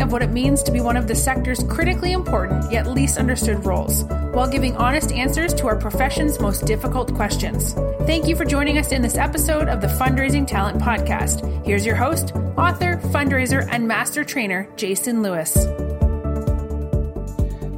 of 0.00 0.12
what 0.12 0.22
it 0.22 0.30
means 0.30 0.62
to 0.62 0.72
be 0.72 0.80
one 0.80 0.96
of 0.96 1.06
the 1.06 1.14
sector's 1.14 1.62
critically 1.64 2.12
important 2.12 2.70
yet 2.70 2.86
least 2.86 3.18
understood 3.18 3.64
roles, 3.64 4.04
while 4.32 4.48
giving 4.48 4.76
honest 4.76 5.12
answers 5.12 5.54
to 5.54 5.66
our 5.66 5.76
profession's 5.76 6.40
most 6.40 6.66
difficult 6.66 7.14
questions. 7.14 7.72
Thank 8.06 8.26
you 8.26 8.36
for 8.36 8.44
joining 8.44 8.78
us 8.78 8.92
in 8.92 9.02
this 9.02 9.16
episode 9.16 9.68
of 9.68 9.80
the 9.80 9.86
Fundraising 9.86 10.46
Talent 10.46 10.80
Podcast. 10.80 11.64
Here's 11.64 11.86
your 11.86 11.96
host, 11.96 12.34
author, 12.56 13.00
fundraiser, 13.06 13.68
and 13.70 13.86
master 13.86 14.24
trainer, 14.24 14.68
Jason 14.76 15.22
Lewis. 15.22 15.85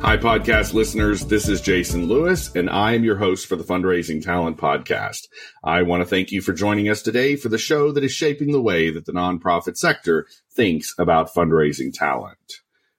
Hi, 0.00 0.16
podcast 0.16 0.74
listeners. 0.74 1.26
This 1.26 1.48
is 1.48 1.60
Jason 1.60 2.06
Lewis, 2.06 2.54
and 2.54 2.70
I 2.70 2.94
am 2.94 3.02
your 3.02 3.16
host 3.16 3.46
for 3.46 3.56
the 3.56 3.64
Fundraising 3.64 4.22
Talent 4.22 4.56
Podcast. 4.56 5.26
I 5.62 5.82
want 5.82 6.02
to 6.02 6.08
thank 6.08 6.30
you 6.30 6.40
for 6.40 6.52
joining 6.52 6.88
us 6.88 7.02
today 7.02 7.34
for 7.34 7.48
the 7.48 7.58
show 7.58 7.90
that 7.90 8.04
is 8.04 8.12
shaping 8.12 8.52
the 8.52 8.62
way 8.62 8.90
that 8.90 9.06
the 9.06 9.12
nonprofit 9.12 9.76
sector 9.76 10.26
thinks 10.54 10.94
about 10.98 11.34
fundraising 11.34 11.92
talent. 11.92 12.38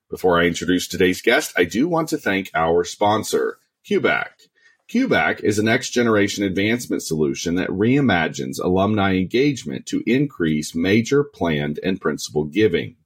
Before 0.10 0.40
I 0.40 0.46
introduce 0.46 0.88
today's 0.88 1.22
guest, 1.22 1.54
I 1.58 1.64
do 1.64 1.88
want 1.88 2.10
to 2.10 2.18
thank 2.18 2.52
our 2.54 2.84
sponsor, 2.84 3.60
CueBack. 3.90 4.50
CueBack 4.92 5.40
is 5.40 5.58
a 5.58 5.64
next 5.64 5.92
generation 5.92 6.44
advancement 6.44 7.02
solution 7.02 7.56
that 7.56 7.70
reimagines 7.70 8.60
alumni 8.62 9.16
engagement 9.16 9.86
to 9.86 10.04
increase 10.06 10.76
major 10.76 11.24
planned 11.24 11.80
and 11.82 12.02
principal 12.02 12.44
giving. 12.44 12.98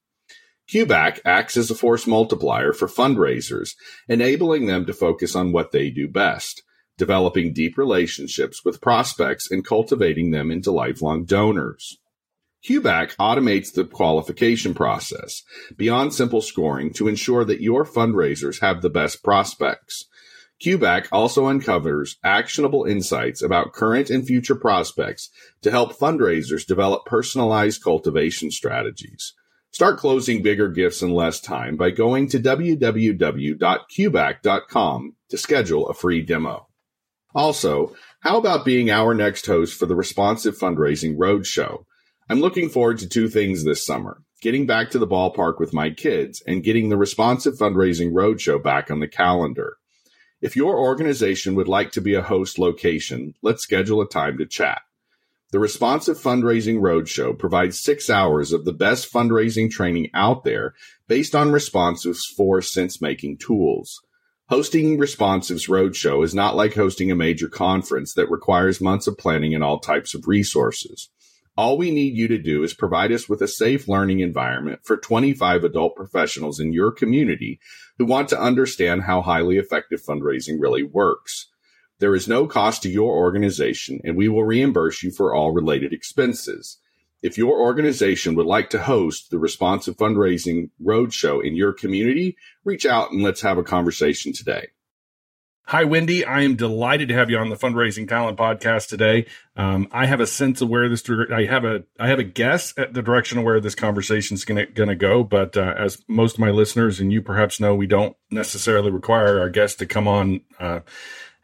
CueBack 0.69 1.19
acts 1.25 1.58
as 1.58 1.69
a 1.69 1.75
force 1.75 2.08
multiplier 2.08 2.73
for 2.73 2.88
fundraisers, 2.88 3.75
enabling 4.08 4.66
them 4.66 4.86
to 4.86 4.94
focus 4.94 5.36
on 5.36 5.52
what 5.52 5.72
they 5.72 5.89
do 5.89 6.08
best, 6.08 6.64
developing 6.97 7.53
deep 7.53 7.78
relationships 7.78 8.64
with 8.64 8.81
prospects 8.81 9.52
and 9.52 9.66
cultivating 9.66 10.31
them 10.31 10.50
into 10.52 10.72
lifelong 10.72 11.25
donors. 11.25 11.97
CueBack 12.66 13.16
automates 13.17 13.73
the 13.73 13.84
qualification 13.84 14.73
process 14.73 15.44
beyond 15.75 16.14
simple 16.14 16.41
scoring 16.41 16.94
to 16.94 17.09
ensure 17.09 17.44
that 17.44 17.61
your 17.61 17.84
fundraisers 17.84 18.61
have 18.61 18.81
the 18.81 18.89
best 18.89 19.22
prospects. 19.22 20.06
CueBack 20.64 21.08
also 21.11 21.47
uncovers 21.47 22.17
actionable 22.23 22.86
insights 22.86 23.41
about 23.41 23.73
current 23.73 24.09
and 24.09 24.25
future 24.25 24.56
prospects 24.56 25.30
to 25.61 25.72
help 25.72 25.97
fundraisers 25.97 26.66
develop 26.66 27.06
personalized 27.06 27.84
cultivation 27.84 28.50
strategies. 28.50 29.34
Start 29.73 29.97
closing 29.97 30.41
bigger 30.43 30.69
gifts 30.69 31.02
in 31.02 31.16
less 31.16 31.41
time 31.41 31.75
by 31.77 31.89
going 31.89 32.27
to 32.27 32.38
www.cueback.com 32.38 35.16
to 35.29 35.38
schedule 35.38 35.89
a 35.89 35.95
free 35.95 36.21
demo. 36.21 36.67
Also, 37.33 37.95
how 38.19 38.38
about 38.38 38.66
being 38.66 38.91
our 38.91 39.16
next 39.16 39.47
host 39.47 39.73
for 39.73 39.88
the 39.88 39.95
Responsive 39.95 40.55
Fundraising 40.55 41.17
Roadshow? 41.17 41.85
I'm 42.29 42.39
looking 42.39 42.69
forward 42.69 42.99
to 42.99 43.09
two 43.09 43.27
things 43.27 43.63
this 43.63 43.83
summer 43.83 44.21
getting 44.44 44.67
back 44.67 44.91
to 44.91 44.99
the 44.99 45.07
ballpark 45.07 45.57
with 45.57 45.73
my 45.73 45.89
kids 45.89 46.44
and 46.45 46.63
getting 46.63 46.89
the 46.89 46.97
Responsive 46.97 47.55
Fundraising 47.55 48.11
Roadshow 48.11 48.61
back 48.61 48.91
on 48.91 48.99
the 48.99 49.07
calendar. 49.07 49.77
If 50.39 50.55
your 50.55 50.77
organization 50.77 51.55
would 51.55 51.67
like 51.67 51.91
to 51.94 52.01
be 52.01 52.13
a 52.13 52.21
host 52.21 52.59
location, 52.59 53.33
let's 53.41 53.63
schedule 53.63 54.01
a 54.01 54.07
time 54.07 54.38
to 54.38 54.45
chat. 54.45 54.83
The 55.53 55.59
Responsive 55.59 56.18
Fundraising 56.18 56.80
Roadshow 56.80 57.38
provides 57.38 57.80
six 57.80 58.09
hours 58.09 58.53
of 58.53 58.66
the 58.66 58.74
best 58.74 59.14
fundraising 59.14 59.69
training 59.69 60.09
out 60.12 60.44
there 60.44 60.74
based 61.08 61.36
on 61.36 61.52
Responsive's 61.52 62.25
four 62.25 62.64
sense 62.64 63.00
making 63.00 63.38
tools. 63.38 64.02
Hosting 64.50 64.97
Responsive's 64.97 65.68
Roadshow 65.68 66.25
is 66.25 66.34
not 66.34 66.56
like 66.56 66.74
hosting 66.74 67.12
a 67.12 67.16
major 67.16 67.47
conference 67.47 68.16
that 68.16 68.31
requires 68.31 68.81
months 68.81 69.06
of 69.06 69.16
planning 69.19 69.53
and 69.53 69.63
all 69.63 69.78
types 69.78 70.16
of 70.16 70.28
resources. 70.28 71.12
All 71.56 71.78
we 71.78 71.92
need 71.92 72.18
you 72.18 72.28
to 72.30 72.40
do 72.40 72.63
is 72.63 72.74
provide 72.74 73.12
us 73.12 73.30
with 73.30 73.40
a 73.44 73.47
safe 73.47 73.88
learning 73.88 74.22
environment 74.22 74.80
for 74.84 74.97
25 74.97 75.63
adult 75.63 75.96
professionals 75.96 76.59
in 76.59 76.74
your 76.74 76.92
community 76.92 77.59
who 78.00 78.06
want 78.06 78.28
to 78.30 78.42
understand 78.42 79.03
how 79.03 79.22
highly 79.22 79.58
effective 79.58 80.02
fundraising 80.02 80.59
really 80.59 80.81
works. 80.81 81.53
There 82.03 82.16
is 82.16 82.28
no 82.28 82.47
cost 82.47 82.84
to 82.84 82.90
your 82.90 83.16
organization, 83.16 84.02
and 84.03 84.18
we 84.18 84.28
will 84.28 84.44
reimburse 84.44 85.03
you 85.03 85.09
for 85.09 85.34
all 85.34 85.53
related 85.53 85.94
expenses. 85.94 86.78
If 87.22 87.38
your 87.38 87.58
organization 87.58 88.36
would 88.36 88.46
like 88.46 88.69
to 88.72 88.84
host 88.84 89.30
the 89.31 89.40
Responsive 89.40 89.96
Fundraising 89.96 90.72
Roadshow 90.86 91.42
in 91.42 91.56
your 91.56 91.72
community, 91.72 92.36
reach 92.66 92.86
out 92.86 93.13
and 93.13 93.24
let's 93.24 93.40
have 93.40 93.58
a 93.58 93.63
conversation 93.63 94.34
today. 94.34 94.68
Hi, 95.68 95.86
Wendy. 95.86 96.25
I 96.25 96.42
am 96.42 96.58
delighted 96.58 97.08
to 97.08 97.13
have 97.13 97.30
you 97.30 97.38
on 97.38 97.47
the 97.47 97.56
Fundraising 97.56 98.06
Talent 98.06 98.38
Podcast 98.38 98.90
today. 98.90 99.28
Um, 99.56 99.88
I 99.94 100.06
have 100.06 100.19
a 100.19 100.28
sense 100.28 100.62
of 100.62 100.68
where 100.68 100.90
this, 100.90 101.09
I 101.31 101.46
have 101.46 101.63
a, 101.63 101.86
I 101.97 102.09
have 102.09 102.19
a 102.19 102.25
guess 102.25 102.74
at 102.78 102.94
the 102.94 103.02
direction 103.02 103.38
of 103.38 103.46
where 103.46 103.62
this 103.62 103.75
conversation 103.75 104.36
is 104.36 104.44
going 104.44 104.68
to 104.75 104.96
go. 104.96 105.24
But 105.24 105.56
uh, 105.56 105.74
as 105.78 106.03
most 106.09 106.34
of 106.34 106.40
my 106.40 106.52
listeners 106.52 107.00
and 107.00 107.13
you 107.13 107.22
perhaps 107.22 107.62
know, 107.62 107.74
we 107.74 107.88
don't 107.88 108.18
necessarily 108.30 108.92
require 108.92 109.40
our 109.40 109.50
guests 109.50 109.78
to 109.78 109.86
come 109.86 110.06
on. 110.06 110.42
Uh, 110.59 110.81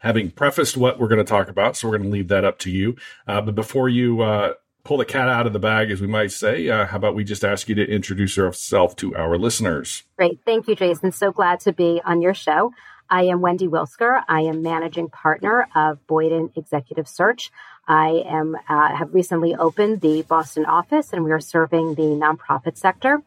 having 0.00 0.30
prefaced 0.30 0.76
what 0.76 0.98
we're 0.98 1.08
going 1.08 1.24
to 1.24 1.30
talk 1.30 1.48
about. 1.48 1.76
So 1.76 1.88
we're 1.88 1.98
going 1.98 2.10
to 2.10 2.12
leave 2.12 2.28
that 2.28 2.44
up 2.44 2.58
to 2.60 2.70
you. 2.70 2.96
Uh, 3.26 3.40
but 3.40 3.54
before 3.54 3.88
you 3.88 4.20
uh, 4.22 4.54
pull 4.82 4.96
the 4.96 5.04
cat 5.04 5.28
out 5.28 5.46
of 5.46 5.52
the 5.52 5.58
bag, 5.58 5.90
as 5.90 6.00
we 6.00 6.06
might 6.06 6.32
say, 6.32 6.68
uh, 6.68 6.86
how 6.86 6.96
about 6.96 7.14
we 7.14 7.24
just 7.24 7.44
ask 7.44 7.68
you 7.68 7.74
to 7.76 7.86
introduce 7.86 8.36
yourself 8.36 8.96
to 8.96 9.14
our 9.14 9.38
listeners? 9.38 10.02
Great. 10.16 10.40
Thank 10.44 10.68
you, 10.68 10.74
Jason. 10.74 11.12
So 11.12 11.32
glad 11.32 11.60
to 11.60 11.72
be 11.72 12.00
on 12.04 12.20
your 12.20 12.34
show. 12.34 12.72
I 13.08 13.24
am 13.24 13.40
Wendy 13.40 13.66
Wilsker. 13.66 14.22
I 14.28 14.42
am 14.42 14.62
managing 14.62 15.08
partner 15.08 15.66
of 15.74 16.06
Boyden 16.06 16.52
Executive 16.54 17.08
Search. 17.08 17.50
I 17.86 18.22
am 18.24 18.56
uh, 18.68 18.94
have 18.94 19.12
recently 19.12 19.56
opened 19.56 20.00
the 20.00 20.22
Boston 20.22 20.64
office, 20.64 21.12
and 21.12 21.24
we 21.24 21.32
are 21.32 21.40
serving 21.40 21.96
the 21.96 22.02
nonprofit 22.02 22.76
sector. 22.76 23.20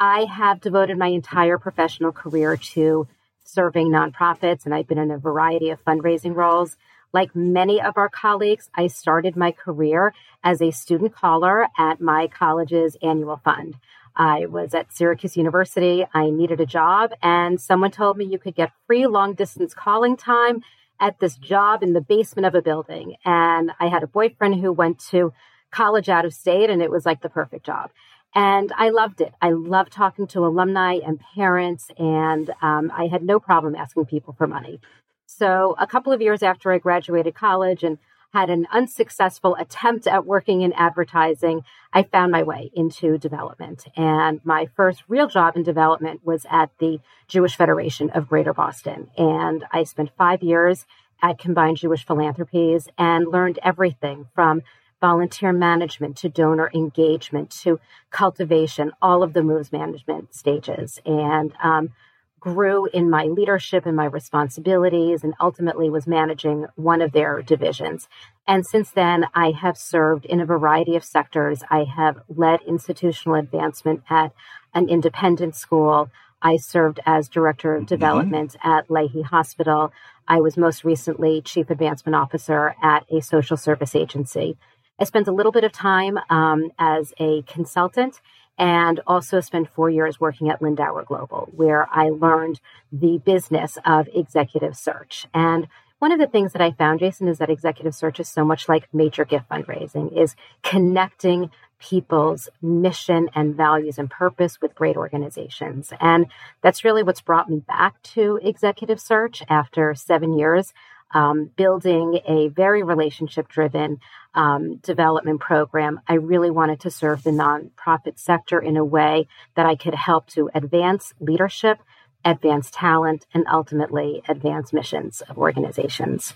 I 0.00 0.24
have 0.24 0.60
devoted 0.60 0.98
my 0.98 1.08
entire 1.08 1.58
professional 1.58 2.10
career 2.10 2.56
to 2.56 3.06
serving 3.50 3.88
nonprofits, 3.88 4.64
and 4.64 4.74
I've 4.74 4.86
been 4.86 4.98
in 4.98 5.10
a 5.10 5.18
variety 5.18 5.70
of 5.70 5.84
fundraising 5.84 6.34
roles. 6.34 6.76
Like 7.12 7.34
many 7.34 7.80
of 7.80 7.96
our 7.96 8.08
colleagues, 8.08 8.70
I 8.74 8.86
started 8.86 9.36
my 9.36 9.50
career 9.50 10.14
as 10.44 10.62
a 10.62 10.70
student 10.70 11.14
caller 11.14 11.66
at 11.76 12.00
my 12.00 12.28
college's 12.28 12.96
annual 13.02 13.40
fund. 13.44 13.76
I 14.14 14.46
was 14.46 14.74
at 14.74 14.92
Syracuse 14.92 15.36
University. 15.36 16.04
I 16.12 16.30
needed 16.30 16.60
a 16.60 16.66
job, 16.66 17.12
and 17.22 17.60
someone 17.60 17.90
told 17.90 18.16
me 18.16 18.24
you 18.24 18.38
could 18.38 18.54
get 18.54 18.72
free 18.86 19.06
long 19.06 19.34
distance 19.34 19.74
calling 19.74 20.16
time 20.16 20.62
at 21.00 21.18
this 21.18 21.36
job 21.36 21.82
in 21.82 21.94
the 21.94 22.00
basement 22.00 22.46
of 22.46 22.54
a 22.54 22.62
building. 22.62 23.16
And 23.24 23.72
I 23.80 23.88
had 23.88 24.02
a 24.02 24.08
boyfriend 24.08 24.60
who 24.60 24.72
went 24.72 24.98
to 25.10 25.32
college 25.70 26.08
out 26.08 26.24
of 26.24 26.34
state, 26.34 26.70
and 26.70 26.82
it 26.82 26.90
was 26.90 27.06
like 27.06 27.22
the 27.22 27.28
perfect 27.28 27.64
job. 27.64 27.90
And 28.34 28.72
I 28.76 28.90
loved 28.90 29.20
it. 29.20 29.34
I 29.42 29.50
loved 29.50 29.92
talking 29.92 30.26
to 30.28 30.46
alumni 30.46 30.98
and 31.04 31.20
parents, 31.34 31.88
and 31.98 32.50
um, 32.62 32.92
I 32.94 33.06
had 33.06 33.22
no 33.22 33.40
problem 33.40 33.74
asking 33.74 34.06
people 34.06 34.34
for 34.38 34.46
money. 34.46 34.80
So, 35.26 35.74
a 35.78 35.86
couple 35.86 36.12
of 36.12 36.20
years 36.20 36.42
after 36.42 36.72
I 36.72 36.78
graduated 36.78 37.34
college 37.34 37.82
and 37.82 37.98
had 38.32 38.50
an 38.50 38.66
unsuccessful 38.70 39.56
attempt 39.56 40.06
at 40.06 40.24
working 40.24 40.62
in 40.62 40.72
advertising, 40.74 41.62
I 41.92 42.04
found 42.04 42.30
my 42.30 42.42
way 42.42 42.70
into 42.74 43.18
development. 43.18 43.86
And 43.96 44.40
my 44.44 44.68
first 44.76 45.02
real 45.08 45.26
job 45.26 45.56
in 45.56 45.62
development 45.62 46.20
was 46.24 46.46
at 46.50 46.70
the 46.78 47.00
Jewish 47.26 47.56
Federation 47.56 48.10
of 48.10 48.28
Greater 48.28 48.54
Boston. 48.54 49.10
And 49.16 49.64
I 49.72 49.84
spent 49.84 50.10
five 50.16 50.42
years 50.42 50.86
at 51.22 51.38
Combined 51.38 51.78
Jewish 51.78 52.06
Philanthropies 52.06 52.88
and 52.96 53.26
learned 53.26 53.58
everything 53.62 54.26
from 54.34 54.62
volunteer 55.00 55.52
management 55.52 56.16
to 56.18 56.28
donor 56.28 56.70
engagement 56.74 57.50
to 57.50 57.80
cultivation, 58.10 58.92
all 59.00 59.22
of 59.22 59.32
the 59.32 59.42
moves 59.42 59.72
management 59.72 60.34
stages, 60.34 61.00
and 61.06 61.52
um, 61.62 61.90
grew 62.38 62.86
in 62.86 63.10
my 63.10 63.24
leadership 63.24 63.86
and 63.86 63.96
my 63.96 64.04
responsibilities, 64.04 65.22
and 65.22 65.34
ultimately 65.40 65.90
was 65.90 66.06
managing 66.06 66.66
one 66.76 67.02
of 67.02 67.12
their 67.12 67.42
divisions. 67.42 68.08
And 68.46 68.66
since 68.66 68.90
then, 68.90 69.26
I 69.34 69.52
have 69.52 69.76
served 69.76 70.24
in 70.24 70.40
a 70.40 70.46
variety 70.46 70.96
of 70.96 71.04
sectors. 71.04 71.62
I 71.70 71.84
have 71.84 72.22
led 72.28 72.60
institutional 72.66 73.36
advancement 73.36 74.02
at 74.08 74.32
an 74.74 74.88
independent 74.88 75.54
school. 75.54 76.10
I 76.42 76.56
served 76.56 77.00
as 77.04 77.28
director 77.28 77.74
of 77.74 77.82
mm-hmm. 77.82 77.94
development 77.94 78.56
mm-hmm. 78.58 78.70
at 78.70 78.88
Lahey 78.88 79.24
Hospital. 79.24 79.92
I 80.26 80.40
was 80.40 80.56
most 80.56 80.84
recently 80.84 81.42
chief 81.42 81.70
advancement 81.70 82.16
officer 82.16 82.74
at 82.82 83.04
a 83.10 83.20
social 83.20 83.56
service 83.56 83.94
agency. 83.94 84.56
I 85.00 85.04
spent 85.04 85.28
a 85.28 85.32
little 85.32 85.50
bit 85.50 85.64
of 85.64 85.72
time 85.72 86.18
um, 86.28 86.70
as 86.78 87.14
a 87.18 87.42
consultant 87.42 88.20
and 88.58 89.00
also 89.06 89.40
spent 89.40 89.70
four 89.70 89.88
years 89.88 90.20
working 90.20 90.50
at 90.50 90.60
Lindauer 90.60 91.06
Global, 91.06 91.48
where 91.56 91.88
I 91.90 92.10
learned 92.10 92.60
the 92.92 93.16
business 93.16 93.78
of 93.86 94.08
executive 94.14 94.76
search. 94.76 95.26
And 95.32 95.68
one 96.00 96.12
of 96.12 96.18
the 96.18 96.26
things 96.26 96.52
that 96.52 96.60
I 96.60 96.72
found, 96.72 97.00
Jason, 97.00 97.28
is 97.28 97.38
that 97.38 97.48
executive 97.48 97.94
search 97.94 98.20
is 98.20 98.28
so 98.28 98.44
much 98.44 98.68
like 98.68 98.92
major 98.92 99.24
gift 99.24 99.48
fundraising, 99.48 100.14
is 100.14 100.36
connecting 100.62 101.50
people's 101.78 102.50
mission 102.60 103.30
and 103.34 103.54
values 103.54 103.98
and 103.98 104.10
purpose 104.10 104.60
with 104.60 104.74
great 104.74 104.96
organizations. 104.96 105.92
And 105.98 106.26
that's 106.60 106.84
really 106.84 107.02
what's 107.02 107.22
brought 107.22 107.48
me 107.48 107.60
back 107.60 108.02
to 108.02 108.38
executive 108.42 109.00
search 109.00 109.42
after 109.48 109.94
seven 109.94 110.38
years 110.38 110.74
um, 111.12 111.50
building 111.56 112.20
a 112.26 112.48
very 112.48 112.82
relationship 112.82 113.48
driven 113.48 114.00
um, 114.34 114.76
development 114.76 115.40
program. 115.40 116.00
I 116.06 116.14
really 116.14 116.50
wanted 116.50 116.80
to 116.80 116.90
serve 116.90 117.22
the 117.22 117.30
nonprofit 117.30 118.18
sector 118.18 118.60
in 118.60 118.76
a 118.76 118.84
way 118.84 119.28
that 119.56 119.66
I 119.66 119.76
could 119.76 119.94
help 119.94 120.26
to 120.28 120.50
advance 120.54 121.12
leadership, 121.20 121.78
advance 122.24 122.70
talent, 122.72 123.26
and 123.34 123.46
ultimately 123.50 124.22
advance 124.28 124.72
missions 124.72 125.20
of 125.22 125.38
organizations. 125.38 126.34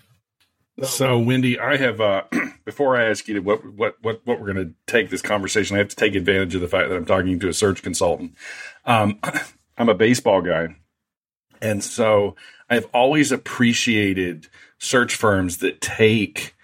So, 0.82 1.18
Wendy, 1.18 1.58
I 1.58 1.76
have 1.76 2.00
uh, 2.00 2.24
before 2.64 2.96
I 2.96 3.04
ask 3.04 3.28
you 3.28 3.40
what 3.42 3.64
what 3.64 3.96
what 4.02 4.20
what 4.24 4.40
we're 4.40 4.52
going 4.52 4.68
to 4.68 4.74
take 4.92 5.08
this 5.08 5.22
conversation, 5.22 5.76
I 5.76 5.78
have 5.78 5.88
to 5.88 5.96
take 5.96 6.16
advantage 6.16 6.54
of 6.56 6.60
the 6.60 6.68
fact 6.68 6.88
that 6.88 6.96
I'm 6.96 7.04
talking 7.04 7.38
to 7.38 7.48
a 7.48 7.52
search 7.52 7.82
consultant. 7.82 8.34
Um, 8.84 9.20
I'm 9.78 9.88
a 9.88 9.94
baseball 9.94 10.42
guy, 10.42 10.74
and 11.62 11.82
so 11.82 12.34
I've 12.68 12.86
always 12.92 13.32
appreciated 13.32 14.48
search 14.78 15.14
firms 15.14 15.58
that 15.58 15.80
take 15.80 16.54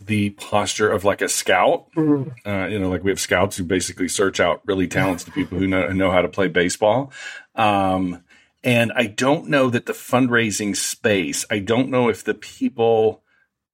the 0.00 0.30
posture 0.30 0.90
of 0.90 1.04
like 1.04 1.20
a 1.22 1.28
scout. 1.28 1.86
Mm-hmm. 1.92 2.48
Uh, 2.48 2.66
you 2.66 2.78
know, 2.78 2.88
like 2.88 3.04
we 3.04 3.10
have 3.10 3.20
scouts 3.20 3.56
who 3.56 3.64
basically 3.64 4.08
search 4.08 4.40
out 4.40 4.62
really 4.64 4.88
talented 4.88 5.32
people 5.34 5.58
who 5.58 5.66
know, 5.66 5.88
know 5.88 6.10
how 6.10 6.22
to 6.22 6.28
play 6.28 6.48
baseball. 6.48 7.12
Um, 7.54 8.24
and 8.62 8.92
I 8.94 9.06
don't 9.06 9.48
know 9.48 9.70
that 9.70 9.86
the 9.86 9.92
fundraising 9.92 10.76
space, 10.76 11.46
I 11.50 11.60
don't 11.60 11.90
know 11.90 12.08
if 12.08 12.24
the 12.24 12.34
people 12.34 13.22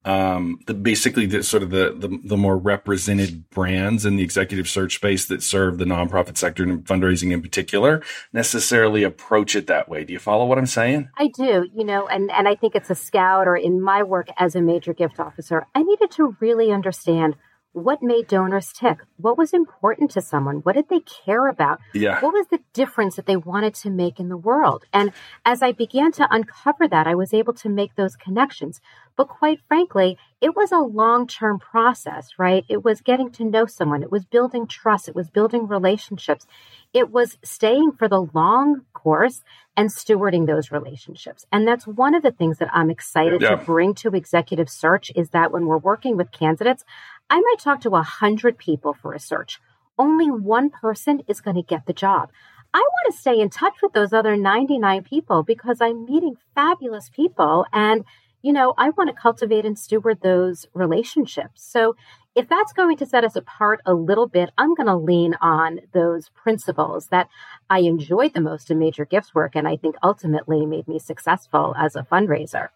um, 0.07 0.61
the 0.67 0.73
basically 0.73 1.25
the 1.25 1.43
sort 1.43 1.63
of 1.63 1.69
the, 1.69 1.93
the, 1.93 2.17
the 2.23 2.37
more 2.37 2.57
represented 2.57 3.49
brands 3.49 4.05
in 4.05 4.15
the 4.15 4.23
executive 4.23 4.69
search 4.69 4.95
space 4.95 5.25
that 5.25 5.43
serve 5.43 5.79
the 5.79 5.85
nonprofit 5.85 6.37
sector 6.37 6.63
and 6.63 6.85
fundraising 6.85 7.33
in 7.33 7.41
particular 7.41 8.01
necessarily 8.31 9.03
approach 9.03 9.53
it 9.53 9.67
that 9.67 9.89
way. 9.89 10.05
Do 10.05 10.13
you 10.13 10.19
follow 10.19 10.45
what 10.45 10.57
I'm 10.57 10.65
saying? 10.65 11.09
I 11.17 11.27
do, 11.27 11.67
you 11.75 11.83
know, 11.83 12.07
and 12.07 12.31
and 12.31 12.47
I 12.47 12.55
think 12.55 12.73
it's 12.73 12.89
a 12.89 12.95
scout 12.95 13.49
or 13.49 13.57
in 13.57 13.81
my 13.81 14.01
work 14.01 14.29
as 14.37 14.55
a 14.55 14.61
major 14.61 14.93
gift 14.93 15.19
officer, 15.19 15.67
I 15.75 15.83
needed 15.83 16.09
to 16.11 16.37
really 16.39 16.71
understand 16.71 17.35
what 17.73 18.01
made 18.01 18.27
donors 18.27 18.73
tick? 18.73 18.99
What 19.17 19.37
was 19.37 19.53
important 19.53 20.11
to 20.11 20.21
someone? 20.21 20.57
What 20.57 20.75
did 20.75 20.89
they 20.89 21.01
care 21.01 21.47
about? 21.47 21.79
Yeah. 21.93 22.19
What 22.21 22.33
was 22.33 22.47
the 22.47 22.59
difference 22.73 23.15
that 23.15 23.27
they 23.27 23.37
wanted 23.37 23.75
to 23.75 23.89
make 23.89 24.19
in 24.19 24.29
the 24.29 24.37
world? 24.37 24.85
And 24.93 25.11
as 25.45 25.61
I 25.61 25.73
began 25.73 26.11
to 26.13 26.27
uncover 26.31 26.87
that, 26.87 27.07
I 27.07 27.15
was 27.15 27.33
able 27.33 27.53
to 27.53 27.69
make 27.69 27.95
those 27.95 28.15
connections. 28.15 28.81
But 29.15 29.27
quite 29.27 29.59
frankly, 29.67 30.17
it 30.41 30.55
was 30.55 30.71
a 30.71 30.79
long 30.79 31.27
term 31.27 31.59
process, 31.59 32.29
right? 32.37 32.65
It 32.69 32.83
was 32.83 33.01
getting 33.01 33.31
to 33.31 33.43
know 33.43 33.65
someone. 33.65 34.03
It 34.03 34.11
was 34.11 34.25
building 34.25 34.67
trust. 34.67 35.07
It 35.07 35.15
was 35.15 35.29
building 35.29 35.67
relationships. 35.67 36.45
It 36.93 37.11
was 37.11 37.37
staying 37.43 37.93
for 37.93 38.07
the 38.07 38.21
long 38.33 38.85
course 38.93 39.43
and 39.75 39.89
stewarding 39.89 40.47
those 40.47 40.71
relationships. 40.71 41.45
And 41.51 41.67
that's 41.67 41.85
one 41.85 42.15
of 42.15 42.23
the 42.23 42.31
things 42.31 42.57
that 42.57 42.69
I'm 42.73 42.89
excited 42.89 43.41
yeah. 43.41 43.51
to 43.51 43.57
bring 43.57 43.93
to 43.95 44.09
executive 44.09 44.69
search 44.69 45.11
is 45.15 45.29
that 45.29 45.51
when 45.51 45.67
we're 45.67 45.77
working 45.77 46.17
with 46.17 46.31
candidates, 46.31 46.83
I 47.29 47.39
might 47.39 47.59
talk 47.59 47.81
to 47.81 47.95
a 47.95 48.03
hundred 48.03 48.57
people 48.57 48.93
for 48.93 49.13
a 49.13 49.19
search. 49.19 49.59
Only 49.99 50.31
one 50.31 50.69
person 50.69 51.21
is 51.27 51.41
going 51.41 51.55
to 51.55 51.61
get 51.61 51.85
the 51.85 51.93
job. 51.93 52.29
I 52.73 52.79
want 52.79 53.13
to 53.13 53.19
stay 53.19 53.39
in 53.39 53.49
touch 53.49 53.75
with 53.81 53.93
those 53.93 54.13
other 54.13 54.35
99 54.35 55.03
people 55.03 55.43
because 55.43 55.81
I'm 55.81 56.05
meeting 56.05 56.37
fabulous 56.55 57.09
people 57.09 57.65
and 57.73 58.05
you 58.43 58.53
know, 58.53 58.73
I 58.77 58.91
want 58.91 59.09
to 59.09 59.19
cultivate 59.19 59.65
and 59.65 59.77
steward 59.77 60.21
those 60.21 60.67
relationships. 60.73 61.63
So 61.63 61.95
if 62.35 62.47
that's 62.47 62.71
going 62.71 62.95
to 62.97 63.05
set 63.05 63.23
us 63.23 63.35
apart 63.35 63.81
a 63.85 63.93
little 63.93 64.27
bit, 64.27 64.51
I'm 64.57 64.75
going 64.75 64.87
to 64.87 64.95
lean 64.95 65.35
on 65.41 65.79
those 65.91 66.29
principles 66.29 67.07
that 67.07 67.29
I 67.69 67.79
enjoyed 67.79 68.35
the 68.35 68.41
most 68.41 68.69
in 68.69 68.77
major 68.77 69.05
gifts 69.05 69.33
work 69.33 69.55
and 69.55 69.67
I 69.67 69.75
think 69.75 69.95
ultimately 70.03 70.65
made 70.65 70.87
me 70.87 70.99
successful 70.99 71.73
as 71.77 71.95
a 71.95 72.03
fundraiser. 72.03 72.69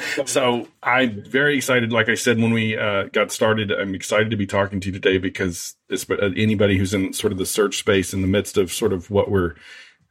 So 0.26 0.68
I'm 0.82 1.22
very 1.24 1.56
excited. 1.56 1.92
Like 1.92 2.08
I 2.08 2.14
said 2.14 2.40
when 2.40 2.52
we 2.52 2.76
uh, 2.76 3.04
got 3.04 3.32
started, 3.32 3.72
I'm 3.72 3.94
excited 3.94 4.30
to 4.30 4.36
be 4.36 4.46
talking 4.46 4.80
to 4.80 4.88
you 4.88 4.92
today 4.92 5.18
because 5.18 5.74
uh, 5.90 6.30
anybody 6.36 6.78
who's 6.78 6.94
in 6.94 7.12
sort 7.12 7.32
of 7.32 7.38
the 7.38 7.46
search 7.46 7.78
space 7.78 8.12
in 8.12 8.22
the 8.22 8.28
midst 8.28 8.56
of 8.56 8.72
sort 8.72 8.92
of 8.92 9.10
what 9.10 9.30
we're, 9.30 9.54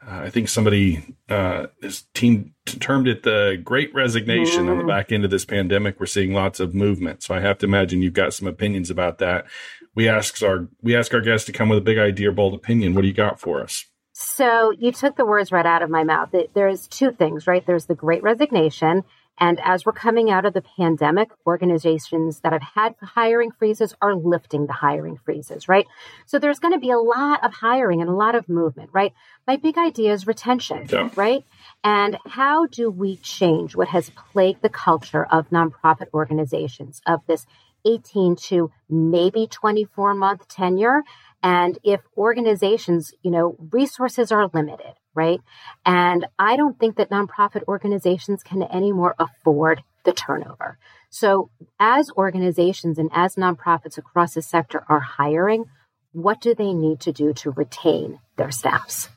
uh, 0.05 0.21
I 0.21 0.29
think 0.29 0.49
somebody 0.49 1.15
uh, 1.29 1.67
his 1.81 2.03
team 2.13 2.53
termed 2.65 3.07
it 3.07 3.23
the 3.23 3.61
Great 3.63 3.93
Resignation 3.93 4.65
mm. 4.65 4.71
on 4.71 4.77
the 4.79 4.83
back 4.83 5.11
end 5.11 5.23
of 5.23 5.31
this 5.31 5.45
pandemic. 5.45 5.99
We're 5.99 6.07
seeing 6.07 6.33
lots 6.33 6.59
of 6.59 6.73
movement, 6.73 7.23
so 7.23 7.35
I 7.35 7.39
have 7.39 7.59
to 7.59 7.65
imagine 7.65 8.01
you've 8.01 8.13
got 8.13 8.33
some 8.33 8.47
opinions 8.47 8.89
about 8.89 9.19
that. 9.19 9.45
We 9.93 10.09
ask 10.09 10.41
our 10.41 10.67
we 10.81 10.95
ask 10.95 11.13
our 11.13 11.21
guests 11.21 11.45
to 11.45 11.51
come 11.51 11.69
with 11.69 11.77
a 11.77 11.83
big 11.83 11.99
idea 11.99 12.29
or 12.29 12.33
bold 12.33 12.55
opinion. 12.55 12.95
What 12.95 13.01
do 13.01 13.07
you 13.07 13.13
got 13.13 13.39
for 13.39 13.61
us? 13.61 13.85
So 14.13 14.71
you 14.77 14.91
took 14.91 15.15
the 15.17 15.25
words 15.25 15.51
right 15.51 15.65
out 15.65 15.81
of 15.81 15.89
my 15.89 16.03
mouth. 16.03 16.29
There's 16.53 16.87
two 16.87 17.11
things, 17.11 17.47
right? 17.47 17.65
There's 17.65 17.85
the 17.85 17.95
Great 17.95 18.23
Resignation 18.23 19.03
and 19.41 19.59
as 19.63 19.88
we're 19.88 19.91
coming 19.91 20.29
out 20.29 20.45
of 20.45 20.53
the 20.53 20.61
pandemic, 20.61 21.31
organizations 21.47 22.41
that 22.41 22.53
have 22.53 22.61
had 22.61 22.95
hiring 23.01 23.49
freezes 23.49 23.95
are 23.99 24.15
lifting 24.15 24.67
the 24.67 24.73
hiring 24.73 25.17
freezes, 25.17 25.67
right? 25.67 25.88
So 26.27 26.38
there's 26.38 26.59
going 26.59 26.75
to 26.75 26.79
be 26.79 26.91
a 26.91 26.99
lot 26.99 27.43
of 27.43 27.51
hiring 27.51 28.01
and 28.01 28.09
a 28.09 28.13
lot 28.13 28.35
of 28.35 28.47
movement, 28.47 28.91
right? 28.93 29.13
My 29.47 29.57
big 29.57 29.79
idea 29.79 30.13
is 30.13 30.27
retention, 30.27 30.88
yeah. 30.91 31.09
right? 31.15 31.43
And 31.83 32.19
how 32.27 32.67
do 32.67 32.91
we 32.91 33.15
change 33.17 33.75
what 33.75 33.88
has 33.88 34.11
plagued 34.11 34.61
the 34.61 34.69
culture 34.69 35.25
of 35.25 35.49
nonprofit 35.49 36.13
organizations 36.13 37.01
of 37.07 37.21
this 37.25 37.47
18 37.83 38.35
to 38.35 38.71
maybe 38.88 39.47
24 39.47 40.13
month 40.13 40.47
tenure? 40.49 41.01
And 41.41 41.79
if 41.83 42.01
organizations, 42.15 43.15
you 43.23 43.31
know, 43.31 43.55
resources 43.71 44.31
are 44.31 44.51
limited, 44.53 44.93
right? 45.13 45.39
And 45.85 46.25
I 46.39 46.55
don't 46.55 46.79
think 46.79 46.97
that 46.97 47.09
nonprofit 47.09 47.63
organizations 47.67 48.43
can 48.43 48.63
anymore 48.63 49.15
afford 49.19 49.83
the 50.03 50.13
turnover. 50.13 50.77
So, 51.09 51.49
as 51.79 52.09
organizations 52.17 52.97
and 52.97 53.09
as 53.13 53.35
nonprofits 53.35 53.97
across 53.97 54.33
the 54.33 54.41
sector 54.41 54.83
are 54.87 55.01
hiring, 55.01 55.65
what 56.13 56.41
do 56.41 56.55
they 56.55 56.73
need 56.73 57.01
to 57.01 57.11
do 57.11 57.33
to 57.33 57.51
retain 57.51 58.19
their 58.37 58.51
staffs? 58.51 59.09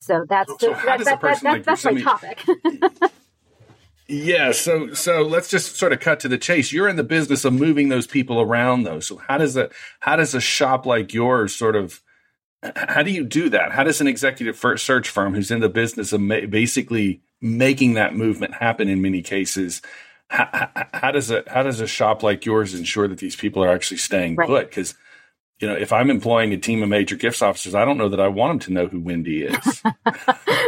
So 0.00 0.26
that's 0.28 0.52
so, 0.60 0.68
the, 0.68 0.74
that, 0.84 1.04
that, 1.04 1.20
that, 1.22 1.42
like 1.42 1.64
that's 1.64 1.84
my 1.84 2.00
topic. 2.00 2.44
yeah, 4.06 4.52
so 4.52 4.92
so 4.92 5.22
let's 5.22 5.48
just 5.48 5.76
sort 5.76 5.92
of 5.92 6.00
cut 6.00 6.20
to 6.20 6.28
the 6.28 6.36
chase. 6.36 6.72
You're 6.72 6.88
in 6.88 6.96
the 6.96 7.04
business 7.04 7.44
of 7.46 7.54
moving 7.54 7.88
those 7.88 8.06
people 8.06 8.40
around, 8.40 8.82
though. 8.82 9.00
So 9.00 9.16
how 9.16 9.38
does 9.38 9.56
a 9.56 9.70
how 10.00 10.16
does 10.16 10.34
a 10.34 10.42
shop 10.42 10.84
like 10.84 11.14
yours 11.14 11.54
sort 11.54 11.74
of 11.74 12.02
how 12.74 13.02
do 13.02 13.10
you 13.10 13.24
do 13.24 13.48
that? 13.50 13.72
How 13.72 13.84
does 13.84 14.00
an 14.00 14.06
executive 14.06 14.56
search 14.80 15.10
firm 15.10 15.34
who's 15.34 15.50
in 15.50 15.60
the 15.60 15.68
business 15.68 16.12
of 16.12 16.20
ma- 16.20 16.46
basically 16.48 17.22
making 17.40 17.94
that 17.94 18.14
movement 18.14 18.54
happen 18.54 18.88
in 18.88 19.02
many 19.02 19.22
cases? 19.22 19.82
How, 20.28 20.48
how, 20.52 20.86
how, 20.94 21.10
does 21.10 21.30
a 21.30 21.44
how 21.46 21.62
does 21.62 21.80
a 21.80 21.86
shop 21.86 22.22
like 22.22 22.46
yours 22.46 22.74
ensure 22.74 23.06
that 23.08 23.18
these 23.18 23.36
people 23.36 23.62
are 23.62 23.70
actually 23.70 23.98
staying 23.98 24.36
right. 24.36 24.48
put? 24.48 24.68
Because 24.68 24.94
you 25.60 25.68
know, 25.68 25.74
if 25.74 25.92
I'm 25.92 26.10
employing 26.10 26.52
a 26.52 26.56
team 26.56 26.82
of 26.82 26.88
major 26.88 27.16
gifts 27.16 27.40
officers, 27.40 27.74
I 27.74 27.84
don't 27.84 27.96
know 27.96 28.08
that 28.08 28.20
I 28.20 28.28
want 28.28 28.50
them 28.50 28.58
to 28.60 28.72
know 28.72 28.86
who 28.88 29.00
Wendy 29.00 29.44
is. 29.44 29.82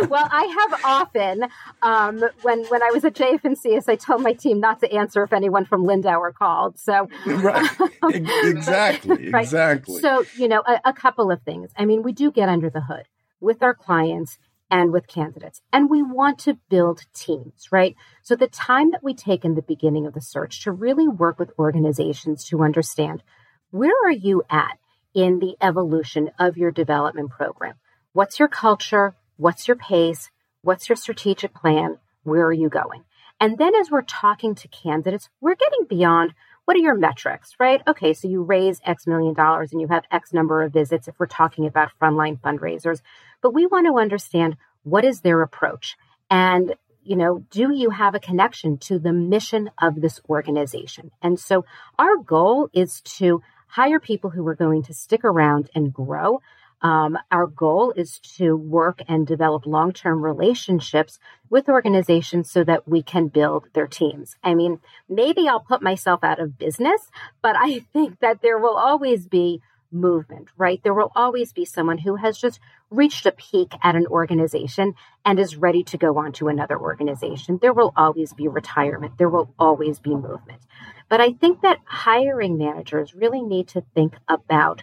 well, 0.08 0.28
I 0.30 0.68
have 0.70 0.84
often, 0.84 1.44
um, 1.82 2.24
when 2.42 2.64
when 2.66 2.82
I 2.82 2.90
was 2.92 3.04
at 3.04 3.14
JF&CS, 3.14 3.88
I 3.88 3.96
told 3.96 4.22
my 4.22 4.32
team 4.32 4.60
not 4.60 4.80
to 4.80 4.92
answer 4.92 5.24
if 5.24 5.32
anyone 5.32 5.64
from 5.64 5.84
Lindauer 5.84 6.32
called. 6.32 6.78
So, 6.78 7.08
right, 7.26 7.68
exactly, 8.12 9.30
right? 9.30 9.44
exactly. 9.44 10.00
So, 10.00 10.24
you 10.36 10.46
know, 10.46 10.62
a, 10.64 10.80
a 10.86 10.92
couple 10.92 11.32
of 11.32 11.42
things. 11.42 11.70
I 11.76 11.84
mean, 11.84 12.02
we 12.02 12.12
do 12.12 12.30
get 12.30 12.48
under 12.48 12.70
the 12.70 12.82
hood 12.82 13.08
with 13.40 13.62
our 13.62 13.74
clients 13.74 14.38
and 14.70 14.92
with 14.92 15.06
candidates. 15.06 15.60
And 15.72 15.90
we 15.90 16.02
want 16.02 16.38
to 16.40 16.58
build 16.68 17.02
teams, 17.14 17.68
right? 17.70 17.94
So 18.22 18.34
the 18.34 18.48
time 18.48 18.90
that 18.90 19.02
we 19.02 19.14
take 19.14 19.44
in 19.44 19.54
the 19.54 19.62
beginning 19.62 20.06
of 20.06 20.14
the 20.14 20.20
search 20.20 20.62
to 20.64 20.72
really 20.72 21.06
work 21.06 21.38
with 21.38 21.52
organizations 21.58 22.44
to 22.46 22.62
understand 22.62 23.22
where 23.70 23.94
are 24.04 24.12
you 24.12 24.42
at 24.50 24.78
in 25.14 25.38
the 25.38 25.56
evolution 25.60 26.30
of 26.38 26.56
your 26.56 26.70
development 26.70 27.30
program? 27.30 27.74
What's 28.12 28.38
your 28.38 28.48
culture? 28.48 29.16
What's 29.36 29.66
your 29.68 29.76
pace? 29.76 30.30
What's 30.62 30.88
your 30.88 30.96
strategic 30.96 31.54
plan? 31.54 31.98
Where 32.22 32.44
are 32.46 32.52
you 32.52 32.68
going? 32.68 33.04
And 33.40 33.58
then 33.58 33.74
as 33.74 33.90
we're 33.90 34.02
talking 34.02 34.54
to 34.54 34.68
candidates, 34.68 35.28
we're 35.40 35.54
getting 35.54 35.86
beyond 35.88 36.34
what 36.64 36.76
are 36.76 36.80
your 36.80 36.96
metrics, 36.96 37.54
right? 37.60 37.80
Okay, 37.86 38.12
so 38.12 38.26
you 38.28 38.42
raise 38.42 38.80
X 38.84 39.06
million 39.06 39.34
dollars 39.34 39.72
and 39.72 39.80
you 39.80 39.88
have 39.88 40.04
X 40.10 40.32
number 40.32 40.62
of 40.62 40.72
visits 40.72 41.06
if 41.06 41.18
we're 41.18 41.26
talking 41.26 41.66
about 41.66 41.92
frontline 42.00 42.40
fundraisers. 42.40 43.02
But 43.40 43.54
we 43.54 43.66
want 43.66 43.86
to 43.86 44.00
understand 44.00 44.56
what 44.82 45.04
is 45.04 45.20
their 45.20 45.42
approach 45.42 45.96
and 46.30 46.74
you 47.06 47.14
know, 47.14 47.44
do 47.52 47.72
you 47.72 47.90
have 47.90 48.16
a 48.16 48.20
connection 48.20 48.78
to 48.78 48.98
the 48.98 49.12
mission 49.12 49.70
of 49.80 50.00
this 50.00 50.20
organization? 50.28 51.12
And 51.22 51.38
so 51.38 51.64
our 51.98 52.16
goal 52.16 52.68
is 52.72 53.00
to 53.18 53.42
hire 53.76 54.00
people 54.00 54.30
who 54.30 54.46
are 54.48 54.54
going 54.54 54.82
to 54.82 54.94
stick 54.94 55.22
around 55.22 55.68
and 55.74 55.92
grow. 55.92 56.40
Um, 56.80 57.18
our 57.30 57.46
goal 57.46 57.92
is 57.94 58.18
to 58.38 58.56
work 58.56 59.02
and 59.06 59.26
develop 59.26 59.66
long 59.66 59.92
term 59.92 60.24
relationships 60.24 61.18
with 61.50 61.68
organizations 61.68 62.50
so 62.50 62.64
that 62.64 62.88
we 62.88 63.02
can 63.02 63.28
build 63.28 63.66
their 63.74 63.86
teams. 63.86 64.34
I 64.42 64.54
mean, 64.54 64.80
maybe 65.10 65.46
I'll 65.46 65.60
put 65.60 65.82
myself 65.82 66.24
out 66.24 66.40
of 66.40 66.58
business, 66.58 67.02
but 67.42 67.54
I 67.54 67.80
think 67.92 68.20
that 68.20 68.40
there 68.40 68.58
will 68.58 68.76
always 68.76 69.26
be 69.26 69.60
movement, 69.90 70.48
right? 70.56 70.80
There 70.82 70.94
will 70.94 71.12
always 71.14 71.52
be 71.52 71.64
someone 71.64 71.98
who 71.98 72.16
has 72.16 72.38
just 72.38 72.60
reached 72.90 73.26
a 73.26 73.32
peak 73.32 73.72
at 73.82 73.96
an 73.96 74.06
organization 74.06 74.94
and 75.24 75.38
is 75.38 75.56
ready 75.56 75.82
to 75.84 75.98
go 75.98 76.18
on 76.18 76.32
to 76.32 76.48
another 76.48 76.78
organization. 76.78 77.58
There 77.60 77.72
will 77.72 77.92
always 77.96 78.32
be 78.32 78.48
retirement. 78.48 79.18
There 79.18 79.28
will 79.28 79.54
always 79.58 79.98
be 79.98 80.10
movement. 80.10 80.62
But 81.08 81.20
I 81.20 81.32
think 81.32 81.62
that 81.62 81.80
hiring 81.84 82.58
managers 82.58 83.14
really 83.14 83.42
need 83.42 83.68
to 83.68 83.84
think 83.94 84.14
about 84.28 84.82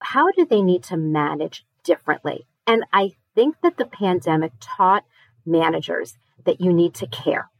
how 0.00 0.30
do 0.32 0.44
they 0.44 0.62
need 0.62 0.82
to 0.84 0.96
manage 0.96 1.64
differently? 1.82 2.46
And 2.66 2.84
I 2.92 3.12
think 3.34 3.56
that 3.62 3.76
the 3.76 3.86
pandemic 3.86 4.52
taught 4.60 5.04
managers 5.46 6.16
that 6.44 6.60
you 6.60 6.72
need 6.72 6.94
to 6.94 7.06
care. 7.06 7.50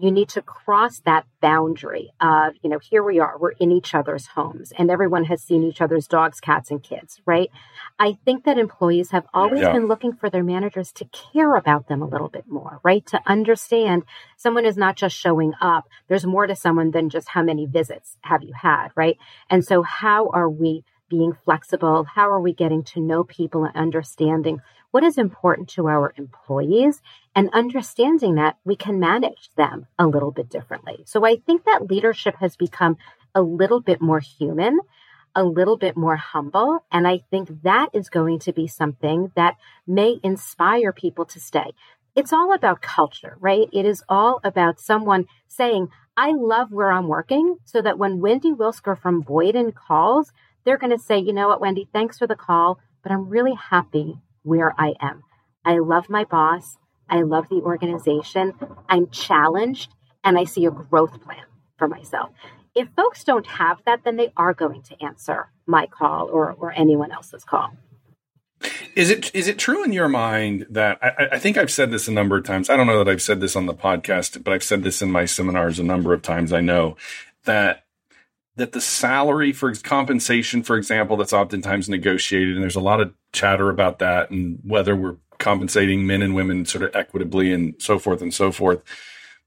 You 0.00 0.10
need 0.10 0.30
to 0.30 0.40
cross 0.40 1.00
that 1.00 1.26
boundary 1.42 2.10
of, 2.20 2.54
you 2.62 2.70
know, 2.70 2.78
here 2.78 3.02
we 3.02 3.18
are, 3.18 3.36
we're 3.38 3.50
in 3.50 3.70
each 3.70 3.94
other's 3.94 4.28
homes 4.28 4.72
and 4.78 4.90
everyone 4.90 5.24
has 5.24 5.42
seen 5.42 5.62
each 5.62 5.82
other's 5.82 6.08
dogs, 6.08 6.40
cats, 6.40 6.70
and 6.70 6.82
kids, 6.82 7.20
right? 7.26 7.50
I 7.98 8.16
think 8.24 8.44
that 8.44 8.56
employees 8.56 9.10
have 9.10 9.26
always 9.34 9.60
yeah. 9.60 9.72
been 9.72 9.88
looking 9.88 10.14
for 10.14 10.30
their 10.30 10.42
managers 10.42 10.90
to 10.92 11.04
care 11.04 11.54
about 11.54 11.88
them 11.88 12.00
a 12.00 12.08
little 12.08 12.30
bit 12.30 12.48
more, 12.48 12.80
right? 12.82 13.04
To 13.06 13.20
understand 13.26 14.04
someone 14.38 14.64
is 14.64 14.78
not 14.78 14.96
just 14.96 15.14
showing 15.14 15.52
up. 15.60 15.86
There's 16.08 16.24
more 16.24 16.46
to 16.46 16.56
someone 16.56 16.92
than 16.92 17.10
just 17.10 17.28
how 17.28 17.42
many 17.42 17.66
visits 17.66 18.16
have 18.22 18.42
you 18.42 18.54
had, 18.54 18.88
right? 18.96 19.18
And 19.50 19.62
so 19.62 19.82
how 19.82 20.30
are 20.30 20.48
we 20.48 20.82
being 21.10 21.34
flexible? 21.44 22.04
How 22.04 22.30
are 22.30 22.40
we 22.40 22.54
getting 22.54 22.84
to 22.84 23.00
know 23.00 23.24
people 23.24 23.64
and 23.64 23.76
understanding 23.76 24.60
what 24.90 25.04
is 25.04 25.18
important 25.18 25.68
to 25.70 25.88
our 25.88 26.12
employees 26.16 27.00
and 27.34 27.48
understanding 27.52 28.34
that 28.34 28.56
we 28.64 28.76
can 28.76 28.98
manage 28.98 29.50
them 29.56 29.86
a 29.98 30.06
little 30.06 30.30
bit 30.30 30.48
differently? 30.48 31.02
So 31.06 31.24
I 31.24 31.36
think 31.36 31.64
that 31.64 31.90
leadership 31.90 32.36
has 32.40 32.56
become 32.56 32.96
a 33.34 33.42
little 33.42 33.80
bit 33.80 34.00
more 34.00 34.20
human, 34.20 34.80
a 35.34 35.44
little 35.44 35.76
bit 35.76 35.96
more 35.96 36.16
humble. 36.16 36.84
And 36.90 37.06
I 37.06 37.20
think 37.30 37.62
that 37.62 37.90
is 37.92 38.08
going 38.08 38.40
to 38.40 38.52
be 38.52 38.66
something 38.66 39.30
that 39.36 39.56
may 39.86 40.18
inspire 40.22 40.92
people 40.92 41.24
to 41.26 41.40
stay. 41.40 41.72
It's 42.16 42.32
all 42.32 42.52
about 42.52 42.82
culture, 42.82 43.36
right? 43.38 43.68
It 43.72 43.86
is 43.86 44.02
all 44.08 44.40
about 44.42 44.80
someone 44.80 45.26
saying, 45.46 45.88
I 46.16 46.32
love 46.32 46.72
where 46.72 46.90
I'm 46.90 47.06
working 47.06 47.58
so 47.64 47.80
that 47.80 47.98
when 47.98 48.20
Wendy 48.20 48.50
Wilsker 48.50 49.00
from 49.00 49.20
Boyden 49.20 49.70
calls, 49.72 50.32
they're 50.64 50.76
going 50.76 50.90
to 50.90 50.98
say, 50.98 51.18
you 51.18 51.32
know 51.32 51.46
what, 51.46 51.60
Wendy, 51.60 51.88
thanks 51.92 52.18
for 52.18 52.26
the 52.26 52.34
call, 52.34 52.80
but 53.02 53.12
I'm 53.12 53.28
really 53.28 53.54
happy 53.54 54.18
where 54.42 54.74
I 54.78 54.94
am. 55.00 55.22
I 55.64 55.78
love 55.78 56.08
my 56.08 56.24
boss. 56.24 56.76
I 57.08 57.22
love 57.22 57.48
the 57.48 57.56
organization. 57.62 58.54
I'm 58.88 59.08
challenged 59.10 59.92
and 60.24 60.38
I 60.38 60.44
see 60.44 60.64
a 60.66 60.70
growth 60.70 61.20
plan 61.22 61.44
for 61.76 61.88
myself. 61.88 62.30
If 62.74 62.88
folks 62.96 63.24
don't 63.24 63.46
have 63.46 63.78
that, 63.84 64.04
then 64.04 64.16
they 64.16 64.32
are 64.36 64.54
going 64.54 64.82
to 64.82 65.02
answer 65.02 65.50
my 65.66 65.86
call 65.86 66.28
or, 66.30 66.52
or 66.52 66.72
anyone 66.72 67.10
else's 67.10 67.44
call. 67.44 67.72
Is 68.94 69.08
it 69.08 69.34
is 69.34 69.48
it 69.48 69.58
true 69.58 69.84
in 69.84 69.92
your 69.92 70.08
mind 70.08 70.66
that 70.68 70.98
I, 71.02 71.28
I, 71.32 71.38
think 71.38 71.56
I've 71.56 71.70
said 71.70 71.90
this 71.90 72.08
a 72.08 72.12
number 72.12 72.36
of 72.36 72.44
times? 72.44 72.68
I 72.68 72.76
don't 72.76 72.86
know 72.86 73.02
that 73.02 73.10
I've 73.10 73.22
said 73.22 73.40
this 73.40 73.56
on 73.56 73.64
the 73.64 73.74
podcast, 73.74 74.44
but 74.44 74.52
I've 74.52 74.62
said 74.62 74.82
this 74.82 75.00
in 75.00 75.10
my 75.10 75.24
seminars 75.24 75.78
a 75.78 75.82
number 75.84 76.12
of 76.12 76.20
times. 76.20 76.52
I 76.52 76.60
know 76.60 76.96
that 77.44 77.84
that 78.56 78.72
the 78.72 78.80
salary 78.80 79.52
for 79.52 79.72
compensation, 79.74 80.62
for 80.62 80.76
example, 80.76 81.16
that's 81.16 81.32
oftentimes 81.32 81.88
negotiated, 81.88 82.54
and 82.54 82.62
there's 82.62 82.76
a 82.76 82.80
lot 82.80 83.00
of 83.00 83.14
chatter 83.32 83.70
about 83.70 83.98
that 84.00 84.30
and 84.30 84.58
whether 84.64 84.94
we're 84.96 85.16
compensating 85.38 86.06
men 86.06 86.22
and 86.22 86.34
women 86.34 86.66
sort 86.66 86.84
of 86.84 86.94
equitably 86.94 87.52
and 87.52 87.74
so 87.78 87.98
forth 87.98 88.22
and 88.22 88.34
so 88.34 88.52
forth. 88.52 88.82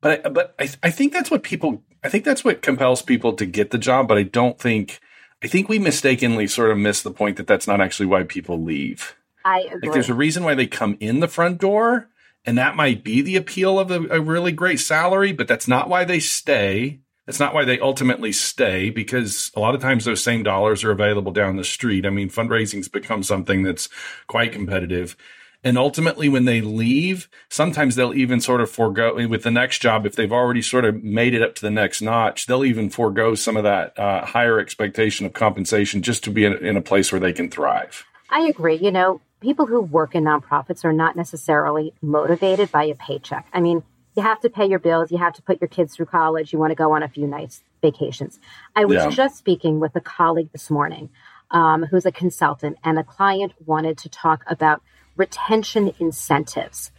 But 0.02 0.26
I, 0.26 0.30
but 0.30 0.56
I, 0.60 0.70
I 0.84 0.90
think 0.90 1.14
that's 1.14 1.32
what 1.32 1.44
people 1.44 1.84
I 2.04 2.10
think 2.10 2.26
that's 2.26 2.44
what 2.44 2.62
compels 2.62 3.02
people 3.02 3.34
to 3.34 3.46
get 3.46 3.72
the 3.72 3.78
job. 3.78 4.08
But 4.08 4.18
I 4.18 4.24
don't 4.24 4.60
think 4.60 5.00
I 5.44 5.48
think 5.48 5.70
we 5.70 5.80
mistakenly 5.80 6.48
sort 6.48 6.72
of 6.72 6.78
miss 6.78 7.02
the 7.02 7.12
point 7.12 7.38
that 7.38 7.48
that's 7.48 7.68
not 7.68 7.80
actually 7.80 8.08
why 8.08 8.24
people 8.24 8.62
leave. 8.62 9.16
I 9.46 9.62
agree. 9.62 9.80
Like 9.84 9.94
there's 9.94 10.10
a 10.10 10.14
reason 10.14 10.44
why 10.44 10.56
they 10.56 10.68
come 10.68 10.98
in 11.00 11.20
the 11.20 11.28
front 11.28 11.60
door, 11.60 12.10
and 12.46 12.58
that 12.58 12.76
might 12.76 13.04
be 13.04 13.22
the 13.22 13.36
appeal 13.36 13.80
of 13.80 13.92
a, 13.92 14.02
a 14.10 14.22
really 14.22 14.52
great 14.52 14.80
salary, 14.80 15.32
but 15.32 15.48
that's 15.48 15.68
not 15.68 15.90
why 15.90 16.04
they 16.04 16.20
stay. 16.20 17.00
That's 17.26 17.40
not 17.40 17.54
why 17.54 17.64
they 17.64 17.80
ultimately 17.80 18.34
stay 18.34 18.90
because 18.90 19.52
a 19.56 19.60
lot 19.60 19.76
of 19.76 19.82
times 19.82 20.04
those 20.04 20.24
same 20.24 20.44
dollars 20.44 20.84
are 20.84 20.92
available 20.92 21.32
down 21.32 21.56
the 21.56 21.64
street. 21.64 22.06
I 22.06 22.10
mean, 22.10 22.30
fundraising's 22.30 22.90
become 22.90 23.24
something 23.24 23.64
that's 23.64 23.88
quite 24.28 24.52
competitive. 24.52 25.16
And 25.64 25.78
ultimately, 25.78 26.28
when 26.28 26.44
they 26.44 26.60
leave, 26.60 27.30
sometimes 27.48 27.96
they'll 27.96 28.14
even 28.14 28.42
sort 28.42 28.60
of 28.60 28.70
forego 28.70 29.26
with 29.28 29.44
the 29.44 29.52
next 29.52 29.80
job. 29.80 30.06
If 30.06 30.16
they've 30.18 30.32
already 30.32 30.62
sort 30.62 30.84
of 30.84 31.02
made 31.02 31.34
it 31.34 31.42
up 31.42 31.56
to 31.56 31.62
the 31.62 31.72
next 31.72 32.02
notch, 32.02 32.46
they'll 32.46 32.66
even 32.66 32.90
forego 32.90 33.34
some 33.36 33.56
of 33.56 33.64
that 33.64 33.98
uh, 33.98 34.26
higher 34.26 34.60
expectation 34.60 35.26
of 35.26 35.32
compensation 35.32 36.02
just 36.02 36.26
to 36.26 36.32
be 36.32 36.44
in, 36.44 36.54
in 36.66 36.76
a 36.76 36.82
place 36.82 37.14
where 37.14 37.22
they 37.22 37.32
can 37.32 37.50
thrive. 37.50 38.06
I 38.30 38.42
agree. 38.42 38.76
You 38.76 38.92
know, 38.92 39.22
people 39.40 39.66
who 39.66 39.80
work 39.80 40.16
in 40.16 40.26
nonprofits 40.26 40.84
are 40.84 40.92
not 40.92 41.16
necessarily 41.16 41.94
motivated 42.02 42.70
by 42.70 42.84
a 42.84 42.96
paycheck. 42.96 43.48
I 43.54 43.62
mean, 43.62 43.84
you 44.16 44.24
have 44.24 44.40
to 44.42 44.50
pay 44.50 44.66
your 44.66 44.80
bills, 44.80 45.12
you 45.12 45.18
have 45.18 45.34
to 45.34 45.42
put 45.42 45.60
your 45.62 45.68
kids 45.68 45.96
through 45.96 46.06
college, 46.08 46.54
you 46.54 46.60
want 46.60 46.72
to 46.72 46.76
go 46.76 46.94
on 46.94 47.04
a 47.04 47.10
few 47.10 47.28
nice 47.28 47.64
vacations. 47.82 48.40
I 48.76 48.86
was 48.86 48.96
yeah. 48.96 49.10
just 49.10 49.38
speaking 49.38 49.80
with 49.80 49.96
a 49.96 50.02
colleague 50.02 50.52
this 50.52 50.70
morning 50.70 51.10
um, 51.52 51.84
who's 51.86 52.06
a 52.06 52.12
consultant, 52.12 52.78
and 52.84 52.98
a 52.98 53.04
client 53.04 53.54
wanted 53.66 53.98
to 54.00 54.10
talk 54.10 54.44
about 54.48 54.82
retention 55.16 55.94
incentives. 56.00 56.92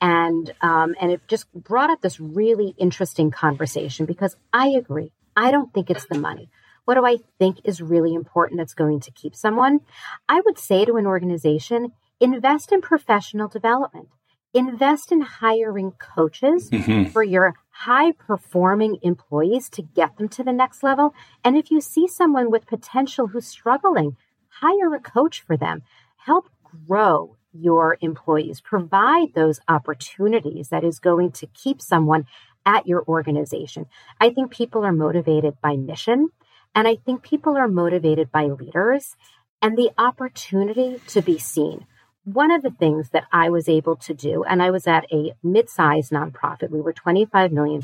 And 0.00 0.52
um, 0.60 0.94
and 1.00 1.10
it 1.10 1.22
just 1.26 1.52
brought 1.52 1.90
up 1.90 2.02
this 2.02 2.20
really 2.20 2.74
interesting 2.78 3.30
conversation 3.30 4.04
because 4.06 4.36
I 4.52 4.68
agree. 4.68 5.12
I 5.36 5.50
don't 5.50 5.72
think 5.72 5.90
it's 5.90 6.06
the 6.06 6.18
money. 6.18 6.50
What 6.84 6.94
do 6.94 7.06
I 7.06 7.18
think 7.38 7.60
is 7.64 7.80
really 7.80 8.14
important 8.14 8.58
that's 8.58 8.74
going 8.74 9.00
to 9.00 9.10
keep 9.10 9.34
someone? 9.34 9.80
I 10.28 10.42
would 10.44 10.58
say 10.58 10.84
to 10.84 10.96
an 10.96 11.06
organization, 11.06 11.92
invest 12.20 12.72
in 12.72 12.82
professional 12.82 13.48
development 13.48 14.08
invest 14.54 15.10
in 15.10 15.20
hiring 15.20 15.92
coaches 15.92 16.70
mm-hmm. 16.70 17.10
for 17.10 17.22
your 17.22 17.54
high 17.70 18.12
performing 18.12 18.98
employees 19.02 19.68
to 19.68 19.82
get 19.82 20.16
them 20.16 20.28
to 20.28 20.44
the 20.44 20.52
next 20.52 20.82
level. 20.82 21.12
And 21.42 21.56
if 21.56 21.70
you 21.70 21.80
see 21.80 22.06
someone 22.06 22.50
with 22.50 22.66
potential 22.66 23.26
who's 23.26 23.46
struggling, 23.46 24.16
hire 24.48 24.94
a 24.94 25.00
coach 25.00 25.40
for 25.40 25.56
them. 25.56 25.82
Help 26.16 26.48
grow 26.86 27.36
your 27.52 27.98
employees. 28.00 28.60
Provide 28.60 29.34
those 29.34 29.60
opportunities 29.68 30.68
that 30.68 30.84
is 30.84 30.98
going 30.98 31.32
to 31.32 31.46
keep 31.48 31.80
someone 31.82 32.26
at 32.64 32.86
your 32.86 33.04
organization. 33.06 33.86
I 34.20 34.30
think 34.30 34.50
people 34.50 34.84
are 34.84 34.92
motivated 34.92 35.60
by 35.60 35.76
mission, 35.76 36.30
and 36.74 36.88
I 36.88 36.96
think 36.96 37.22
people 37.22 37.56
are 37.56 37.68
motivated 37.68 38.32
by 38.32 38.46
leaders 38.46 39.16
and 39.60 39.76
the 39.76 39.90
opportunity 39.98 41.00
to 41.08 41.22
be 41.22 41.38
seen 41.38 41.86
one 42.24 42.50
of 42.50 42.62
the 42.62 42.70
things 42.70 43.10
that 43.10 43.26
I 43.32 43.50
was 43.50 43.68
able 43.68 43.96
to 43.96 44.14
do, 44.14 44.44
and 44.44 44.62
I 44.62 44.70
was 44.70 44.86
at 44.86 45.04
a 45.12 45.34
mid 45.42 45.68
sized 45.68 46.10
nonprofit, 46.10 46.70
we 46.70 46.80
were 46.80 46.92
$25 46.92 47.52
million. 47.52 47.82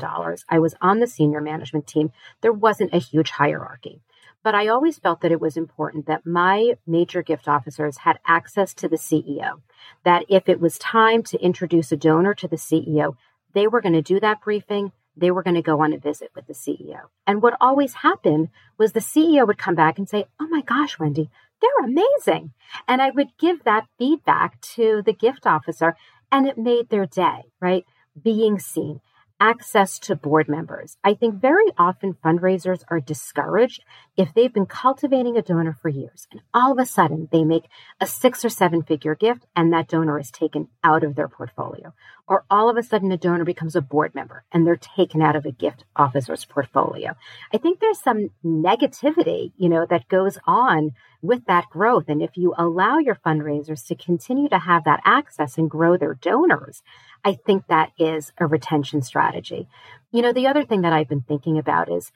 I 0.49 0.59
was 0.59 0.75
on 0.81 0.99
the 0.99 1.07
senior 1.07 1.41
management 1.41 1.87
team. 1.87 2.11
There 2.41 2.51
wasn't 2.51 2.93
a 2.93 2.99
huge 2.99 3.31
hierarchy. 3.31 4.01
But 4.43 4.55
I 4.55 4.67
always 4.67 4.97
felt 4.97 5.21
that 5.21 5.31
it 5.31 5.39
was 5.39 5.55
important 5.55 6.07
that 6.07 6.25
my 6.25 6.73
major 6.87 7.21
gift 7.21 7.47
officers 7.47 7.99
had 7.99 8.17
access 8.27 8.73
to 8.75 8.89
the 8.89 8.97
CEO, 8.97 9.61
that 10.03 10.25
if 10.27 10.49
it 10.49 10.59
was 10.59 10.79
time 10.79 11.21
to 11.23 11.39
introduce 11.39 11.91
a 11.91 11.97
donor 11.97 12.33
to 12.33 12.47
the 12.47 12.55
CEO, 12.55 13.15
they 13.53 13.67
were 13.67 13.81
going 13.81 13.93
to 13.93 14.01
do 14.01 14.19
that 14.19 14.41
briefing. 14.41 14.91
They 15.15 15.29
were 15.29 15.43
going 15.43 15.55
to 15.55 15.61
go 15.61 15.81
on 15.81 15.93
a 15.93 15.99
visit 15.99 16.31
with 16.33 16.47
the 16.47 16.53
CEO. 16.53 17.01
And 17.27 17.43
what 17.43 17.57
always 17.61 17.93
happened 17.95 18.49
was 18.79 18.93
the 18.93 18.99
CEO 18.99 19.45
would 19.45 19.59
come 19.59 19.75
back 19.75 19.99
and 19.99 20.09
say, 20.09 20.25
Oh 20.39 20.47
my 20.47 20.61
gosh, 20.61 20.97
Wendy, 20.97 21.29
they're 21.61 21.85
amazing. 21.85 22.53
And 22.87 23.01
I 23.01 23.11
would 23.11 23.37
give 23.39 23.63
that 23.63 23.87
feedback 23.97 24.59
to 24.75 25.01
the 25.05 25.13
gift 25.13 25.45
officer, 25.45 25.95
and 26.31 26.47
it 26.47 26.57
made 26.57 26.89
their 26.89 27.05
day, 27.05 27.43
right? 27.59 27.85
Being 28.21 28.59
seen, 28.59 28.99
access 29.41 29.97
to 29.97 30.15
board 30.15 30.47
members. 30.47 30.97
I 31.03 31.15
think 31.15 31.41
very 31.41 31.65
often 31.77 32.13
fundraisers 32.13 32.83
are 32.89 32.99
discouraged 32.99 33.83
if 34.15 34.33
they've 34.33 34.53
been 34.53 34.67
cultivating 34.67 35.35
a 35.35 35.41
donor 35.41 35.75
for 35.81 35.89
years 35.89 36.27
and 36.31 36.41
all 36.53 36.71
of 36.71 36.77
a 36.77 36.85
sudden 36.85 37.27
they 37.31 37.43
make 37.43 37.63
a 37.99 38.05
six 38.05 38.45
or 38.45 38.49
seven 38.49 38.83
figure 38.83 39.15
gift 39.15 39.47
and 39.55 39.73
that 39.73 39.87
donor 39.87 40.19
is 40.19 40.29
taken 40.29 40.67
out 40.83 41.03
of 41.03 41.15
their 41.15 41.27
portfolio. 41.27 41.91
Or 42.27 42.45
all 42.49 42.69
of 42.69 42.77
a 42.77 42.83
sudden 42.83 43.11
a 43.11 43.17
donor 43.17 43.43
becomes 43.43 43.75
a 43.75 43.81
board 43.81 44.15
member 44.15 44.43
and 44.51 44.65
they're 44.65 44.77
taken 44.77 45.21
out 45.21 45.35
of 45.35 45.45
a 45.45 45.51
gift 45.51 45.83
officer's 45.95 46.45
portfolio. 46.45 47.15
I 47.53 47.57
think 47.57 47.79
there's 47.79 47.99
some 47.99 48.29
negativity, 48.45 49.51
you 49.57 49.69
know, 49.69 49.85
that 49.89 50.07
goes 50.07 50.37
on 50.45 50.91
with 51.21 51.45
that 51.45 51.69
growth. 51.69 52.05
And 52.07 52.21
if 52.21 52.37
you 52.37 52.53
allow 52.57 52.97
your 52.97 53.15
fundraisers 53.15 53.85
to 53.87 53.95
continue 53.95 54.49
to 54.49 54.59
have 54.59 54.85
that 54.85 55.01
access 55.05 55.57
and 55.57 55.69
grow 55.69 55.97
their 55.97 56.13
donors, 56.13 56.81
I 57.23 57.33
think 57.33 57.67
that 57.67 57.91
is 57.99 58.31
a 58.37 58.47
retention 58.47 59.01
strategy. 59.01 59.67
You 60.11 60.21
know, 60.21 60.33
the 60.33 60.47
other 60.47 60.65
thing 60.65 60.81
that 60.81 60.93
I've 60.93 61.09
been 61.09 61.21
thinking 61.21 61.57
about 61.57 61.91
is 61.91 62.11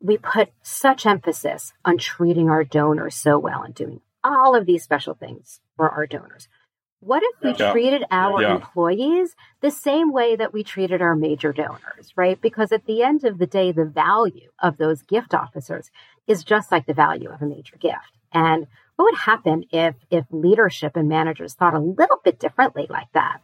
we 0.00 0.16
put 0.16 0.50
such 0.62 1.06
emphasis 1.06 1.72
on 1.84 1.98
treating 1.98 2.48
our 2.48 2.64
donors 2.64 3.14
so 3.14 3.38
well 3.38 3.62
and 3.62 3.74
doing 3.74 4.00
all 4.22 4.54
of 4.54 4.66
these 4.66 4.82
special 4.82 5.14
things 5.14 5.60
for 5.76 5.88
our 5.88 6.06
donors. 6.06 6.48
What 7.00 7.22
if 7.22 7.42
we 7.42 7.54
Yeah. 7.54 7.70
treated 7.70 8.04
our 8.10 8.42
Yeah. 8.42 8.56
employees 8.56 9.36
the 9.60 9.70
same 9.70 10.10
way 10.12 10.34
that 10.36 10.52
we 10.52 10.64
treated 10.64 11.00
our 11.00 11.14
major 11.14 11.52
donors, 11.52 12.12
right? 12.16 12.40
Because 12.40 12.72
at 12.72 12.86
the 12.86 13.02
end 13.02 13.24
of 13.24 13.38
the 13.38 13.46
day, 13.46 13.70
the 13.70 13.84
value 13.84 14.50
of 14.58 14.78
those 14.78 15.02
gift 15.02 15.32
officers 15.32 15.90
is 16.26 16.42
just 16.42 16.72
like 16.72 16.86
the 16.86 16.94
value 16.94 17.30
of 17.30 17.40
a 17.40 17.46
major 17.46 17.76
gift. 17.76 18.18
And 18.32 18.66
what 18.96 19.04
would 19.04 19.18
happen 19.18 19.64
if 19.70 19.94
if 20.10 20.24
leadership 20.30 20.96
and 20.96 21.08
managers 21.08 21.54
thought 21.54 21.74
a 21.74 21.78
little 21.78 22.20
bit 22.24 22.40
differently 22.40 22.86
like 22.90 23.12
that? 23.12 23.40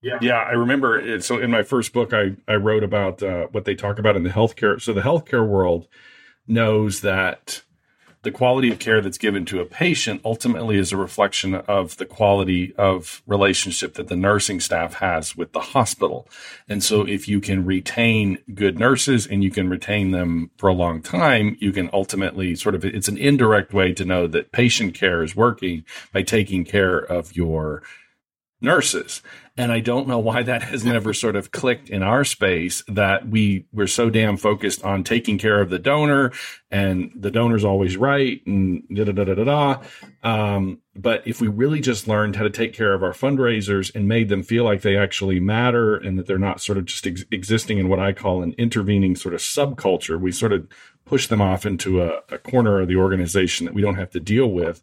Yeah, 0.00 0.18
yeah, 0.20 0.38
I 0.38 0.52
remember. 0.52 0.98
It, 0.98 1.24
so 1.24 1.38
in 1.38 1.50
my 1.50 1.62
first 1.64 1.92
book, 1.92 2.12
I 2.12 2.36
I 2.46 2.54
wrote 2.54 2.84
about 2.84 3.22
uh, 3.22 3.46
what 3.50 3.64
they 3.64 3.74
talk 3.74 3.98
about 3.98 4.16
in 4.16 4.22
the 4.22 4.30
healthcare. 4.30 4.80
So 4.80 4.92
the 4.92 5.00
healthcare 5.00 5.46
world 5.46 5.88
knows 6.46 7.00
that 7.00 7.62
the 8.22 8.30
quality 8.30 8.70
of 8.70 8.78
care 8.78 9.00
that's 9.00 9.18
given 9.18 9.44
to 9.46 9.60
a 9.60 9.64
patient 9.64 10.20
ultimately 10.24 10.78
is 10.78 10.92
a 10.92 10.96
reflection 10.96 11.54
of 11.54 11.96
the 11.96 12.06
quality 12.06 12.72
of 12.76 13.22
relationship 13.26 13.94
that 13.94 14.08
the 14.08 14.16
nursing 14.16 14.60
staff 14.60 14.94
has 14.94 15.36
with 15.36 15.52
the 15.52 15.60
hospital. 15.60 16.28
And 16.68 16.82
so 16.82 17.02
if 17.02 17.26
you 17.26 17.40
can 17.40 17.64
retain 17.64 18.38
good 18.54 18.78
nurses 18.78 19.26
and 19.26 19.42
you 19.42 19.50
can 19.50 19.68
retain 19.68 20.12
them 20.12 20.50
for 20.56 20.68
a 20.68 20.74
long 20.74 21.02
time, 21.02 21.56
you 21.60 21.72
can 21.72 21.90
ultimately 21.92 22.54
sort 22.54 22.74
of 22.74 22.84
it's 22.84 23.08
an 23.08 23.18
indirect 23.18 23.72
way 23.72 23.92
to 23.92 24.04
know 24.04 24.26
that 24.28 24.52
patient 24.52 24.94
care 24.94 25.22
is 25.22 25.34
working 25.34 25.84
by 26.12 26.22
taking 26.22 26.64
care 26.64 26.98
of 26.98 27.34
your 27.34 27.82
nurses. 28.62 29.22
And 29.54 29.70
I 29.70 29.80
don't 29.80 30.08
know 30.08 30.18
why 30.18 30.42
that 30.42 30.62
has 30.62 30.84
never 30.84 31.12
sort 31.14 31.36
of 31.36 31.50
clicked 31.50 31.90
in 31.90 32.02
our 32.02 32.24
space 32.24 32.82
that 32.88 33.28
we 33.28 33.66
we're 33.72 33.86
so 33.86 34.08
damn 34.08 34.36
focused 34.36 34.82
on 34.82 35.04
taking 35.04 35.38
care 35.38 35.60
of 35.60 35.68
the 35.68 35.78
donor 35.78 36.32
and 36.70 37.12
the 37.14 37.30
donor's 37.30 37.64
always 37.64 37.96
right 37.96 38.40
and 38.46 38.82
da 38.92 39.04
da 39.04 39.12
da 39.12 39.34
da 39.34 39.44
da. 39.44 39.82
Um, 40.22 40.78
but 40.94 41.26
if 41.26 41.40
we 41.40 41.48
really 41.48 41.80
just 41.80 42.08
learned 42.08 42.36
how 42.36 42.44
to 42.44 42.50
take 42.50 42.72
care 42.74 42.94
of 42.94 43.02
our 43.02 43.12
fundraisers 43.12 43.94
and 43.94 44.08
made 44.08 44.28
them 44.28 44.42
feel 44.42 44.64
like 44.64 44.82
they 44.82 44.96
actually 44.96 45.40
matter 45.40 45.96
and 45.96 46.18
that 46.18 46.26
they're 46.26 46.38
not 46.38 46.60
sort 46.60 46.78
of 46.78 46.84
just 46.86 47.06
ex- 47.06 47.24
existing 47.30 47.78
in 47.78 47.88
what 47.88 47.98
I 47.98 48.12
call 48.12 48.42
an 48.42 48.54
intervening 48.58 49.16
sort 49.16 49.34
of 49.34 49.40
subculture, 49.40 50.20
we 50.20 50.32
sort 50.32 50.52
of 50.52 50.68
push 51.04 51.26
them 51.26 51.40
off 51.40 51.66
into 51.66 52.02
a, 52.02 52.20
a 52.30 52.38
corner 52.38 52.80
of 52.80 52.88
the 52.88 52.96
organization 52.96 53.66
that 53.66 53.74
we 53.74 53.82
don't 53.82 53.96
have 53.96 54.10
to 54.10 54.20
deal 54.20 54.46
with. 54.46 54.82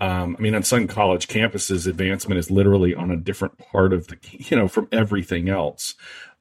Um, 0.00 0.36
I 0.38 0.42
mean, 0.42 0.54
on 0.54 0.62
some 0.62 0.86
college 0.86 1.28
campuses, 1.28 1.86
advancement 1.86 2.38
is 2.38 2.50
literally 2.50 2.94
on 2.94 3.10
a 3.10 3.16
different 3.16 3.58
part 3.58 3.92
of 3.92 4.08
the, 4.08 4.18
you 4.30 4.56
know, 4.56 4.68
from 4.68 4.88
everything 4.92 5.48
else. 5.48 5.94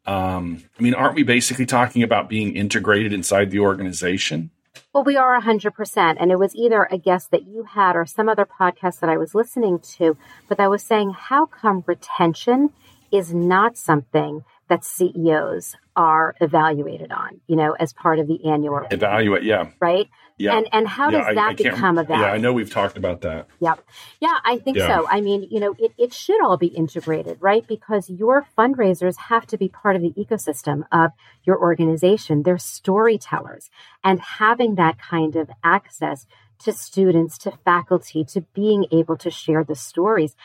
Um, 0.06 0.64
I 0.78 0.84
mean, 0.84 0.94
aren't 0.94 1.16
we 1.16 1.24
basically 1.24 1.66
talking 1.66 2.04
about 2.04 2.30
being 2.30 2.56
integrated 2.56 3.12
inside 3.12 3.50
the 3.52 3.60
organization? 3.60 4.52
Well, 4.94 5.04
we 5.04 5.18
are 5.18 5.42
100%. 5.42 6.18
And 6.20 6.32
it 6.32 6.40
was 6.40 6.56
either 6.56 6.88
a 6.92 6.98
guest 6.98 7.32
that 7.32 7.48
you 7.48 7.64
had 7.64 7.96
or 7.96 8.06
some 8.06 8.30
other 8.30 8.46
podcast 8.46 9.00
that 9.00 9.10
I 9.10 9.18
was 9.18 9.34
listening 9.34 9.80
to, 9.98 10.18
but 10.48 10.60
I 10.60 10.68
was 10.68 10.84
saying, 10.84 11.12
how 11.12 11.46
come 11.46 11.84
retention 11.88 12.70
is 13.12 13.34
not 13.34 13.78
something 13.78 14.44
that 14.68 14.84
CEOs 14.84 15.76
are 15.96 16.36
evaluated 16.42 17.12
on, 17.12 17.40
you 17.48 17.56
know, 17.56 17.74
as 17.74 17.94
part 17.94 18.20
of 18.20 18.28
the 18.28 18.46
annual, 18.50 18.82
Evaluate, 18.92 19.44
yeah, 19.44 19.70
right? 19.80 20.10
yeah. 20.38 20.58
And 20.58 20.68
and 20.74 20.88
how 20.88 21.10
Yeah, 21.10 21.20
does 21.26 21.36
that 21.36 21.50
I 21.50 21.54
can't- 21.54 21.76
become 21.76 21.98
a 21.98 22.04
value? 22.04 22.24
Yeah, 22.24 22.32
I 22.32 22.38
know 22.38 22.52
we've 22.52 22.70
talked 22.72 22.98
about 22.98 23.22
that. 23.22 23.48
Yep. 23.60 23.80
Yeah, 24.20 24.38
I 24.44 24.58
think 24.58 24.78
Yeah. 24.78 24.88
so. 24.88 25.08
I 25.10 25.22
mean, 25.22 25.48
you 25.50 25.60
know, 25.60 25.76
it, 25.78 25.94
it 25.98 26.14
should 26.14 26.42
all 26.44 26.58
be 26.58 26.68
integrated, 26.68 27.38
right? 27.42 27.66
Because 27.66 28.10
your 28.10 28.46
fundraisers 28.58 29.16
have 29.30 29.46
to 29.48 29.58
be 29.58 29.70
part 29.70 29.96
of 29.96 30.02
the 30.02 30.12
ecosystem 30.18 30.84
of 30.92 31.12
your 31.44 31.58
organization. 31.60 32.44
They're 32.44 32.58
storytellers. 32.58 33.70
And 34.04 34.20
having 34.20 34.76
that 34.76 34.98
kind 35.00 35.36
of 35.36 35.50
access 35.64 36.26
to 36.60 36.72
students, 36.72 37.38
to 37.40 37.52
faculty, 37.64 38.24
to 38.24 38.42
being 38.54 38.86
able 38.92 39.18
to 39.18 39.30
share 39.30 39.64
the 39.64 39.76
stories, 39.76 40.36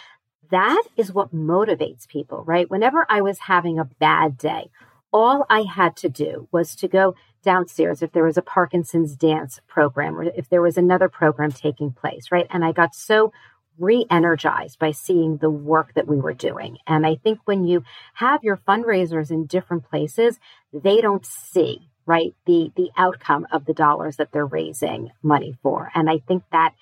that 0.50 0.82
is 0.96 1.12
what 1.12 1.34
motivates 1.34 2.06
people, 2.08 2.44
right? 2.44 2.70
Whenever 2.70 3.06
I 3.08 3.20
was 3.20 3.40
having 3.40 3.78
a 3.78 3.84
bad 3.84 4.36
day, 4.36 4.70
all 5.12 5.46
I 5.50 5.62
had 5.62 5.96
to 5.98 6.08
do 6.08 6.48
was 6.52 6.74
to 6.76 6.88
go 6.88 7.14
downstairs 7.42 8.02
if 8.02 8.12
there 8.12 8.24
was 8.24 8.36
a 8.36 8.42
Parkinson's 8.42 9.16
dance 9.16 9.60
program 9.66 10.18
or 10.18 10.24
if 10.24 10.48
there 10.48 10.62
was 10.62 10.76
another 10.76 11.08
program 11.08 11.50
taking 11.52 11.92
place, 11.92 12.30
right? 12.30 12.46
And 12.50 12.64
I 12.64 12.72
got 12.72 12.94
so 12.94 13.32
re 13.78 14.04
energized 14.10 14.78
by 14.78 14.90
seeing 14.90 15.38
the 15.38 15.50
work 15.50 15.94
that 15.94 16.06
we 16.06 16.20
were 16.20 16.34
doing. 16.34 16.76
And 16.86 17.06
I 17.06 17.16
think 17.16 17.40
when 17.46 17.64
you 17.64 17.82
have 18.14 18.44
your 18.44 18.58
fundraisers 18.58 19.30
in 19.30 19.46
different 19.46 19.88
places, 19.88 20.38
they 20.72 21.00
don't 21.00 21.24
see 21.24 21.88
right 22.06 22.34
the 22.46 22.72
the 22.76 22.90
outcome 22.96 23.46
of 23.52 23.64
the 23.66 23.74
dollars 23.74 24.16
that 24.16 24.32
they're 24.32 24.46
raising 24.46 25.10
money 25.22 25.54
for 25.62 25.90
and 25.94 26.08
i 26.08 26.18
think 26.26 26.42
that 26.50 26.74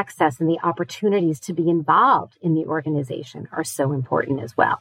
access 0.00 0.40
and 0.40 0.48
the 0.50 0.60
opportunities 0.70 1.38
to 1.40 1.52
be 1.54 1.66
involved 1.70 2.36
in 2.42 2.54
the 2.54 2.66
organization 2.66 3.48
are 3.52 3.64
so 3.64 3.92
important 3.92 4.42
as 4.42 4.56
well 4.56 4.80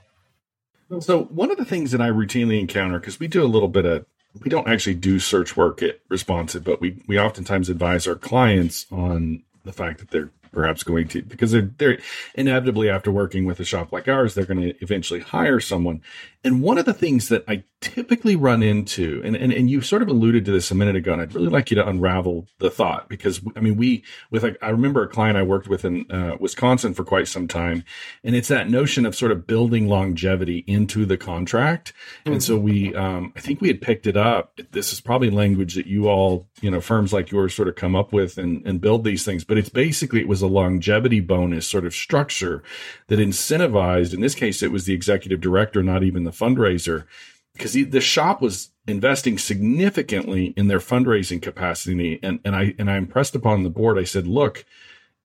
So 1.02 1.24
one 1.26 1.52
of 1.52 1.58
the 1.58 1.66
things 1.66 1.92
that 1.92 2.02
I 2.02 2.10
routinely 2.10 2.60
encounter, 2.60 3.00
because 3.00 3.20
we 3.20 3.28
do 3.28 3.44
a 3.44 3.48
little 3.56 3.70
bit 3.70 3.86
of, 3.86 4.06
we 4.44 4.50
don't 4.50 4.68
actually 4.70 4.96
do 4.96 5.20
search 5.20 5.58
work 5.58 5.84
at 5.84 6.00
Responsive, 6.10 6.64
but 6.64 6.82
we 6.82 7.02
we 7.08 7.20
oftentimes 7.20 7.70
advise 7.70 8.08
our 8.08 8.16
clients 8.16 8.88
on 8.92 9.44
the 9.66 9.74
fact 9.74 10.00
that 10.00 10.12
they're 10.12 10.32
perhaps 10.54 10.84
going 10.84 11.08
to 11.10 11.22
because 11.24 11.52
they're 11.52 11.72
they're 11.80 12.00
inevitably 12.36 12.90
after 12.90 13.12
working 13.12 13.46
with 13.46 13.60
a 13.60 13.66
shop 13.66 13.92
like 13.92 14.08
ours, 14.08 14.36
they're 14.36 14.46
going 14.46 14.62
to 14.62 14.76
eventually 14.84 15.22
hire 15.22 15.60
someone. 15.60 16.02
And 16.44 16.62
one 16.62 16.78
of 16.80 16.86
the 16.86 16.94
things 16.94 17.30
that 17.30 17.44
I 17.48 17.64
typically 17.84 18.36
run 18.36 18.64
into, 18.64 19.22
and, 19.26 19.36
and, 19.36 19.52
and 19.52 19.70
you 19.70 19.82
sort 19.82 20.02
of 20.02 20.08
alluded 20.08 20.46
to 20.46 20.52
this 20.52 20.72
a 20.72 20.76
minute 20.76 20.96
ago, 20.96 21.14
and 21.14 21.22
I'd 21.22 21.36
really 21.36 21.50
like 21.50 21.70
you 21.70 21.76
to 21.76 21.88
unravel 21.88 22.48
the 22.60 22.72
thought 22.72 23.10
because 23.10 23.42
I 23.56 23.60
mean, 23.60 23.76
we, 23.76 24.04
with 24.32 24.44
like, 24.44 24.58
I 24.62 24.70
remember 24.70 25.04
a 25.04 25.08
client 25.08 25.38
I 25.38 25.44
worked 25.44 25.68
with 25.68 25.84
in 25.84 26.10
uh, 26.10 26.38
Wisconsin 26.40 26.94
for 26.94 27.04
quite 27.04 27.28
some 27.28 27.48
time, 27.48 27.84
and 28.24 28.36
it's 28.36 28.48
that 28.48 28.70
notion 28.70 29.06
of 29.06 29.16
sort 29.16 29.32
of 29.32 29.46
building 29.46 29.88
longevity 29.88 30.64
into 30.66 31.06
the 31.06 31.18
contract. 31.18 31.92
And 32.26 32.42
so 32.42 32.58
we, 32.58 32.96
um, 32.96 33.34
I 33.36 33.42
think 33.42 33.60
we 33.60 33.68
had 33.68 33.82
picked 33.82 34.08
it 34.08 34.16
up. 34.16 34.60
This 34.72 34.94
is 34.94 35.02
probably 35.02 35.30
language 35.30 35.76
that 35.76 35.88
you 35.88 36.08
all, 36.08 36.48
you 36.62 36.72
know, 36.72 36.80
firms 36.80 37.12
like 37.12 37.32
yours 37.32 37.54
sort 37.54 37.68
of 37.68 37.76
come 37.76 37.96
up 37.96 38.14
with 38.14 38.38
and, 38.38 38.66
and 38.66 38.80
build 38.80 39.04
these 39.04 39.26
things, 39.26 39.44
but 39.44 39.58
it's 39.58 39.70
basically, 39.70 40.22
it 40.22 40.28
was 40.28 40.42
a 40.42 40.48
longevity 40.48 41.20
bonus 41.20 41.68
sort 41.68 41.86
of 41.86 41.94
structure 41.94 42.64
that 43.08 43.20
incentivized, 43.20 44.14
in 44.14 44.22
this 44.22 44.36
case, 44.36 44.64
it 44.64 44.72
was 44.72 44.86
the 44.86 44.94
executive 44.94 45.42
director, 45.42 45.84
not 45.84 46.04
even 46.04 46.24
the 46.24 46.32
fundraiser, 46.32 47.06
because 47.54 47.74
the 47.74 48.02
shop 48.02 48.42
was 48.42 48.72
investing 48.88 49.38
significantly 49.38 50.54
in 50.58 50.68
their 50.68 50.80
fundraising 50.80 51.42
capacity. 51.42 52.20
And, 52.22 52.40
and 52.44 52.56
I, 52.56 52.74
and 52.78 52.90
I 52.90 52.98
impressed 52.98 53.36
upon 53.36 53.64
the 53.64 53.70
board, 53.70 53.98
I 53.98 54.04
said, 54.04 54.28
look, 54.28 54.66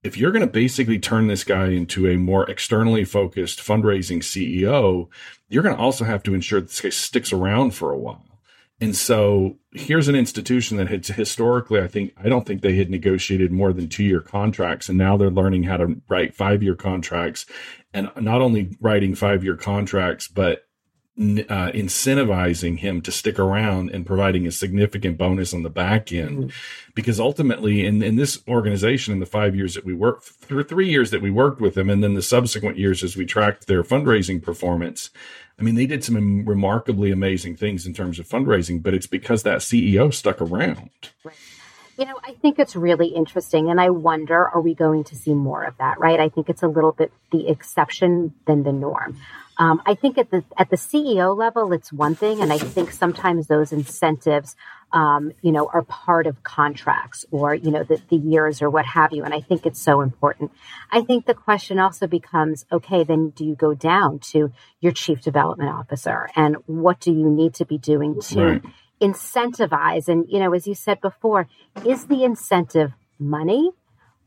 if 0.03 0.17
you're 0.17 0.31
going 0.31 0.47
to 0.47 0.53
basically 0.53 0.99
turn 0.99 1.27
this 1.27 1.43
guy 1.43 1.69
into 1.69 2.09
a 2.09 2.17
more 2.17 2.49
externally 2.49 3.05
focused 3.05 3.59
fundraising 3.59 4.19
CEO, 4.19 5.09
you're 5.49 5.62
going 5.62 5.75
to 5.75 5.83
also 5.83 6.05
have 6.05 6.23
to 6.25 6.35
ensure 6.35 6.61
this 6.61 6.81
guy 6.81 6.91
sticks 6.91 7.33
around 7.33 7.73
for 7.73 7.93
a 7.93 7.99
while. 7.99 8.25
And 8.81 8.95
so 8.95 9.59
here's 9.73 10.07
an 10.07 10.14
institution 10.14 10.77
that 10.77 10.88
had 10.88 11.05
historically, 11.05 11.81
I 11.81 11.88
think, 11.88 12.12
I 12.17 12.29
don't 12.29 12.47
think 12.47 12.62
they 12.62 12.77
had 12.77 12.91
negotiated 12.91 13.51
more 13.51 13.73
than 13.73 13.88
two 13.88 14.05
year 14.05 14.21
contracts. 14.21 14.88
And 14.88 14.97
now 14.97 15.17
they're 15.17 15.31
learning 15.31 15.64
how 15.64 15.79
to 15.79 16.01
write 16.09 16.37
five 16.37 16.62
year 16.62 16.77
contracts 16.77 17.45
and 17.93 18.09
not 18.21 18.41
only 18.41 18.77
writing 18.81 19.17
five 19.17 19.43
year 19.43 19.57
contracts, 19.57 20.29
but 20.29 20.67
uh, 21.18 21.72
incentivizing 21.72 22.78
him 22.78 23.00
to 23.02 23.11
stick 23.11 23.40
around 23.40 23.90
and 23.90 24.07
providing 24.07 24.46
a 24.46 24.52
significant 24.52 25.18
bonus 25.18 25.52
on 25.52 25.64
the 25.64 25.70
back 25.70 26.12
end. 26.12 26.38
Mm-hmm. 26.38 26.92
Because 26.94 27.18
ultimately, 27.18 27.85
in, 27.85 28.02
in 28.02 28.14
this 28.14 28.40
organization, 28.46 29.12
in 29.12 29.20
the 29.20 29.26
five 29.26 29.57
years 29.57 29.74
that 29.74 29.85
we 29.85 29.94
worked, 29.94 30.24
through 30.24 30.64
three 30.64 30.88
years 30.88 31.11
that 31.11 31.20
we 31.20 31.31
worked 31.31 31.61
with 31.61 31.74
them, 31.74 31.90
and 31.90 32.04
then 32.04 32.14
the 32.14 32.22
subsequent 32.22 32.78
years 32.78 33.02
as 33.02 33.16
we 33.16 33.26
tracked 33.26 33.66
their 33.66 33.83
fundraising 33.83 34.40
performance, 34.40 35.11
I 35.59 35.62
mean, 35.64 35.74
they 35.74 35.87
did 35.87 36.04
some 36.04 36.44
remarkably 36.44 37.11
amazing 37.11 37.57
things 37.57 37.85
in 37.85 37.94
terms 37.94 38.20
of 38.20 38.28
fundraising, 38.28 38.81
but 38.81 38.94
it's 38.94 39.09
because 39.09 39.42
that 39.42 39.59
CEO 39.59 40.14
stuck 40.14 40.40
around. 40.40 41.11
Right. 41.24 41.35
You 41.98 42.04
know, 42.04 42.20
I 42.22 42.35
think 42.35 42.61
it's 42.61 42.76
really 42.76 43.09
interesting, 43.09 43.70
and 43.70 43.81
I 43.81 43.90
wonder, 43.90 44.48
are 44.48 44.61
we 44.61 44.72
going 44.72 45.02
to 45.04 45.16
see 45.16 45.35
more 45.35 45.64
of 45.64 45.76
that? 45.78 45.98
Right? 45.98 46.20
I 46.20 46.28
think 46.28 46.48
it's 46.48 46.62
a 46.62 46.68
little 46.68 46.92
bit 46.92 47.12
the 47.33 47.48
exception 47.48 48.35
than 48.46 48.62
the 48.62 48.72
norm. 48.72 49.18
Um, 49.59 49.83
I 49.87 49.94
think 49.94 50.18
at 50.18 50.31
the 50.31 50.44
at 50.57 50.71
the 50.71 50.77
CEO 50.77 51.37
level, 51.37 51.73
it's 51.73 51.92
one 51.92 52.14
thing, 52.14 52.40
and 52.40 52.53
I 52.53 52.59
think 52.59 52.92
sometimes 52.92 53.49
those 53.49 53.73
incentives, 53.73 54.57
um, 54.92 55.33
you 55.42 55.53
know, 55.53 55.68
are 55.73 55.83
part 55.83 56.27
of 56.29 56.42
contracts 56.44 57.27
or 57.33 57.55
you 57.55 57.71
know 57.71 57.83
the, 57.85 58.01
the 58.09 58.16
years 58.16 58.62
or 58.62 58.71
what 58.71 58.87
have 58.87 59.12
you. 59.12 59.25
And 59.25 59.35
I 59.35 59.40
think 59.40 59.66
it's 59.66 59.81
so 59.83 60.01
important. 60.01 60.53
I 60.92 61.03
think 61.03 61.27
the 61.27 61.35
question 61.35 61.79
also 61.79 62.07
becomes, 62.07 62.66
okay, 62.73 63.05
then 63.05 63.31
do 63.31 63.44
you 63.44 63.57
go 63.57 63.75
down 63.75 64.21
to 64.33 64.53
your 64.81 64.92
chief 64.92 65.23
development 65.23 65.71
officer, 65.71 66.29
and 66.37 66.57
what 66.66 67.01
do 67.01 67.12
you 67.12 67.29
need 67.31 67.55
to 67.55 67.64
be 67.66 67.79
doing 67.79 68.21
to 68.31 68.40
Right. 68.40 68.62
incentivize? 69.01 70.09
And 70.09 70.27
you 70.29 70.38
know, 70.38 70.53
as 70.55 70.66
you 70.68 70.75
said 70.75 71.01
before, 71.01 71.49
is 71.85 72.07
the 72.07 72.25
incentive 72.25 72.92
money? 73.18 73.71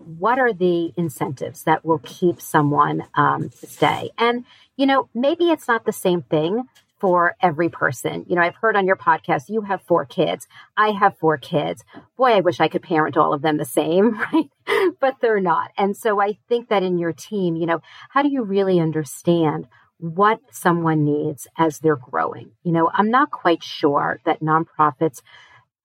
What 0.06 0.40
are 0.40 0.54
the 0.54 0.94
incentives 0.98 1.64
that 1.64 1.86
will 1.86 2.00
keep 2.00 2.42
someone 2.42 3.04
um, 3.16 3.52
stay? 3.52 4.12
And, 4.18 4.46
you 4.78 4.86
know, 4.86 5.10
maybe 5.14 5.46
it's 5.46 5.68
not 5.68 5.86
the 5.86 5.92
same 5.92 6.22
thing 6.24 6.66
for 7.02 7.36
every 7.42 7.68
person. 7.68 8.26
You 8.28 8.36
know, 8.36 8.44
I've 8.44 8.56
heard 8.56 8.76
on 8.76 8.86
your 8.86 8.96
podcast, 8.96 9.50
you 9.50 9.62
have 9.62 9.82
four 9.82 10.06
kids. 10.06 10.48
I 10.78 10.92
have 10.92 11.18
four 11.18 11.38
kids. 11.38 11.84
Boy, 12.16 12.34
I 12.34 12.42
wish 12.42 12.60
I 12.60 12.68
could 12.68 12.84
parent 12.84 13.18
all 13.18 13.34
of 13.34 13.42
them 13.42 13.58
the 13.58 13.66
same, 13.66 14.20
right? 14.34 14.96
but 15.00 15.16
they're 15.20 15.40
not. 15.42 15.72
And 15.78 15.98
so 15.98 16.22
I 16.22 16.38
think 16.48 16.70
that 16.70 16.84
in 16.84 17.00
your 17.00 17.12
team, 17.12 17.56
you 17.56 17.66
know, 17.66 17.82
how 18.10 18.22
do 18.22 18.30
you 18.30 18.44
really 18.44 18.80
understand 18.80 19.68
what 19.98 20.40
someone 20.52 21.04
needs 21.04 21.48
as 21.58 21.80
they're 21.80 21.96
growing? 21.96 22.52
You 22.64 22.72
know, 22.72 22.90
I'm 22.94 23.10
not 23.10 23.32
quite 23.32 23.64
sure 23.64 24.20
that 24.26 24.42
nonprofits 24.42 25.22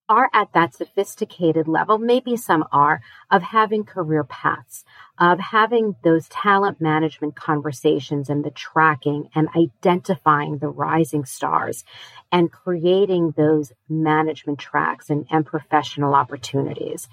are 0.09 0.31
at 0.33 0.53
that 0.53 0.75
sophisticated 0.75 1.67
level, 1.67 1.99
maybe 1.99 2.37
some 2.37 2.65
are, 2.73 3.01
of 3.31 3.43
having 3.43 3.85
career 3.85 4.25
paths, 4.25 4.85
of 5.19 5.39
having 5.39 5.97
those 6.05 6.29
talent 6.29 6.81
management 6.81 7.35
conversations 7.35 8.29
and 8.29 8.45
the 8.45 8.51
tracking 8.51 9.29
and 9.35 9.49
identifying 9.57 10.59
the 10.59 10.69
rising 10.69 11.25
stars 11.25 11.85
and 12.31 12.53
creating 12.53 13.33
those 13.37 13.73
management 13.89 14.59
tracks 14.59 15.11
and, 15.11 15.27
and 15.31 15.47
professional 15.47 16.15
opportunities. 16.15 17.09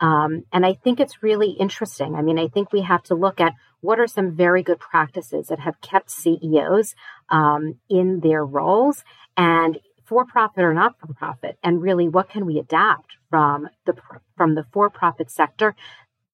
Um, 0.00 0.44
and 0.52 0.66
I 0.66 0.74
think 0.74 1.00
it's 1.00 1.22
really 1.22 1.52
interesting. 1.52 2.14
I 2.14 2.22
mean, 2.22 2.38
I 2.38 2.48
think 2.48 2.72
we 2.72 2.82
have 2.82 3.02
to 3.04 3.14
look 3.14 3.40
at 3.40 3.54
what 3.80 4.00
are 4.00 4.06
some 4.06 4.34
very 4.34 4.62
good 4.62 4.78
practices 4.78 5.48
that 5.48 5.60
have 5.60 5.80
kept 5.80 6.10
CEOs 6.10 6.94
um, 7.28 7.76
in 7.88 8.20
their 8.20 8.44
roles 8.44 9.04
and 9.36 9.78
for 10.04 10.24
profit 10.24 10.64
or 10.64 10.74
not 10.74 10.98
for 10.98 11.12
profit 11.14 11.58
and 11.62 11.82
really 11.82 12.08
what 12.08 12.28
can 12.28 12.46
we 12.46 12.58
adapt 12.58 13.16
from 13.30 13.68
the 13.86 13.94
from 14.36 14.54
the 14.54 14.64
for 14.72 14.90
profit 14.90 15.30
sector 15.30 15.74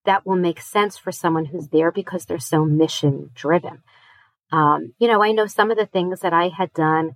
that 0.05 0.25
will 0.25 0.35
make 0.35 0.59
sense 0.59 0.97
for 0.97 1.11
someone 1.11 1.45
who's 1.45 1.67
there 1.67 1.91
because 1.91 2.25
they're 2.25 2.39
so 2.39 2.65
mission 2.65 3.29
driven 3.33 3.81
um, 4.51 4.93
you 4.99 5.07
know 5.07 5.23
i 5.23 5.31
know 5.31 5.45
some 5.45 5.71
of 5.71 5.77
the 5.77 5.85
things 5.85 6.21
that 6.21 6.33
i 6.33 6.49
had 6.49 6.73
done 6.73 7.15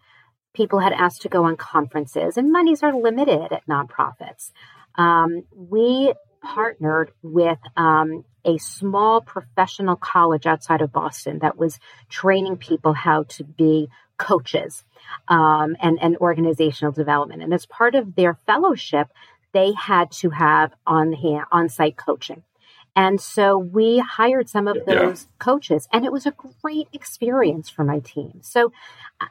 people 0.56 0.80
had 0.80 0.94
asked 0.94 1.22
to 1.22 1.30
go 1.30 1.44
on 1.44 1.58
conferences 1.58 2.38
and 2.38 2.52
monies 2.52 2.82
are 2.82 2.96
limited 2.96 3.52
at 3.52 3.68
nonprofits. 3.68 4.52
Um, 4.96 5.44
we 5.54 6.14
partnered 6.42 7.12
with 7.22 7.60
um, 7.76 8.24
a 8.46 8.58
small 8.58 9.22
professional 9.22 9.96
college 9.96 10.46
outside 10.46 10.82
of 10.82 10.94
boston 10.94 11.40
that 11.40 11.58
was 11.58 11.80
training 12.08 12.56
people 12.56 12.94
how 12.94 13.24
to 13.24 13.44
be 13.44 13.90
coaches 14.18 14.84
um, 15.28 15.76
and, 15.82 15.98
and 16.02 16.18
organizational 16.18 16.92
development. 16.92 17.44
And 17.44 17.54
as 17.54 17.66
part 17.66 17.96
of 17.96 18.16
their 18.16 18.38
fellowship, 18.46 19.10
they 19.54 19.72
had 19.74 20.12
to 20.12 20.32
have 20.32 20.74
on 20.86 21.14
hand 21.14 21.46
on 21.52 21.70
site 21.70 21.98
coaching. 21.98 22.44
And 22.96 23.20
so 23.20 23.58
we 23.58 24.00
hired 24.00 24.50
some 24.50 24.68
of 24.70 24.86
those 24.86 25.24
yeah. 25.24 25.30
coaches, 25.38 25.88
and 25.92 26.06
it 26.06 26.14
was 26.14 26.26
a 26.26 26.36
great 26.62 26.88
experience 26.94 27.70
for 27.70 27.84
my 27.84 28.00
team. 28.00 28.40
So 28.42 28.72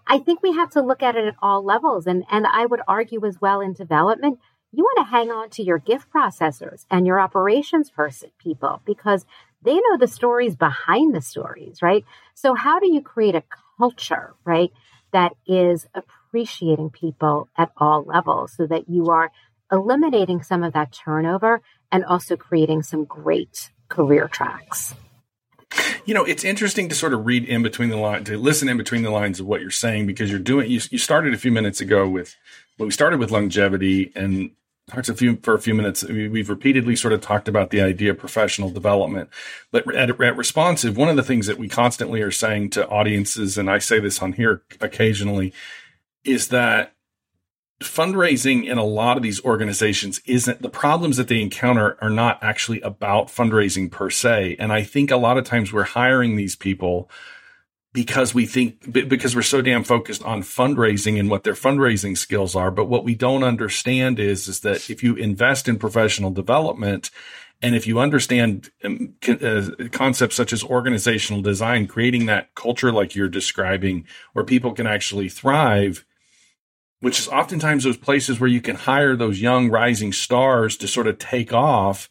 I 0.06 0.18
think 0.18 0.42
we 0.42 0.52
have 0.52 0.70
to 0.70 0.82
look 0.82 1.02
at 1.02 1.16
it 1.16 1.26
at 1.26 1.36
all 1.40 1.64
levels. 1.64 2.06
And, 2.06 2.24
and 2.30 2.46
I 2.46 2.66
would 2.66 2.82
argue 2.86 3.24
as 3.24 3.40
well 3.40 3.60
in 3.62 3.72
development, 3.72 4.38
you 4.70 4.82
want 4.82 5.06
to 5.06 5.10
hang 5.10 5.30
on 5.30 5.48
to 5.50 5.62
your 5.62 5.78
gift 5.78 6.08
processors 6.14 6.84
and 6.90 7.06
your 7.06 7.20
operations 7.20 7.90
person 7.90 8.30
people 8.38 8.82
because 8.84 9.24
they 9.62 9.74
know 9.74 9.96
the 9.98 10.08
stories 10.08 10.56
behind 10.56 11.14
the 11.14 11.22
stories, 11.22 11.80
right? 11.80 12.04
So 12.34 12.54
how 12.54 12.80
do 12.80 12.92
you 12.92 13.00
create 13.00 13.34
a 13.34 13.44
culture, 13.78 14.34
right? 14.44 14.72
That 15.14 15.32
is 15.46 15.86
appreciating 15.94 16.90
people 16.90 17.48
at 17.56 17.70
all 17.76 18.02
levels 18.02 18.52
so 18.54 18.66
that 18.66 18.88
you 18.88 19.06
are 19.06 19.30
eliminating 19.72 20.42
some 20.42 20.62
of 20.62 20.72
that 20.74 20.92
turnover 20.92 21.62
and 21.90 22.04
also 22.04 22.36
creating 22.36 22.82
some 22.82 23.04
great 23.04 23.70
career 23.88 24.28
tracks. 24.28 24.94
You 26.04 26.14
know, 26.14 26.24
it's 26.24 26.44
interesting 26.44 26.88
to 26.88 26.94
sort 26.94 27.14
of 27.14 27.24
read 27.24 27.44
in 27.44 27.62
between 27.62 27.88
the 27.88 27.96
lines, 27.96 28.26
to 28.26 28.36
listen 28.36 28.68
in 28.68 28.76
between 28.76 29.02
the 29.02 29.10
lines 29.10 29.40
of 29.40 29.46
what 29.46 29.60
you're 29.60 29.70
saying, 29.70 30.06
because 30.06 30.30
you're 30.30 30.40
doing, 30.40 30.70
you, 30.70 30.80
you 30.90 30.98
started 30.98 31.32
a 31.32 31.38
few 31.38 31.52
minutes 31.52 31.80
ago 31.80 32.08
with, 32.08 32.36
well, 32.78 32.86
we 32.86 32.92
started 32.92 33.20
with 33.20 33.30
longevity 33.30 34.12
and 34.14 34.50
talked 34.88 35.08
a 35.08 35.14
few 35.14 35.36
for 35.42 35.54
a 35.54 35.60
few 35.60 35.74
minutes. 35.74 36.04
We've 36.04 36.50
repeatedly 36.50 36.96
sort 36.96 37.12
of 37.12 37.20
talked 37.20 37.48
about 37.48 37.70
the 37.70 37.80
idea 37.80 38.10
of 38.10 38.18
professional 38.18 38.70
development, 38.70 39.30
but 39.70 39.92
at, 39.94 40.10
at, 40.20 40.36
responsive, 40.36 40.96
one 40.96 41.08
of 41.08 41.16
the 41.16 41.22
things 41.22 41.46
that 41.46 41.58
we 41.58 41.68
constantly 41.68 42.20
are 42.20 42.30
saying 42.30 42.70
to 42.70 42.88
audiences, 42.88 43.56
and 43.56 43.70
I 43.70 43.78
say 43.78 43.98
this 43.98 44.20
on 44.20 44.34
here 44.34 44.62
occasionally, 44.80 45.52
is 46.24 46.48
that 46.48 46.94
fundraising 47.82 48.66
in 48.66 48.78
a 48.78 48.84
lot 48.84 49.16
of 49.16 49.22
these 49.22 49.44
organizations 49.44 50.20
isn't 50.26 50.62
the 50.62 50.70
problems 50.70 51.16
that 51.16 51.28
they 51.28 51.40
encounter 51.40 51.96
are 52.00 52.10
not 52.10 52.42
actually 52.42 52.80
about 52.82 53.28
fundraising 53.28 53.90
per 53.90 54.10
se. 54.10 54.56
And 54.58 54.72
I 54.72 54.82
think 54.82 55.10
a 55.10 55.16
lot 55.16 55.38
of 55.38 55.44
times 55.44 55.72
we're 55.72 55.84
hiring 55.84 56.36
these 56.36 56.56
people 56.56 57.10
because 57.94 58.34
we 58.34 58.44
think 58.44 58.92
because 58.92 59.36
we're 59.36 59.42
so 59.42 59.62
damn 59.62 59.84
focused 59.84 60.22
on 60.24 60.42
fundraising 60.42 61.18
and 61.18 61.30
what 61.30 61.44
their 61.44 61.54
fundraising 61.54 62.18
skills 62.18 62.56
are. 62.56 62.72
But 62.72 62.86
what 62.86 63.04
we 63.04 63.14
don't 63.14 63.44
understand 63.44 64.18
is 64.18 64.48
is 64.48 64.60
that 64.60 64.90
if 64.90 65.02
you 65.02 65.14
invest 65.14 65.68
in 65.68 65.78
professional 65.78 66.32
development 66.32 67.10
and 67.62 67.76
if 67.76 67.86
you 67.86 68.00
understand 68.00 68.70
um, 68.82 69.14
uh, 69.28 69.88
concepts 69.92 70.34
such 70.34 70.52
as 70.52 70.64
organizational 70.64 71.40
design 71.40 71.86
creating 71.86 72.26
that 72.26 72.52
culture 72.56 72.92
like 72.92 73.14
you're 73.14 73.28
describing 73.28 74.06
where 74.32 74.44
people 74.44 74.72
can 74.72 74.88
actually 74.88 75.28
thrive 75.28 76.04
which 76.98 77.20
is 77.20 77.28
oftentimes 77.28 77.84
those 77.84 77.96
places 77.96 78.40
where 78.40 78.50
you 78.50 78.60
can 78.60 78.74
hire 78.74 79.14
those 79.14 79.40
young 79.40 79.70
rising 79.70 80.12
stars 80.12 80.76
to 80.76 80.88
sort 80.88 81.06
of 81.06 81.18
take 81.18 81.52
off 81.52 82.10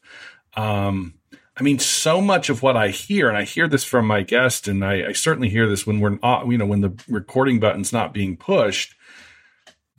um, 0.55 1.15
I 1.55 1.61
mean, 1.61 1.77
so 1.77 2.19
much 2.19 2.49
of 2.49 2.63
what 2.63 2.75
I 2.75 2.89
hear, 2.89 3.29
and 3.29 3.37
I 3.37 3.43
hear 3.43 3.67
this 3.67 3.83
from 3.83 4.07
my 4.07 4.23
guest, 4.23 4.67
and 4.67 4.83
I, 4.83 5.09
I 5.09 5.11
certainly 5.11 5.49
hear 5.49 5.67
this 5.69 5.85
when 5.85 5.99
we're, 5.99 6.17
not, 6.21 6.47
you 6.47 6.57
know, 6.57 6.65
when 6.65 6.81
the 6.81 6.93
recording 7.07 7.59
button's 7.59 7.93
not 7.93 8.13
being 8.13 8.37
pushed. 8.37 8.95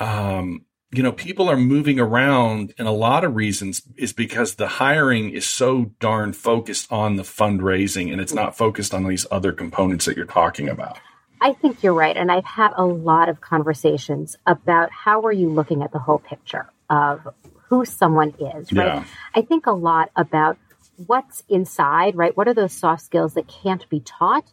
Um, 0.01 0.65
you 0.91 1.03
know, 1.03 1.13
people 1.13 1.49
are 1.49 1.57
moving 1.57 2.01
around, 2.01 2.75
and 2.79 2.89
a 2.89 2.93
lot 2.93 3.25
of 3.25 3.37
reasons 3.37 3.83
is 3.97 4.13
because 4.13 4.57
the 4.57 4.67
hiring 4.67 5.31
is 5.31 5.47
so 5.47 5.93
darn 6.01 6.33
focused 6.33 6.91
on 6.91 7.17
the 7.17 7.23
fundraising, 7.23 8.11
and 8.13 8.21
it's 8.21 8.35
not 8.35 8.57
focused 8.57 8.93
on 8.93 9.07
these 9.07 9.27
other 9.31 9.53
components 9.53 10.05
that 10.07 10.17
you're 10.17 10.27
talking 10.27 10.69
about. 10.69 10.99
I 11.41 11.53
think 11.53 11.83
you're 11.83 11.95
right, 11.95 12.17
and 12.17 12.33
I've 12.33 12.45
had 12.45 12.73
a 12.77 12.85
lot 12.85 13.29
of 13.29 13.41
conversations 13.41 14.37
about 14.47 14.91
how 14.91 15.23
are 15.23 15.33
you 15.33 15.51
looking 15.51 15.83
at 15.83 15.93
the 15.93 15.99
whole 15.99 16.19
picture 16.19 16.67
of 16.91 17.29
who 17.69 17.85
someone 17.85 18.31
is, 18.41 18.73
right? 18.73 18.87
Yeah. 18.87 19.05
I 19.35 19.43
think 19.43 19.67
a 19.67 19.73
lot 19.73 20.11
about 20.17 20.59
what's 20.97 21.43
inside, 21.49 22.17
right? 22.17 22.37
What 22.37 22.49
are 22.49 22.55
those 22.55 22.73
soft 22.73 23.03
skills 23.03 23.35
that 23.35 23.49
can't 23.49 23.89
be 23.89 24.01
taught 24.01 24.53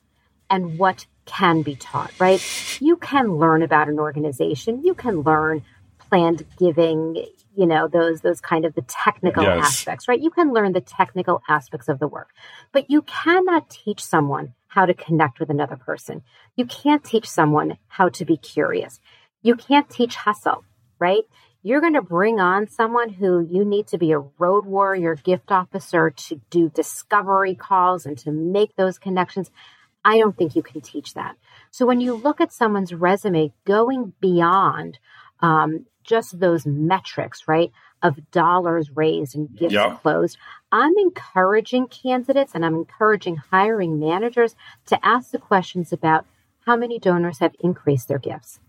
and 0.50 0.78
what 0.78 1.06
can 1.26 1.62
be 1.62 1.76
taught, 1.76 2.12
right? 2.20 2.42
You 2.80 2.98
can 2.98 3.38
learn 3.38 3.64
about 3.64 3.88
an 3.88 4.00
organization. 4.00 4.84
You 4.84 4.94
can 4.94 5.22
learn 5.22 5.64
planned 5.98 6.46
giving, 6.58 7.16
you 7.56 7.66
know, 7.66 7.88
those 7.88 8.22
those 8.22 8.42
kind 8.42 8.66
of 8.66 8.76
the 8.76 8.82
technical 8.82 9.44
yes. 9.44 9.66
aspects, 9.66 10.08
right? 10.08 10.20
You 10.20 10.30
can 10.30 10.52
learn 10.54 10.74
the 10.74 10.82
technical 10.82 11.42
aspects 11.48 11.88
of 11.88 12.00
the 12.00 12.08
work. 12.08 12.30
But 12.72 12.90
you 12.90 13.02
cannot 13.04 13.70
teach 13.70 14.04
someone 14.04 14.54
how 14.68 14.86
to 14.86 14.94
connect 14.94 15.40
with 15.40 15.50
another 15.50 15.78
person. 15.78 16.22
You 16.56 16.66
can't 16.66 17.04
teach 17.04 17.30
someone 17.30 17.78
how 17.88 18.10
to 18.10 18.26
be 18.26 18.38
curious. 18.38 19.00
You 19.42 19.56
can't 19.56 19.90
teach 19.90 20.16
hustle, 20.16 20.64
right? 21.00 21.24
You're 21.64 21.82
going 21.82 21.94
to 21.94 22.02
bring 22.02 22.40
on 22.40 22.68
someone 22.68 23.10
who 23.10 23.48
you 23.50 23.64
need 23.64 23.88
to 23.88 23.98
be 23.98 24.12
a 24.12 24.20
road 24.20 24.66
warrior 24.66 25.16
gift 25.16 25.52
officer 25.52 26.10
to 26.10 26.42
do 26.50 26.70
discovery 26.70 27.56
calls 27.56 28.06
and 28.06 28.18
to 28.20 28.32
make 28.32 28.76
those 28.76 28.98
connections. 28.98 29.52
I 30.04 30.18
don't 30.18 30.36
think 30.36 30.56
you 30.56 30.64
can 30.64 30.82
teach 30.82 31.14
that. 31.14 31.36
So 31.70 31.86
when 31.86 32.02
you 32.02 32.14
look 32.16 32.42
at 32.42 32.52
someone's 32.52 32.94
resume 32.94 33.54
going 33.66 34.14
beyond 34.20 34.98
um, 35.42 35.86
just 36.04 36.40
those 36.40 36.66
metrics, 36.66 37.48
right, 37.48 37.72
of 38.02 38.32
dollars 38.32 38.90
raised 38.96 39.36
and 39.36 39.56
gifts 39.56 39.74
yeah. 39.74 39.98
closed, 40.02 40.38
I'm 40.72 40.98
encouraging 40.98 41.88
candidates 41.88 42.54
and 42.56 42.66
I'm 42.66 42.76
encouraging 42.76 43.36
hiring 43.36 44.00
managers 44.00 44.56
to 44.88 45.06
ask 45.06 45.30
the 45.30 45.38
questions 45.38 45.94
about 45.94 46.26
how 46.66 46.76
many 46.76 46.98
donors 46.98 47.40
have 47.40 47.54
increased 47.60 48.08
their 48.08 48.20
gifts 48.20 48.60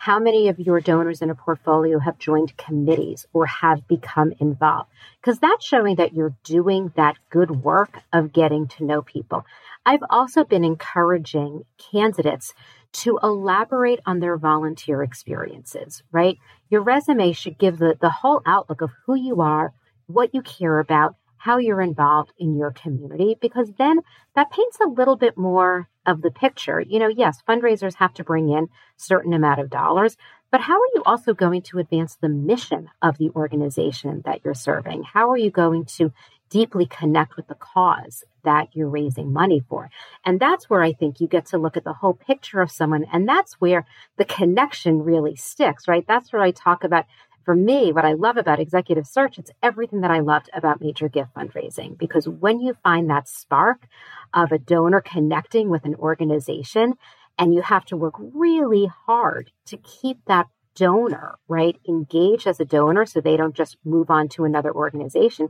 how 0.00 0.18
many 0.18 0.48
of 0.48 0.58
your 0.58 0.80
donors 0.80 1.20
in 1.20 1.28
a 1.28 1.34
portfolio 1.34 1.98
have 1.98 2.18
joined 2.18 2.56
committees 2.56 3.26
or 3.34 3.44
have 3.44 3.86
become 3.86 4.32
involved? 4.40 4.88
Because 5.20 5.38
that's 5.38 5.62
showing 5.62 5.96
that 5.96 6.14
you're 6.14 6.34
doing 6.42 6.90
that 6.96 7.18
good 7.28 7.50
work 7.50 7.98
of 8.10 8.32
getting 8.32 8.66
to 8.68 8.84
know 8.84 9.02
people. 9.02 9.44
I've 9.84 10.02
also 10.08 10.42
been 10.42 10.64
encouraging 10.64 11.64
candidates 11.92 12.54
to 12.92 13.18
elaborate 13.22 14.00
on 14.06 14.20
their 14.20 14.38
volunteer 14.38 15.02
experiences, 15.02 16.02
right? 16.10 16.38
Your 16.70 16.80
resume 16.80 17.32
should 17.32 17.58
give 17.58 17.76
the, 17.76 17.98
the 18.00 18.08
whole 18.08 18.40
outlook 18.46 18.80
of 18.80 18.92
who 19.04 19.14
you 19.14 19.42
are, 19.42 19.74
what 20.06 20.34
you 20.34 20.40
care 20.40 20.78
about, 20.78 21.16
how 21.40 21.56
you're 21.56 21.80
involved 21.80 22.32
in 22.38 22.54
your 22.54 22.70
community, 22.70 23.34
because 23.40 23.72
then 23.78 24.00
that 24.36 24.50
paints 24.50 24.78
a 24.78 24.88
little 24.88 25.16
bit 25.16 25.38
more 25.38 25.88
of 26.04 26.20
the 26.20 26.30
picture. 26.30 26.80
You 26.80 26.98
know, 26.98 27.08
yes, 27.08 27.38
fundraisers 27.48 27.94
have 27.94 28.12
to 28.14 28.24
bring 28.24 28.50
in 28.50 28.68
certain 28.98 29.32
amount 29.32 29.58
of 29.58 29.70
dollars, 29.70 30.18
but 30.50 30.60
how 30.60 30.74
are 30.74 30.92
you 30.94 31.02
also 31.06 31.32
going 31.32 31.62
to 31.62 31.78
advance 31.78 32.16
the 32.16 32.28
mission 32.28 32.90
of 33.00 33.16
the 33.16 33.30
organization 33.30 34.20
that 34.26 34.42
you're 34.44 34.52
serving? 34.52 35.02
How 35.02 35.30
are 35.30 35.38
you 35.38 35.50
going 35.50 35.86
to 35.96 36.12
deeply 36.50 36.84
connect 36.84 37.36
with 37.36 37.46
the 37.46 37.54
cause 37.54 38.24
that 38.44 38.68
you're 38.72 38.88
raising 38.88 39.32
money 39.32 39.62
for. 39.68 39.88
And 40.24 40.40
that's 40.40 40.68
where 40.68 40.82
I 40.82 40.92
think 40.92 41.20
you 41.20 41.28
get 41.28 41.46
to 41.46 41.58
look 41.58 41.76
at 41.76 41.84
the 41.84 41.92
whole 41.92 42.14
picture 42.14 42.60
of 42.60 42.70
someone. 42.70 43.06
And 43.12 43.28
that's 43.28 43.54
where 43.54 43.86
the 44.18 44.24
connection 44.24 45.02
really 45.02 45.36
sticks, 45.36 45.86
right? 45.86 46.04
That's 46.06 46.32
where 46.32 46.42
I 46.42 46.50
talk 46.50 46.84
about, 46.84 47.06
for 47.44 47.54
me, 47.54 47.92
what 47.92 48.04
I 48.04 48.12
love 48.12 48.36
about 48.36 48.60
executive 48.60 49.06
search, 49.06 49.38
it's 49.38 49.50
everything 49.62 50.02
that 50.02 50.10
I 50.10 50.20
loved 50.20 50.50
about 50.52 50.80
major 50.80 51.08
gift 51.08 51.34
fundraising. 51.34 51.98
Because 51.98 52.28
when 52.28 52.60
you 52.60 52.74
find 52.82 53.08
that 53.08 53.28
spark 53.28 53.86
of 54.34 54.52
a 54.52 54.58
donor 54.58 55.00
connecting 55.00 55.70
with 55.70 55.84
an 55.84 55.94
organization, 55.96 56.94
and 57.38 57.54
you 57.54 57.62
have 57.62 57.84
to 57.86 57.96
work 57.96 58.14
really 58.18 58.86
hard 59.06 59.50
to 59.66 59.76
keep 59.78 60.18
that 60.26 60.46
donor, 60.74 61.38
right, 61.48 61.76
engaged 61.88 62.46
as 62.46 62.60
a 62.60 62.64
donor 62.64 63.06
so 63.06 63.20
they 63.20 63.36
don't 63.36 63.56
just 63.56 63.76
move 63.84 64.10
on 64.10 64.28
to 64.28 64.44
another 64.44 64.72
organization 64.72 65.48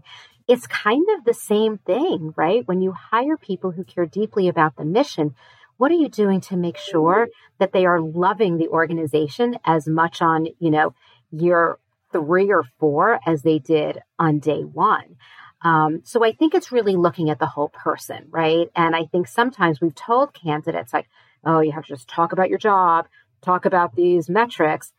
it's 0.51 0.67
kind 0.67 1.07
of 1.17 1.25
the 1.25 1.33
same 1.33 1.79
thing, 1.79 2.35
right? 2.37 2.67
When 2.67 2.81
you 2.81 2.91
hire 2.91 3.37
people 3.37 3.71
who 3.71 3.85
care 3.85 4.05
deeply 4.05 4.49
about 4.49 4.75
the 4.75 4.85
mission, 4.85 5.37
what 5.77 5.93
are 5.93 5.95
you 5.95 6.09
doing 6.09 6.41
to 6.43 6.57
make 6.57 6.77
sure 6.77 7.29
that 7.59 7.73
they 7.73 7.87
are 7.87 8.01
loving 8.01 8.57
the 8.57 8.67
organization 8.67 9.59
as 9.65 9.87
much 9.87 10.21
on, 10.21 10.49
you 10.59 10.73
know, 10.73 10.93
year 11.31 11.79
three 12.13 12.51
or 12.51 12.65
four 12.79 13.21
as 13.27 13.43
they 13.43 13.59
did 13.59 13.99
on 14.19 14.39
day 14.39 14.63
one? 14.63 15.17
Um, 15.63 16.01
so 16.05 16.25
I 16.25 16.33
think 16.33 16.55
it's 16.55 16.73
really 16.73 16.97
looking 16.97 17.31
at 17.31 17.39
the 17.39 17.47
whole 17.47 17.69
person, 17.69 18.27
right? 18.31 18.69
And 18.75 18.97
I 18.97 19.05
think 19.05 19.29
sometimes 19.29 19.81
we've 19.81 19.95
told 19.95 20.33
candidates 20.33 20.93
like, 20.95 21.09
oh, 21.45 21.61
you 21.61 21.73
have 21.73 21.85
to 21.85 21.95
just 21.95 22.09
talk 22.09 22.33
about 22.33 22.49
your 22.49 22.59
job, 22.59 23.09
talk 23.43 23.65
about 23.65 23.95
these 23.95 24.31
metrics. 24.31 24.93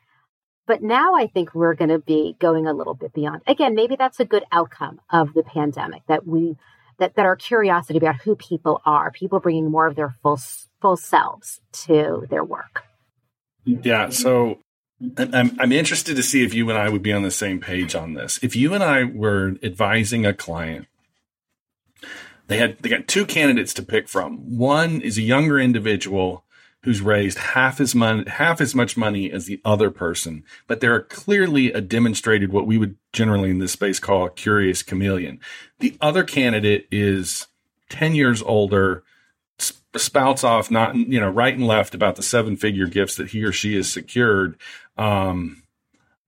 But 0.67 0.83
now 0.83 1.15
I 1.15 1.27
think 1.27 1.55
we're 1.55 1.73
going 1.73 1.89
to 1.89 1.99
be 1.99 2.35
going 2.39 2.67
a 2.67 2.73
little 2.73 2.93
bit 2.93 3.13
beyond. 3.13 3.41
Again, 3.47 3.73
maybe 3.73 3.95
that's 3.95 4.19
a 4.19 4.25
good 4.25 4.43
outcome 4.51 5.01
of 5.09 5.33
the 5.33 5.43
pandemic 5.43 6.03
that 6.07 6.27
we 6.27 6.57
that 6.99 7.15
that 7.15 7.25
our 7.25 7.35
curiosity 7.35 7.97
about 7.97 8.17
who 8.17 8.35
people 8.35 8.81
are, 8.85 9.11
people 9.11 9.39
bringing 9.39 9.71
more 9.71 9.87
of 9.87 9.95
their 9.95 10.15
full 10.21 10.39
full 10.79 10.95
selves 10.95 11.59
to 11.73 12.27
their 12.29 12.43
work. 12.43 12.83
Yeah, 13.65 14.09
so 14.09 14.59
I'm 15.17 15.57
I'm 15.59 15.71
interested 15.71 16.15
to 16.15 16.23
see 16.23 16.43
if 16.43 16.53
you 16.53 16.69
and 16.69 16.77
I 16.77 16.89
would 16.89 17.01
be 17.01 17.13
on 17.13 17.23
the 17.23 17.31
same 17.31 17.59
page 17.59 17.95
on 17.95 18.13
this. 18.13 18.39
If 18.43 18.55
you 18.55 18.73
and 18.73 18.83
I 18.83 19.03
were 19.03 19.55
advising 19.63 20.25
a 20.25 20.33
client 20.33 20.87
they 22.51 22.57
had 22.57 22.79
they 22.79 22.89
got 22.89 23.07
two 23.07 23.25
candidates 23.25 23.73
to 23.75 23.83
pick 23.83 24.09
from. 24.09 24.57
One 24.57 24.99
is 24.99 25.17
a 25.17 25.21
younger 25.21 25.57
individual 25.57 26.43
who's 26.83 26.99
raised 26.99 27.37
half 27.37 27.79
as 27.79 27.95
money, 27.95 28.29
half 28.29 28.59
as 28.59 28.75
much 28.75 28.97
money 28.97 29.31
as 29.31 29.45
the 29.45 29.61
other 29.63 29.89
person, 29.89 30.43
but 30.67 30.81
they're 30.81 30.99
clearly 30.99 31.71
a 31.71 31.79
demonstrated 31.79 32.51
what 32.51 32.67
we 32.67 32.77
would 32.77 32.97
generally 33.13 33.51
in 33.51 33.59
this 33.59 33.71
space 33.71 33.99
call 33.99 34.25
a 34.25 34.29
curious 34.29 34.83
chameleon. 34.83 35.39
The 35.79 35.95
other 36.01 36.25
candidate 36.25 36.87
is 36.91 37.47
10 37.89 38.15
years 38.15 38.41
older, 38.41 39.03
spouts 39.99 40.43
off 40.43 40.71
not, 40.71 40.95
you 40.95 41.19
know, 41.19 41.29
right 41.29 41.53
and 41.53 41.67
left 41.67 41.93
about 41.93 42.15
the 42.15 42.23
seven 42.23 42.57
figure 42.57 42.87
gifts 42.87 43.15
that 43.15 43.29
he 43.29 43.43
or 43.43 43.51
she 43.51 43.75
has 43.75 43.91
secured. 43.91 44.57
Um, 44.97 45.63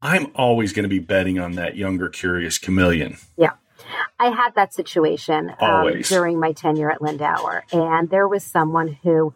I'm 0.02 0.32
always 0.36 0.74
going 0.74 0.84
to 0.84 0.90
be 0.90 1.00
betting 1.00 1.40
on 1.40 1.54
that 1.54 1.78
younger 1.78 2.10
curious 2.10 2.58
chameleon. 2.58 3.18
Yeah. 3.38 3.52
I 4.20 4.28
had 4.30 4.56
that 4.56 4.74
situation 4.74 5.54
um, 5.60 6.02
during 6.02 6.40
my 6.40 6.52
tenure 6.54 6.92
at 6.92 7.00
Lindauer, 7.00 7.62
and 7.72 8.10
there 8.10 8.28
was 8.28 8.44
someone 8.44 8.98
who 9.04 9.34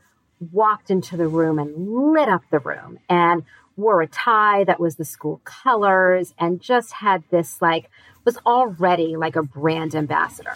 walked 0.51 0.89
into 0.89 1.17
the 1.17 1.27
room 1.27 1.59
and 1.59 2.13
lit 2.13 2.29
up 2.29 2.43
the 2.51 2.59
room 2.59 2.99
and 3.09 3.43
wore 3.75 4.01
a 4.01 4.07
tie 4.07 4.63
that 4.63 4.79
was 4.79 4.95
the 4.95 5.05
school 5.05 5.41
colors 5.43 6.33
and 6.37 6.61
just 6.61 6.93
had 6.93 7.23
this 7.29 7.61
like 7.61 7.89
was 8.25 8.37
already 8.45 9.15
like 9.15 9.35
a 9.35 9.43
brand 9.43 9.95
ambassador 9.95 10.55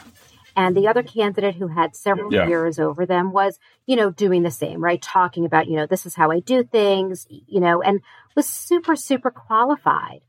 and 0.55 0.75
the 0.75 0.87
other 0.87 1.03
candidate 1.03 1.55
who 1.55 1.67
had 1.67 1.95
several 1.95 2.33
yeah. 2.33 2.47
years 2.47 2.79
over 2.79 3.05
them 3.05 3.31
was 3.31 3.59
you 3.85 3.95
know 3.95 4.09
doing 4.09 4.43
the 4.43 4.51
same 4.51 4.83
right 4.83 5.01
talking 5.01 5.45
about 5.45 5.67
you 5.67 5.75
know 5.75 5.85
this 5.85 6.05
is 6.05 6.15
how 6.15 6.31
i 6.31 6.39
do 6.39 6.63
things 6.63 7.27
you 7.29 7.59
know 7.59 7.81
and 7.81 8.01
was 8.35 8.47
super 8.47 8.95
super 8.95 9.31
qualified 9.31 10.21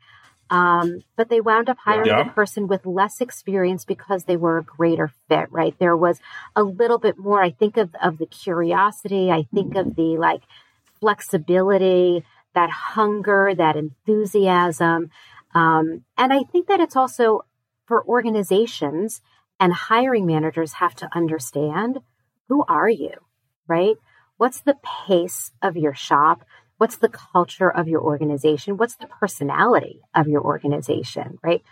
um, 0.53 1.03
but 1.17 1.31
they 1.31 1.41
wound 1.41 1.71
up 1.71 1.79
hiring 1.79 2.09
yeah. 2.09 2.29
a 2.29 2.31
person 2.31 2.69
with 2.69 2.85
less 2.85 3.23
experience 3.23 3.87
because 3.87 4.25
they 4.25 4.37
were 4.37 4.59
a 4.59 4.63
greater 4.63 5.11
fit, 5.27 5.51
right? 5.51 5.75
There 5.79 5.97
was 5.97 6.21
a 6.55 6.63
little 6.63 6.99
bit 6.99 7.17
more, 7.17 7.43
I 7.43 7.53
think 7.53 7.79
of, 7.79 7.95
of 8.03 8.19
the 8.19 8.27
curiosity. 8.27 9.31
I 9.31 9.47
think 9.55 9.77
of 9.77 9.97
the 9.97 10.19
like 10.19 10.43
flexibility, 11.01 12.23
that 12.55 12.69
hunger, 12.69 13.55
that 13.55 13.77
enthusiasm. 13.77 15.11
Um, 15.55 16.05
and 16.19 16.35
I 16.35 16.43
think 16.43 16.67
that 16.67 16.81
it's 16.81 16.97
also 16.97 17.47
for 17.87 18.05
organizations 18.07 19.23
and 19.63 19.73
hiring 19.73 20.27
managers 20.27 20.73
have 20.73 20.93
to 20.97 21.09
understand 21.15 22.01
who 22.49 22.65
are 22.67 22.89
you, 22.89 23.13
right? 23.69 23.95
What's 24.37 24.61
the 24.61 24.77
pace 25.07 25.53
of 25.63 25.77
your 25.77 25.95
shop? 25.95 26.45
What's 26.79 26.97
the 26.97 27.09
culture 27.09 27.71
of 27.71 27.87
your 27.87 28.01
organization? 28.03 28.77
What's 28.77 28.97
the 28.97 29.07
personality 29.07 30.01
of 30.17 30.27
your 30.27 30.43
organization, 30.43 31.39
right? 31.45 31.63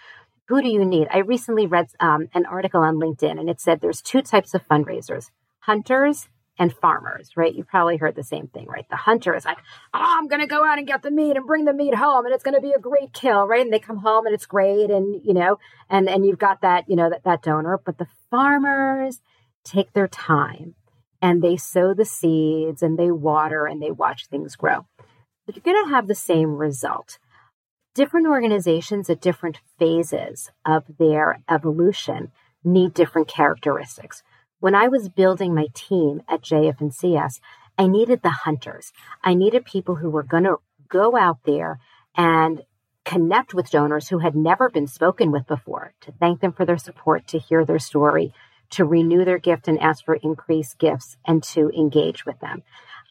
Who 0.47 0.63
do 0.63 0.69
you 0.69 0.85
need? 0.85 1.09
I 1.11 1.19
recently 1.19 1.67
read 1.67 1.89
um, 1.99 2.29
an 2.33 2.47
article 2.47 2.81
on 2.81 2.95
LinkedIn 2.95 3.41
and 3.41 3.51
it 3.51 3.61
said 3.61 3.81
there's 3.81 4.01
two 4.01 4.23
types 4.23 4.55
of 4.55 4.67
fundraisers 4.69 5.31
hunters 5.59 6.29
and 6.61 6.73
farmers, 6.73 7.31
right? 7.37 7.53
You 7.53 7.65
probably 7.65 7.97
heard 7.97 8.15
the 8.15 8.23
same 8.23 8.47
thing, 8.47 8.67
right? 8.67 8.89
The 8.89 8.95
hunter 8.95 9.35
is 9.35 9.45
like, 9.45 9.59
oh, 9.93 9.99
I'm 10.19 10.29
going 10.29 10.41
to 10.41 10.47
go 10.47 10.65
out 10.65 10.79
and 10.79 10.87
get 10.87 11.03
the 11.03 11.11
meat 11.11 11.37
and 11.37 11.47
bring 11.47 11.65
the 11.65 11.73
meat 11.73 11.95
home 11.95 12.25
and 12.25 12.33
it's 12.33 12.45
going 12.45 12.55
to 12.55 12.61
be 12.61 12.73
a 12.73 12.79
great 12.79 13.13
kill, 13.13 13.49
right? 13.49 13.63
And 13.63 13.73
they 13.73 13.81
come 13.81 13.99
home 13.99 14.27
and 14.27 14.35
it's 14.35 14.47
great. 14.47 14.91
And, 14.91 15.21
you 15.25 15.35
know, 15.35 15.59
and, 15.89 16.09
and 16.09 16.25
you've 16.25 16.39
got 16.39 16.61
that, 16.61 16.89
you 16.89 16.95
know, 16.95 17.11
that, 17.11 17.25
that 17.25 17.43
donor, 17.43 17.81
but 17.85 17.99
the 17.99 18.07
farmers 18.31 19.21
take 19.65 19.93
their 19.93 20.09
time 20.09 20.77
and 21.21 21.43
they 21.43 21.57
sow 21.57 21.95
the 21.95 22.05
seeds 22.05 22.83
and 22.83 22.97
they 22.97 23.11
water 23.11 23.67
and 23.67 23.83
they 23.83 23.91
watch 23.91 24.27
things 24.27 24.55
grow 24.55 24.87
but 25.51 25.57
you're 25.57 25.75
going 25.75 25.89
to 25.89 25.95
have 25.95 26.07
the 26.07 26.15
same 26.15 26.57
result. 26.57 27.19
Different 27.95 28.29
organizations 28.29 29.11
at 29.11 29.21
different 29.21 29.59
phases 29.81 30.51
of 30.65 30.85
their 30.99 31.43
evolution 31.51 32.31
need 32.63 32.95
different 32.95 33.27
characteristics. 33.27 34.23
When 34.61 34.75
I 34.75 34.89
was 34.89 35.09
building 35.09 35.55
my 35.55 35.69
team 35.73 36.23
at 36.29 36.43
JF 36.43 36.81
and 36.81 36.95
CS, 36.95 37.41
I 37.79 37.87
needed 37.87 38.23
the 38.23 38.31
hunters. 38.45 38.93
I 39.25 39.33
needed 39.33 39.65
people 39.65 39.97
who 39.97 40.11
were 40.11 40.23
going 40.23 40.45
to 40.45 40.57
go 40.89 41.17
out 41.17 41.39
there 41.45 41.81
and 42.15 42.63
connect 43.07 43.55
with 43.55 43.71
donors 43.71 44.09
who 44.09 44.19
had 44.19 44.37
never 44.37 44.69
been 44.69 44.87
spoken 44.87 45.33
with 45.33 45.47
before, 45.47 45.95
to 46.03 46.13
thank 46.13 46.41
them 46.41 46.53
for 46.53 46.67
their 46.67 46.77
support, 46.77 47.27
to 47.29 47.39
hear 47.39 47.65
their 47.65 47.79
story, 47.79 48.35
to 48.69 48.85
renew 48.85 49.25
their 49.25 49.39
gift 49.39 49.67
and 49.67 49.81
ask 49.81 50.05
for 50.05 50.17
increased 50.17 50.79
gifts, 50.79 51.17
and 51.27 51.43
to 51.43 51.71
engage 51.71 52.27
with 52.27 52.39
them. 52.41 52.63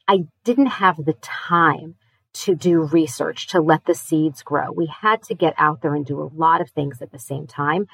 I 0.08 0.28
didn't 0.44 0.68
have 0.68 0.98
the 0.98 1.14
time 1.14 1.96
to 2.32 2.54
do 2.54 2.82
research, 2.82 3.48
to 3.48 3.60
let 3.60 3.86
the 3.86 3.96
seeds 3.96 4.44
grow. 4.44 4.72
We 4.72 4.86
had 4.86 5.24
to 5.24 5.34
get 5.34 5.56
out 5.58 5.82
there 5.82 5.96
and 5.96 6.06
do 6.06 6.22
a 6.22 6.30
lot 6.32 6.62
of 6.62 6.70
things 6.70 7.02
at 7.02 7.12
the 7.12 7.18
same 7.18 7.48
time. 7.48 7.88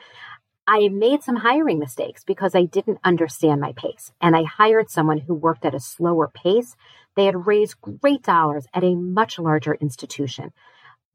I 0.67 0.87
made 0.89 1.21
some 1.21 1.35
hiring 1.37 1.77
mistakes 1.79 2.23
because 2.23 2.55
I 2.55 2.63
didn't 2.63 2.99
understand 3.03 3.61
my 3.61 3.73
pace. 3.73 4.11
And 4.19 4.35
I 4.35 4.43
hired 4.43 4.89
someone 4.89 5.19
who 5.19 5.35
worked 5.35 5.63
at 5.63 5.75
a 5.75 5.79
slower 5.79 6.27
pace. 6.27 6.75
They 7.15 7.25
had 7.25 7.45
raised 7.45 7.81
great 7.81 8.23
dollars 8.23 8.65
at 8.73 8.83
a 8.83 8.95
much 8.95 9.37
larger 9.37 9.75
institution, 9.75 10.51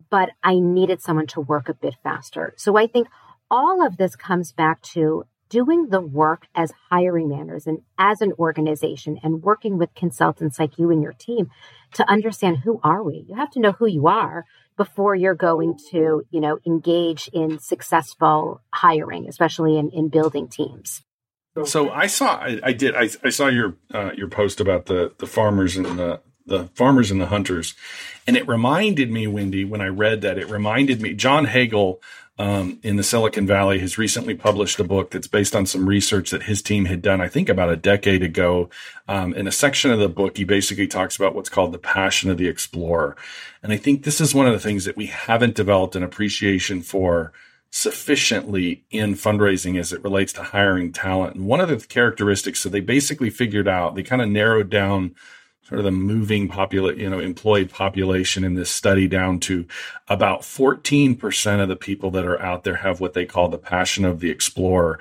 but 0.08 0.30
I 0.42 0.60
needed 0.60 1.02
someone 1.02 1.26
to 1.28 1.40
work 1.40 1.68
a 1.68 1.74
bit 1.74 1.96
faster. 2.02 2.54
So 2.56 2.76
I 2.76 2.86
think 2.86 3.08
all 3.50 3.84
of 3.84 3.96
this 3.96 4.14
comes 4.14 4.52
back 4.52 4.82
to 4.82 5.24
doing 5.50 5.88
the 5.88 6.00
work 6.00 6.46
as 6.54 6.72
hiring 6.88 7.28
managers 7.28 7.66
and 7.66 7.82
as 7.98 8.20
an 8.20 8.32
organization 8.38 9.18
and 9.22 9.42
working 9.42 9.76
with 9.76 9.92
consultants 9.94 10.58
like 10.58 10.78
you 10.78 10.90
and 10.90 11.02
your 11.02 11.12
team 11.12 11.50
to 11.92 12.08
understand 12.08 12.58
who 12.58 12.80
are 12.84 13.02
we 13.02 13.26
you 13.28 13.34
have 13.34 13.50
to 13.50 13.58
know 13.58 13.72
who 13.72 13.86
you 13.86 14.06
are 14.06 14.46
before 14.80 15.14
you're 15.14 15.34
going 15.34 15.76
to 15.90 16.24
you 16.30 16.40
know 16.40 16.58
engage 16.66 17.28
in 17.34 17.58
successful 17.58 18.62
hiring 18.72 19.28
especially 19.28 19.76
in, 19.76 19.90
in 19.90 20.08
building 20.08 20.48
teams. 20.48 21.02
So 21.66 21.90
i 21.90 22.06
saw 22.06 22.36
i, 22.36 22.58
I 22.62 22.72
did 22.72 22.94
I, 22.96 23.10
I, 23.22 23.28
saw 23.28 23.48
your 23.48 23.76
uh, 23.92 24.12
your 24.16 24.28
post 24.28 24.58
about 24.58 24.86
the 24.86 25.12
the 25.18 25.26
farmers 25.26 25.76
and 25.76 25.84
the 25.98 26.22
the 26.46 26.68
farmers 26.68 27.10
and 27.10 27.20
the 27.20 27.26
hunters 27.26 27.74
and 28.26 28.38
it 28.38 28.48
reminded 28.48 29.10
me 29.10 29.26
wendy 29.26 29.66
when 29.66 29.82
i 29.82 29.86
read 29.86 30.22
that 30.22 30.38
it 30.38 30.48
reminded 30.48 31.02
me 31.02 31.12
john 31.12 31.44
hagel 31.44 32.00
um, 32.40 32.78
in 32.82 32.96
the 32.96 33.02
Silicon 33.02 33.46
Valley 33.46 33.80
has 33.80 33.98
recently 33.98 34.34
published 34.34 34.80
a 34.80 34.84
book 34.84 35.10
that's 35.10 35.26
based 35.26 35.54
on 35.54 35.66
some 35.66 35.86
research 35.86 36.30
that 36.30 36.44
his 36.44 36.62
team 36.62 36.86
had 36.86 37.02
done, 37.02 37.20
I 37.20 37.28
think 37.28 37.50
about 37.50 37.68
a 37.68 37.76
decade 37.76 38.22
ago. 38.22 38.70
Um, 39.06 39.34
in 39.34 39.46
a 39.46 39.52
section 39.52 39.90
of 39.90 39.98
the 39.98 40.08
book, 40.08 40.38
he 40.38 40.44
basically 40.44 40.86
talks 40.86 41.16
about 41.16 41.34
what's 41.34 41.50
called 41.50 41.72
the 41.72 41.78
passion 41.78 42.30
of 42.30 42.38
the 42.38 42.48
explorer. 42.48 43.14
And 43.62 43.74
I 43.74 43.76
think 43.76 44.04
this 44.04 44.22
is 44.22 44.34
one 44.34 44.46
of 44.46 44.54
the 44.54 44.58
things 44.58 44.86
that 44.86 44.96
we 44.96 45.04
haven't 45.04 45.54
developed 45.54 45.96
an 45.96 46.02
appreciation 46.02 46.80
for 46.80 47.34
sufficiently 47.68 48.84
in 48.90 49.16
fundraising 49.16 49.78
as 49.78 49.92
it 49.92 50.02
relates 50.02 50.32
to 50.32 50.42
hiring 50.42 50.92
talent. 50.92 51.36
And 51.36 51.44
one 51.44 51.60
of 51.60 51.68
the 51.68 51.86
characteristics, 51.86 52.60
so 52.60 52.70
they 52.70 52.80
basically 52.80 53.28
figured 53.28 53.68
out, 53.68 53.96
they 53.96 54.02
kind 54.02 54.22
of 54.22 54.30
narrowed 54.30 54.70
down 54.70 55.14
sort 55.70 55.78
of 55.78 55.84
the 55.84 55.92
moving 55.92 56.48
popula- 56.48 56.96
you 56.96 57.08
know, 57.08 57.20
employed 57.20 57.70
population 57.70 58.42
in 58.42 58.54
this 58.54 58.70
study 58.70 59.06
down 59.06 59.38
to 59.38 59.64
about 60.08 60.42
14% 60.42 61.62
of 61.62 61.68
the 61.68 61.76
people 61.76 62.10
that 62.10 62.26
are 62.26 62.42
out 62.42 62.64
there 62.64 62.76
have 62.76 63.00
what 63.00 63.14
they 63.14 63.24
call 63.24 63.48
the 63.48 63.56
passion 63.56 64.04
of 64.04 64.18
the 64.18 64.30
explorer. 64.30 64.98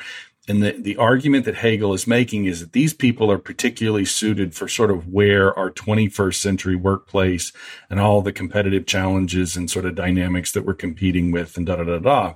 And 0.48 0.62
the, 0.62 0.72
the 0.72 0.96
argument 0.98 1.46
that 1.46 1.58
Hagel 1.58 1.94
is 1.94 2.06
making 2.06 2.46
is 2.46 2.60
that 2.60 2.74
these 2.74 2.94
people 2.94 3.32
are 3.32 3.40
particularly 3.40 4.06
suited 4.06 4.54
for 4.54 4.68
sort 4.68 4.92
of 4.92 5.08
where 5.08 5.58
our 5.58 5.72
21st 5.72 6.36
century 6.36 6.76
workplace 6.76 7.52
and 7.90 8.00
all 8.00 8.22
the 8.22 8.32
competitive 8.32 8.86
challenges 8.86 9.58
and 9.58 9.70
sort 9.70 9.86
of 9.86 9.96
dynamics 9.96 10.52
that 10.52 10.66
we're 10.66 10.76
competing 10.76 11.32
with 11.32 11.58
and 11.58 11.66
da 11.66 11.78
da 11.78 11.84
da 11.84 11.98
da. 11.98 12.34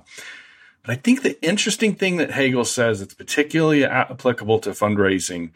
But 0.82 0.92
I 0.92 0.96
think 0.96 1.22
the 1.22 1.40
interesting 1.44 1.94
thing 1.94 2.16
that 2.16 2.32
Hagel 2.32 2.64
says 2.64 2.98
that's 2.98 3.14
particularly 3.14 3.84
applicable 3.84 4.58
to 4.60 4.70
fundraising 4.70 5.52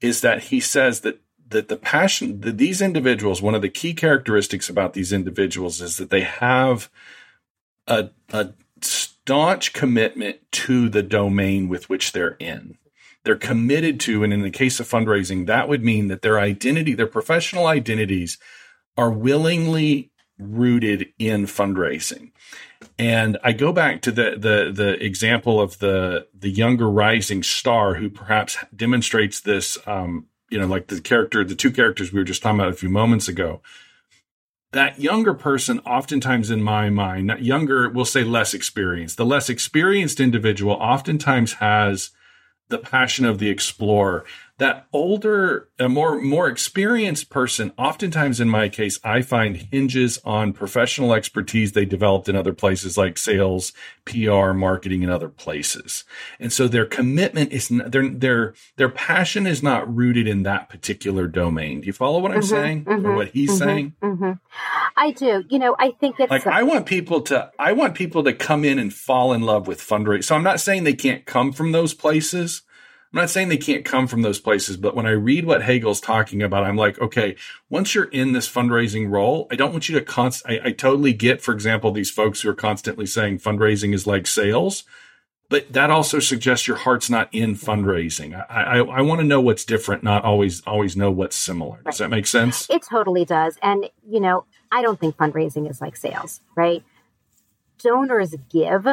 is 0.00 0.22
that 0.22 0.44
he 0.44 0.60
says 0.60 1.00
that 1.00 1.20
that 1.52 1.68
the 1.68 1.76
passion 1.76 2.40
that 2.40 2.58
these 2.58 2.82
individuals, 2.82 3.40
one 3.40 3.54
of 3.54 3.62
the 3.62 3.68
key 3.68 3.94
characteristics 3.94 4.68
about 4.68 4.92
these 4.92 5.12
individuals 5.12 5.80
is 5.80 5.96
that 5.96 6.10
they 6.10 6.22
have 6.22 6.90
a, 7.86 8.10
a 8.32 8.52
staunch 8.80 9.72
commitment 9.72 10.38
to 10.50 10.88
the 10.88 11.02
domain 11.02 11.68
with 11.68 11.88
which 11.88 12.12
they're 12.12 12.36
in. 12.38 12.76
They're 13.24 13.36
committed 13.36 14.00
to, 14.00 14.24
and 14.24 14.32
in 14.32 14.42
the 14.42 14.50
case 14.50 14.80
of 14.80 14.88
fundraising, 14.88 15.46
that 15.46 15.68
would 15.68 15.84
mean 15.84 16.08
that 16.08 16.22
their 16.22 16.40
identity, 16.40 16.94
their 16.94 17.06
professional 17.06 17.66
identities 17.66 18.36
are 18.96 19.12
willingly 19.12 20.10
rooted 20.38 21.06
in 21.18 21.46
fundraising. 21.46 22.32
And 22.98 23.38
I 23.44 23.52
go 23.52 23.72
back 23.72 24.02
to 24.02 24.10
the 24.10 24.32
the 24.32 24.72
the 24.72 25.04
example 25.04 25.60
of 25.60 25.78
the 25.78 26.26
the 26.36 26.50
younger 26.50 26.90
rising 26.90 27.44
star 27.44 27.94
who 27.94 28.10
perhaps 28.10 28.56
demonstrates 28.74 29.40
this 29.40 29.78
um, 29.86 30.26
you 30.52 30.58
know, 30.58 30.66
like 30.66 30.88
the 30.88 31.00
character, 31.00 31.42
the 31.42 31.54
two 31.54 31.70
characters 31.70 32.12
we 32.12 32.18
were 32.18 32.24
just 32.24 32.42
talking 32.42 32.60
about 32.60 32.72
a 32.72 32.76
few 32.76 32.90
moments 32.90 33.26
ago, 33.26 33.62
that 34.72 35.00
younger 35.00 35.32
person, 35.32 35.80
oftentimes 35.80 36.50
in 36.50 36.62
my 36.62 36.90
mind, 36.90 37.26
not 37.26 37.42
younger, 37.42 37.88
we'll 37.88 38.04
say 38.04 38.22
less 38.22 38.52
experienced. 38.52 39.16
The 39.16 39.24
less 39.24 39.48
experienced 39.48 40.20
individual 40.20 40.74
oftentimes 40.74 41.54
has 41.54 42.10
the 42.68 42.78
passion 42.78 43.24
of 43.24 43.38
the 43.38 43.48
explorer 43.48 44.24
that 44.62 44.86
older, 44.92 45.68
a 45.80 45.88
more 45.88 46.20
more 46.20 46.46
experienced 46.46 47.30
person, 47.30 47.72
oftentimes 47.76 48.38
in 48.40 48.48
my 48.48 48.68
case, 48.68 49.00
I 49.02 49.20
find 49.22 49.56
hinges 49.56 50.20
on 50.24 50.52
professional 50.52 51.12
expertise 51.12 51.72
they 51.72 51.84
developed 51.84 52.28
in 52.28 52.36
other 52.36 52.52
places 52.52 52.96
like 52.96 53.18
sales, 53.18 53.72
PR, 54.04 54.52
marketing, 54.52 55.02
and 55.02 55.12
other 55.12 55.28
places. 55.28 56.04
And 56.38 56.52
so 56.52 56.68
their 56.68 56.86
commitment 56.86 57.52
is 57.52 57.68
their 57.68 58.08
their 58.08 58.54
their 58.76 58.88
passion 58.88 59.48
is 59.48 59.64
not 59.64 59.92
rooted 59.92 60.28
in 60.28 60.44
that 60.44 60.68
particular 60.68 61.26
domain. 61.26 61.80
Do 61.80 61.88
you 61.88 61.92
follow 61.92 62.20
what 62.20 62.30
I'm 62.30 62.38
mm-hmm, 62.38 62.46
saying 62.46 62.84
mm-hmm, 62.84 63.06
or 63.06 63.16
what 63.16 63.28
he's 63.30 63.50
mm-hmm, 63.50 63.58
saying? 63.58 63.94
Mm-hmm. 64.00 64.32
I 64.96 65.10
do. 65.10 65.42
You 65.48 65.58
know, 65.58 65.74
I 65.76 65.90
think 65.90 66.20
it's 66.20 66.30
like 66.30 66.46
a- 66.46 66.54
I 66.54 66.62
want 66.62 66.86
people 66.86 67.20
to 67.22 67.50
I 67.58 67.72
want 67.72 67.96
people 67.96 68.22
to 68.22 68.32
come 68.32 68.64
in 68.64 68.78
and 68.78 68.94
fall 68.94 69.32
in 69.32 69.42
love 69.42 69.66
with 69.66 69.80
fundraising. 69.80 70.24
So 70.24 70.36
I'm 70.36 70.44
not 70.44 70.60
saying 70.60 70.84
they 70.84 70.94
can't 70.94 71.26
come 71.26 71.52
from 71.52 71.72
those 71.72 71.94
places. 71.94 72.62
I'm 73.12 73.20
not 73.20 73.30
saying 73.30 73.50
they 73.50 73.58
can't 73.58 73.84
come 73.84 74.06
from 74.06 74.22
those 74.22 74.40
places, 74.40 74.78
but 74.78 74.96
when 74.96 75.04
I 75.04 75.10
read 75.10 75.44
what 75.44 75.64
Hagel's 75.64 76.00
talking 76.00 76.42
about, 76.42 76.64
I'm 76.64 76.76
like, 76.76 76.98
okay, 76.98 77.36
once 77.68 77.94
you're 77.94 78.04
in 78.04 78.32
this 78.32 78.50
fundraising 78.50 79.10
role, 79.10 79.46
I 79.50 79.56
don't 79.56 79.70
want 79.70 79.86
you 79.90 79.94
to 79.98 80.04
const. 80.04 80.42
I, 80.48 80.60
I 80.64 80.72
totally 80.72 81.12
get, 81.12 81.42
for 81.42 81.52
example, 81.52 81.92
these 81.92 82.10
folks 82.10 82.40
who 82.40 82.48
are 82.48 82.54
constantly 82.54 83.04
saying 83.04 83.40
fundraising 83.40 83.92
is 83.92 84.06
like 84.06 84.26
sales, 84.26 84.84
but 85.50 85.70
that 85.74 85.90
also 85.90 86.20
suggests 86.20 86.66
your 86.66 86.78
heart's 86.78 87.10
not 87.10 87.28
in 87.32 87.54
fundraising. 87.54 88.34
I, 88.48 88.62
I, 88.62 88.78
I 88.78 89.00
want 89.02 89.20
to 89.20 89.26
know 89.26 89.42
what's 89.42 89.66
different, 89.66 90.02
not 90.02 90.24
always 90.24 90.62
always 90.62 90.96
know 90.96 91.10
what's 91.10 91.36
similar. 91.36 91.82
Does 91.84 91.98
that 91.98 92.08
make 92.08 92.26
sense? 92.26 92.66
It 92.70 92.82
totally 92.88 93.26
does. 93.26 93.58
And 93.62 93.90
you 94.08 94.20
know, 94.20 94.46
I 94.70 94.80
don't 94.80 94.98
think 94.98 95.18
fundraising 95.18 95.68
is 95.68 95.82
like 95.82 95.98
sales, 95.98 96.40
right? 96.56 96.82
Donors 97.78 98.34
give 98.48 98.86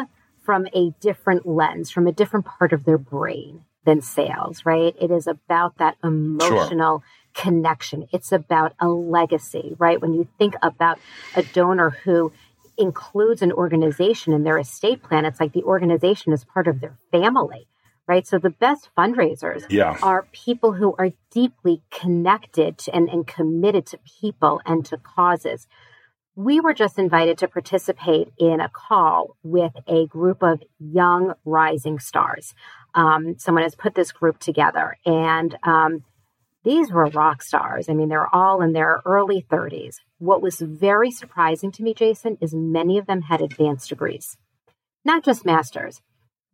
from 0.43 0.67
a 0.73 0.89
different 0.99 1.45
lens, 1.45 1.89
from 1.89 2.05
a 2.05 2.11
different 2.11 2.45
part 2.45 2.73
of 2.73 2.83
their 2.83 2.97
brain 2.97 3.63
than 3.85 4.01
sales, 4.01 4.65
right? 4.65 4.95
It 4.99 5.11
is 5.11 5.27
about 5.27 5.77
that 5.77 5.97
emotional 6.03 6.99
sure. 6.99 7.03
connection. 7.33 8.07
It's 8.11 8.31
about 8.31 8.73
a 8.79 8.87
legacy, 8.87 9.75
right? 9.77 10.01
When 10.01 10.13
you 10.13 10.27
think 10.37 10.55
about 10.61 10.99
a 11.35 11.43
donor 11.43 11.91
who 12.03 12.31
includes 12.77 13.41
an 13.41 13.51
organization 13.51 14.33
in 14.33 14.43
their 14.43 14.57
estate 14.57 15.03
plan, 15.03 15.25
it's 15.25 15.39
like 15.39 15.53
the 15.53 15.63
organization 15.63 16.33
is 16.33 16.45
part 16.45 16.67
of 16.67 16.81
their 16.81 16.97
family, 17.11 17.67
right? 18.07 18.25
So 18.25 18.37
the 18.39 18.49
best 18.49 18.89
fundraisers 18.97 19.65
yeah. 19.69 19.97
are 20.01 20.27
people 20.31 20.73
who 20.73 20.95
are 20.97 21.11
deeply 21.31 21.81
connected 21.91 22.81
and, 22.91 23.09
and 23.09 23.27
committed 23.27 23.85
to 23.87 23.99
people 24.21 24.61
and 24.65 24.85
to 24.85 24.97
causes. 24.97 25.67
We 26.39 26.61
were 26.61 26.73
just 26.73 26.97
invited 26.97 27.37
to 27.39 27.49
participate 27.49 28.31
in 28.37 28.61
a 28.61 28.69
call 28.69 29.35
with 29.43 29.73
a 29.87 30.07
group 30.07 30.41
of 30.41 30.63
young 30.79 31.33
rising 31.43 31.99
stars 31.99 32.53
um, 32.93 33.37
someone 33.37 33.63
has 33.63 33.75
put 33.75 33.95
this 33.95 34.11
group 34.11 34.39
together, 34.39 34.97
and 35.05 35.57
um, 35.63 36.03
these 36.63 36.91
were 36.91 37.07
rock 37.07 37.41
stars. 37.41 37.89
I 37.89 37.93
mean, 37.93 38.09
they're 38.09 38.33
all 38.33 38.61
in 38.61 38.73
their 38.73 39.01
early 39.05 39.45
30s. 39.49 39.97
What 40.17 40.41
was 40.41 40.59
very 40.59 41.11
surprising 41.11 41.71
to 41.73 41.83
me, 41.83 41.93
Jason, 41.93 42.37
is 42.41 42.53
many 42.53 42.97
of 42.97 43.05
them 43.05 43.23
had 43.23 43.41
advanced 43.41 43.89
degrees, 43.89 44.37
not 45.05 45.23
just 45.23 45.45
masters, 45.45 46.01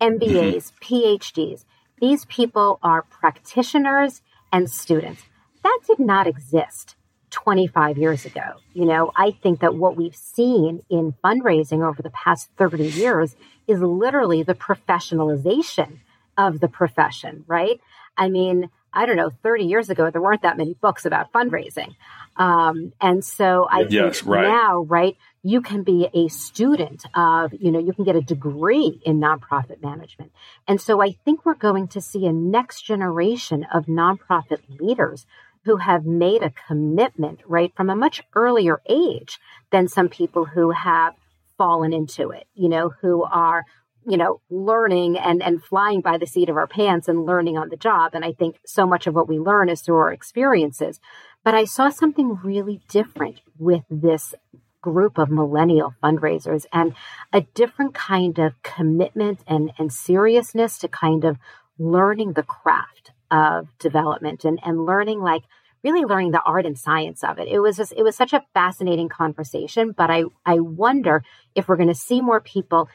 MBAs, 0.02 0.74
PhDs. 0.82 1.65
These 2.00 2.26
people 2.26 2.80
are 2.84 3.04
practitioners 3.04 4.21
and 4.52 4.69
students. 4.69 5.24
That 5.63 5.80
did 5.88 6.00
not 6.00 6.28
exist 6.28 6.95
25 7.32 7.98
years 7.98 8.26
ago. 8.26 8.54
You 8.74 8.86
know, 8.86 9.12
I 9.16 9.32
think 9.32 9.60
that 9.62 9.76
what 9.76 9.96
we've 9.96 10.16
seen 10.16 10.84
in 10.90 11.14
fundraising 11.24 11.86
over 11.86 12.02
the 12.02 12.10
past 12.12 12.50
30 12.58 12.86
years 12.86 13.36
is 13.68 13.82
literally 13.82 14.44
the 14.44 14.54
professionalization 14.54 16.00
of 16.38 16.60
the 16.60 16.68
profession, 16.68 17.44
right? 17.48 17.80
I 18.18 18.30
mean, 18.30 18.70
I 18.94 19.06
don't 19.06 19.18
know, 19.18 19.32
30 19.44 19.66
years 19.66 19.90
ago, 19.90 20.10
there 20.10 20.22
weren't 20.22 20.44
that 20.44 20.58
many 20.58 20.74
books 20.74 21.06
about 21.06 21.34
fundraising. 21.34 21.96
Um, 22.38 22.94
and 23.02 23.24
so 23.24 23.68
I 23.70 23.86
yes, 23.90 24.20
think 24.20 24.32
right. 24.32 24.48
now, 24.48 24.84
right, 24.84 25.18
you 25.44 25.62
can 25.62 25.84
be 25.84 26.10
a 26.14 26.28
student 26.30 27.06
of, 27.14 27.54
you 27.54 27.72
know, 27.72 27.80
you 27.80 27.94
can 27.94 28.06
get 28.06 28.16
a 28.16 28.22
degree 28.22 29.00
in 29.06 29.20
nonprofit 29.20 29.82
management. 29.82 30.32
And 30.68 30.80
so 30.80 31.02
I 31.02 31.12
think 31.12 31.46
we're 31.46 31.56
going 31.56 31.88
to 31.90 32.02
see 32.02 32.26
a 32.26 32.34
next 32.34 32.82
generation 32.84 33.66
of 33.74 33.86
nonprofit 33.86 34.60
leaders 34.80 35.26
who 35.65 35.78
have 35.78 36.06
made 36.06 36.43
a 36.43 36.54
commitment, 36.67 37.39
right, 37.45 37.73
from 37.75 37.89
a 37.89 37.95
much 37.95 38.21
earlier 38.36 38.82
age 38.88 39.39
than 39.71 39.88
some 39.88 40.10
people 40.10 40.45
who 40.45 40.71
have 40.71 41.13
fallen 41.58 41.91
into 41.91 42.30
it, 42.30 42.47
you 42.54 42.69
know, 42.69 42.93
who 43.01 43.23
are 43.23 43.65
you 44.08 44.17
know, 44.17 44.39
learning 44.49 45.17
and, 45.17 45.41
and 45.41 45.63
flying 45.63 45.99
by 45.99 46.17
the 46.17 46.28
seat 46.28 46.47
of 46.47 46.58
our 46.58 46.67
pants 46.67 47.08
and 47.08 47.25
learning 47.25 47.58
on 47.58 47.69
the 47.69 47.75
job. 47.75 48.12
And 48.13 48.23
I 48.23 48.34
think 48.34 48.58
so 48.65 48.86
much 48.86 49.08
of 49.08 49.15
what 49.15 49.28
we 49.28 49.39
learn 49.39 49.67
is 49.67 49.82
through 49.82 49.97
our 49.97 50.13
experiences. 50.13 50.99
But 51.43 51.56
I 51.56 51.65
saw 51.65 51.89
something 51.89 52.39
really 52.43 52.82
different 52.88 53.41
with 53.58 53.82
this 53.89 54.36
group 54.82 55.17
of 55.17 55.32
millennial 55.32 55.95
fundraisers 56.04 56.65
and 56.71 56.93
a 57.34 57.41
different 57.41 57.95
kind 57.95 58.38
of 58.38 58.62
commitment 58.62 59.39
and, 59.47 59.71
and 59.80 59.91
seriousness 59.91 60.78
to 60.78 60.88
kind 60.88 61.25
of 61.25 61.38
learning 61.80 62.34
the 62.34 62.43
craft 62.43 63.12
of 63.32 63.68
development 63.80 64.46
and, 64.46 64.60
and 64.64 64.86
learning 64.86 65.20
like 65.20 65.44
really 65.84 66.04
learning 66.04 66.32
the 66.32 66.42
art 66.42 66.66
and 66.66 66.78
science 66.78 67.24
of 67.24 67.38
it. 67.38 67.48
It 67.48 67.60
was 67.60 67.78
just, 67.78 67.94
it 67.96 68.02
was 68.02 68.16
such 68.16 68.34
a 68.34 68.44
fascinating 68.56 69.08
conversation, 69.08 69.94
but 69.96 70.10
I, 70.10 70.24
I 70.44 70.60
wonder 70.60 71.24
if 71.54 71.68
we're 71.68 71.76
going 71.76 71.90
to 71.90 71.96
see 71.96 72.22
more 72.22 72.42
people 72.42 72.90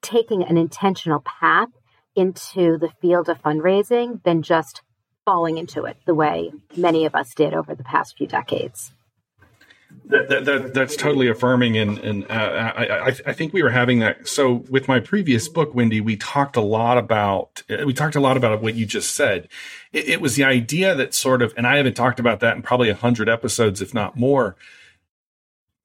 taking 0.00 0.44
an 0.44 0.56
intentional 0.56 1.20
path 1.20 1.70
into 2.14 2.78
the 2.78 2.90
field 3.00 3.28
of 3.28 3.42
fundraising 3.42 4.22
than 4.22 4.42
just 4.42 4.82
falling 5.24 5.58
into 5.58 5.84
it 5.84 5.96
the 6.06 6.14
way 6.14 6.52
many 6.76 7.04
of 7.04 7.16
us 7.16 7.34
did 7.34 7.52
over 7.52 7.74
the 7.74 7.82
past 7.82 8.16
few 8.16 8.28
decades. 8.28 8.92
That, 10.08 10.28
that, 10.28 10.44
that, 10.44 10.74
that's 10.74 10.94
totally 10.94 11.26
affirming, 11.26 11.76
and 11.76 11.98
and 11.98 12.30
uh, 12.30 12.72
I, 12.76 13.08
I 13.26 13.32
think 13.32 13.52
we 13.52 13.62
were 13.62 13.70
having 13.70 13.98
that. 14.00 14.28
So 14.28 14.64
with 14.70 14.86
my 14.86 15.00
previous 15.00 15.48
book, 15.48 15.74
Wendy, 15.74 16.00
we 16.00 16.16
talked 16.16 16.54
a 16.54 16.60
lot 16.60 16.96
about 16.96 17.64
we 17.84 17.92
talked 17.92 18.14
a 18.14 18.20
lot 18.20 18.36
about 18.36 18.62
what 18.62 18.76
you 18.76 18.86
just 18.86 19.16
said. 19.16 19.48
It, 19.92 20.08
it 20.08 20.20
was 20.20 20.36
the 20.36 20.44
idea 20.44 20.94
that 20.94 21.12
sort 21.12 21.42
of, 21.42 21.52
and 21.56 21.66
I 21.66 21.76
haven't 21.78 21.94
talked 21.94 22.20
about 22.20 22.38
that 22.38 22.54
in 22.54 22.62
probably 22.62 22.88
a 22.88 22.94
hundred 22.94 23.28
episodes, 23.28 23.82
if 23.82 23.94
not 23.94 24.16
more 24.16 24.56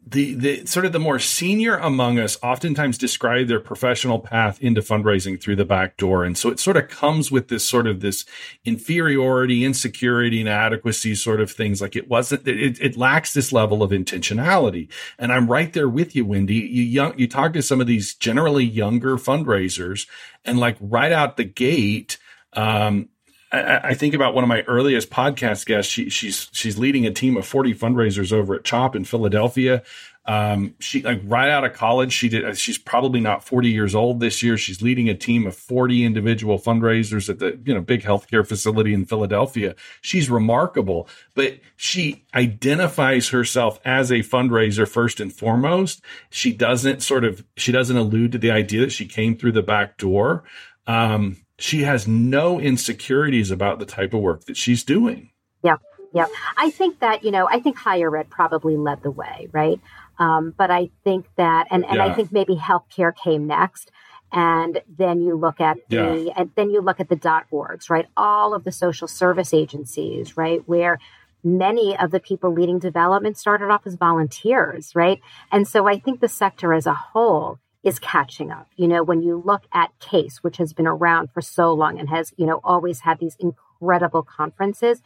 the 0.05 0.33
the 0.33 0.65
sort 0.65 0.85
of 0.85 0.93
the 0.93 0.99
more 0.99 1.19
senior 1.19 1.75
among 1.77 2.17
us 2.17 2.35
oftentimes 2.41 2.97
describe 2.97 3.47
their 3.47 3.59
professional 3.59 4.17
path 4.17 4.59
into 4.59 4.81
fundraising 4.81 5.39
through 5.39 5.55
the 5.55 5.65
back 5.65 5.95
door. 5.95 6.23
And 6.23 6.35
so 6.35 6.49
it 6.49 6.59
sort 6.59 6.77
of 6.77 6.87
comes 6.89 7.31
with 7.31 7.49
this 7.49 7.67
sort 7.67 7.85
of 7.85 7.99
this 7.99 8.25
inferiority 8.65 9.63
insecurity 9.63 10.41
inadequacy 10.41 11.13
sort 11.15 11.39
of 11.39 11.51
things. 11.51 11.81
Like 11.81 11.95
it 11.95 12.09
wasn't 12.09 12.47
it, 12.47 12.81
it 12.81 12.97
lacks 12.97 13.33
this 13.33 13.53
level 13.53 13.83
of 13.83 13.91
intentionality. 13.91 14.89
And 15.19 15.31
i'm 15.31 15.49
right 15.49 15.71
there 15.71 15.89
with 15.89 16.15
you 16.15 16.25
wendy. 16.25 16.55
You 16.55 16.83
young 16.83 17.17
you 17.19 17.27
talk 17.27 17.53
to 17.53 17.61
some 17.61 17.79
of 17.79 17.85
these 17.85 18.15
generally 18.15 18.65
younger 18.65 19.17
fundraisers 19.17 20.07
and 20.43 20.59
like 20.59 20.77
right 20.81 21.11
out 21.11 21.37
the 21.37 21.43
gate 21.43 22.17
um, 22.53 23.07
I, 23.51 23.89
I, 23.89 23.93
think 23.93 24.13
about 24.13 24.33
one 24.33 24.43
of 24.43 24.47
my 24.47 24.61
earliest 24.61 25.09
podcast 25.09 25.65
guests. 25.65 25.91
She, 25.91 26.09
she's 26.09 26.49
she's 26.53 26.77
leading 26.77 27.05
a 27.05 27.11
team 27.11 27.35
of 27.35 27.45
40 27.45 27.75
fundraisers 27.75 28.31
over 28.31 28.55
at 28.55 28.63
CHOP 28.63 28.95
in 28.95 29.03
Philadelphia. 29.03 29.83
Um, 30.23 30.75
she 30.79 31.01
like 31.01 31.19
right 31.23 31.49
out 31.49 31.65
of 31.65 31.73
college, 31.73 32.13
she 32.13 32.29
did. 32.29 32.55
She's 32.55 32.77
probably 32.77 33.19
not 33.19 33.43
40 33.43 33.69
years 33.69 33.95
old 33.95 34.19
this 34.19 34.43
year. 34.43 34.55
She's 34.55 34.81
leading 34.81 35.09
a 35.09 35.15
team 35.15 35.47
of 35.47 35.55
40 35.55 36.05
individual 36.05 36.59
fundraisers 36.59 37.27
at 37.27 37.39
the 37.39 37.59
you 37.65 37.73
know 37.73 37.81
big 37.81 38.03
healthcare 38.03 38.47
facility 38.47 38.93
in 38.93 39.05
Philadelphia. 39.05 39.75
She's 40.01 40.29
remarkable, 40.29 41.09
but 41.33 41.59
she 41.75 42.23
identifies 42.35 43.29
herself 43.29 43.79
as 43.83 44.11
a 44.11 44.19
fundraiser 44.19 44.87
first 44.87 45.19
and 45.19 45.33
foremost. 45.33 46.01
She 46.29 46.53
doesn't 46.53 47.01
sort 47.01 47.25
of 47.25 47.43
she 47.57 47.71
doesn't 47.71 47.97
allude 47.97 48.33
to 48.33 48.37
the 48.37 48.51
idea 48.51 48.81
that 48.81 48.91
she 48.91 49.07
came 49.07 49.35
through 49.35 49.53
the 49.53 49.63
back 49.63 49.97
door. 49.97 50.43
Um, 50.85 51.37
she 51.61 51.83
has 51.83 52.07
no 52.07 52.59
insecurities 52.59 53.51
about 53.51 53.79
the 53.79 53.85
type 53.85 54.13
of 54.13 54.21
work 54.21 54.45
that 54.45 54.57
she's 54.57 54.83
doing. 54.83 55.31
Yeah. 55.63 55.77
Yeah. 56.13 56.25
I 56.57 56.71
think 56.71 56.99
that, 56.99 57.23
you 57.23 57.31
know, 57.31 57.47
I 57.47 57.59
think 57.59 57.77
higher 57.77 58.15
ed 58.17 58.29
probably 58.29 58.75
led 58.77 59.03
the 59.03 59.11
way, 59.11 59.47
right? 59.51 59.79
Um, 60.19 60.53
but 60.57 60.71
I 60.71 60.89
think 61.03 61.25
that, 61.37 61.67
and, 61.71 61.85
and 61.85 61.95
yeah. 61.95 62.05
I 62.05 62.13
think 62.13 62.31
maybe 62.31 62.55
healthcare 62.55 63.15
came 63.15 63.47
next. 63.47 63.91
And 64.33 64.81
then 64.87 65.21
you 65.21 65.35
look 65.35 65.59
at 65.59 65.77
the, 65.89 66.23
yeah. 66.27 66.33
and 66.35 66.51
then 66.55 66.69
you 66.69 66.81
look 66.81 66.99
at 66.99 67.09
the 67.09 67.15
dot 67.15 67.45
orgs, 67.51 67.89
right? 67.89 68.07
All 68.15 68.53
of 68.53 68.63
the 68.63 68.71
social 68.71 69.07
service 69.07 69.53
agencies, 69.53 70.37
right? 70.37 70.61
Where 70.67 70.99
many 71.43 71.97
of 71.97 72.11
the 72.11 72.19
people 72.19 72.53
leading 72.53 72.79
development 72.79 73.37
started 73.37 73.69
off 73.69 73.85
as 73.85 73.95
volunteers, 73.95 74.95
right? 74.95 75.21
And 75.51 75.67
so 75.67 75.87
I 75.87 75.99
think 75.99 76.21
the 76.21 76.29
sector 76.29 76.73
as 76.73 76.85
a 76.85 76.93
whole 76.93 77.59
is 77.83 77.99
catching 77.99 78.51
up. 78.51 78.67
You 78.75 78.87
know, 78.87 79.03
when 79.03 79.21
you 79.21 79.41
look 79.43 79.63
at 79.73 79.91
CASE, 79.99 80.43
which 80.43 80.57
has 80.57 80.73
been 80.73 80.87
around 80.87 81.31
for 81.31 81.41
so 81.41 81.73
long 81.73 81.99
and 81.99 82.09
has, 82.09 82.33
you 82.37 82.45
know, 82.45 82.59
always 82.63 83.01
had 83.01 83.19
these 83.19 83.35
incredible 83.39 84.23
conferences, 84.23 85.01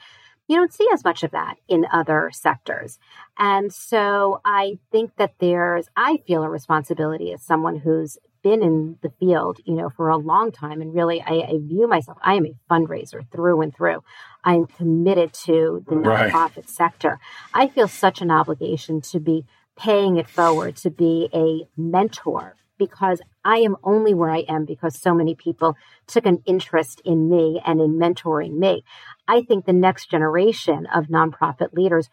you 0.48 0.58
don't 0.58 0.74
see 0.74 0.88
as 0.94 1.04
much 1.04 1.24
of 1.24 1.32
that 1.32 1.56
in 1.68 1.86
other 1.92 2.30
sectors. 2.32 3.00
And 3.38 3.74
so 3.74 4.42
I 4.46 4.78
think 4.92 5.16
that 5.18 5.36
there's, 5.40 5.88
I 5.96 6.18
feel 6.28 6.44
a 6.44 6.50
responsibility 6.50 7.34
as 7.34 7.42
someone 7.42 7.78
who's 7.78 8.18
been 8.44 8.62
in 8.62 8.98
the 9.02 9.10
field, 9.20 9.60
you 9.66 9.74
know, 9.74 9.90
for 9.90 10.10
a 10.10 10.18
long 10.18 10.52
time. 10.52 10.80
And 10.82 10.94
really, 10.94 11.20
I, 11.20 11.48
I 11.50 11.54
view 11.60 11.88
myself, 11.88 12.20
I 12.22 12.36
am 12.36 12.46
a 12.46 12.56
fundraiser 12.70 13.22
through 13.32 13.62
and 13.62 13.76
through. 13.76 14.04
I'm 14.44 14.68
committed 14.68 15.34
to 15.46 15.84
the 15.88 15.96
nonprofit 15.96 16.58
right. 16.58 16.70
sector. 16.70 17.20
I 17.56 17.68
feel 17.68 17.88
such 17.88 18.22
an 18.22 18.30
obligation 18.30 19.02
to 19.02 19.20
be 19.20 19.46
paying 19.76 20.18
it 20.18 20.30
forward, 20.30 20.76
to 20.78 20.92
be 20.92 21.28
a 21.34 21.68
mentor 21.76 22.56
because 22.78 23.22
I 23.44 23.58
am 23.58 23.76
only 23.84 24.14
where 24.14 24.30
I 24.30 24.40
am 24.48 24.66
because 24.66 25.00
so 25.00 25.14
many 25.14 25.36
people 25.36 25.76
took 26.08 26.26
an 26.26 26.42
interest 26.46 27.02
in 27.06 27.30
me 27.30 27.62
and 27.66 27.80
in 27.80 27.98
mentoring 27.98 28.58
me. 28.58 28.84
I 29.28 29.42
think 29.42 29.66
the 29.66 29.74
next 29.74 30.10
generation 30.10 30.88
of 30.94 31.06
nonprofit 31.06 31.74
leaders 31.74 32.10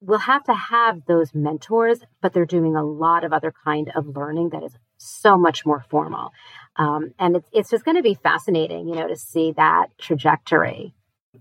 will 0.00 0.18
have 0.18 0.44
to 0.44 0.54
have 0.54 1.04
those 1.06 1.34
mentors, 1.34 2.00
but 2.20 2.32
they're 2.32 2.44
doing 2.44 2.76
a 2.76 2.84
lot 2.84 3.24
of 3.24 3.32
other 3.32 3.52
kind 3.64 3.90
of 3.94 4.06
learning 4.16 4.50
that 4.50 4.62
is 4.62 4.76
so 4.98 5.36
much 5.36 5.64
more 5.64 5.84
formal. 5.88 6.32
Um, 6.76 7.12
and 7.18 7.36
it's, 7.36 7.48
it's 7.52 7.70
just 7.70 7.84
going 7.84 7.96
to 7.96 8.02
be 8.02 8.14
fascinating, 8.14 8.88
you 8.88 8.94
know, 8.94 9.08
to 9.08 9.16
see 9.16 9.52
that 9.56 9.86
trajectory 9.98 10.94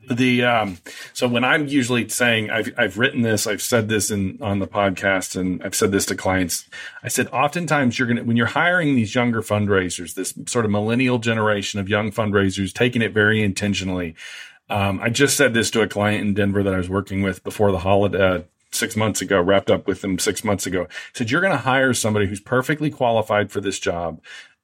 the 0.09 0.43
um, 0.43 0.77
so 1.13 1.27
when 1.27 1.43
I'm 1.43 1.67
usually 1.67 2.07
saying 2.09 2.49
I've 2.49 2.73
I've 2.77 2.97
written 2.97 3.21
this, 3.21 3.47
I've 3.47 3.61
said 3.61 3.89
this 3.89 4.11
in 4.11 4.41
on 4.41 4.59
the 4.59 4.67
podcast, 4.67 5.35
and 5.39 5.61
I've 5.63 5.75
said 5.75 5.91
this 5.91 6.05
to 6.07 6.15
clients. 6.15 6.69
I 7.03 7.07
said 7.07 7.27
oftentimes 7.29 7.97
you're 7.97 8.07
gonna 8.07 8.23
when 8.23 8.37
you're 8.37 8.47
hiring 8.47 8.95
these 8.95 9.15
younger 9.15 9.41
fundraisers, 9.41 10.13
this 10.13 10.33
sort 10.47 10.65
of 10.65 10.71
millennial 10.71 11.19
generation 11.19 11.79
of 11.79 11.89
young 11.89 12.11
fundraisers, 12.11 12.73
taking 12.73 13.01
it 13.01 13.13
very 13.13 13.41
intentionally. 13.41 14.15
Um, 14.69 14.99
I 15.01 15.09
just 15.09 15.37
said 15.37 15.53
this 15.53 15.69
to 15.71 15.81
a 15.81 15.87
client 15.87 16.21
in 16.21 16.33
Denver 16.33 16.63
that 16.63 16.73
I 16.73 16.77
was 16.77 16.89
working 16.89 17.21
with 17.21 17.43
before 17.43 17.71
the 17.71 17.79
holiday. 17.79 18.19
Uh, 18.19 18.41
six 18.71 18.97
months 18.97 19.21
ago, 19.21 19.41
wrapped 19.41 19.71
up 19.71 19.87
with 19.87 20.01
them 20.01 20.19
six 20.19 20.43
months 20.43 20.65
ago. 20.65 20.85
Said 21.13 21.31
you're 21.31 21.39
going 21.39 21.53
to 21.53 21.57
hire 21.57 21.93
somebody 21.93 22.27
who's 22.27 22.41
perfectly 22.41 22.89
qualified 22.89 23.49
for 23.49 23.61
this 23.61 23.79
job. 23.79 24.21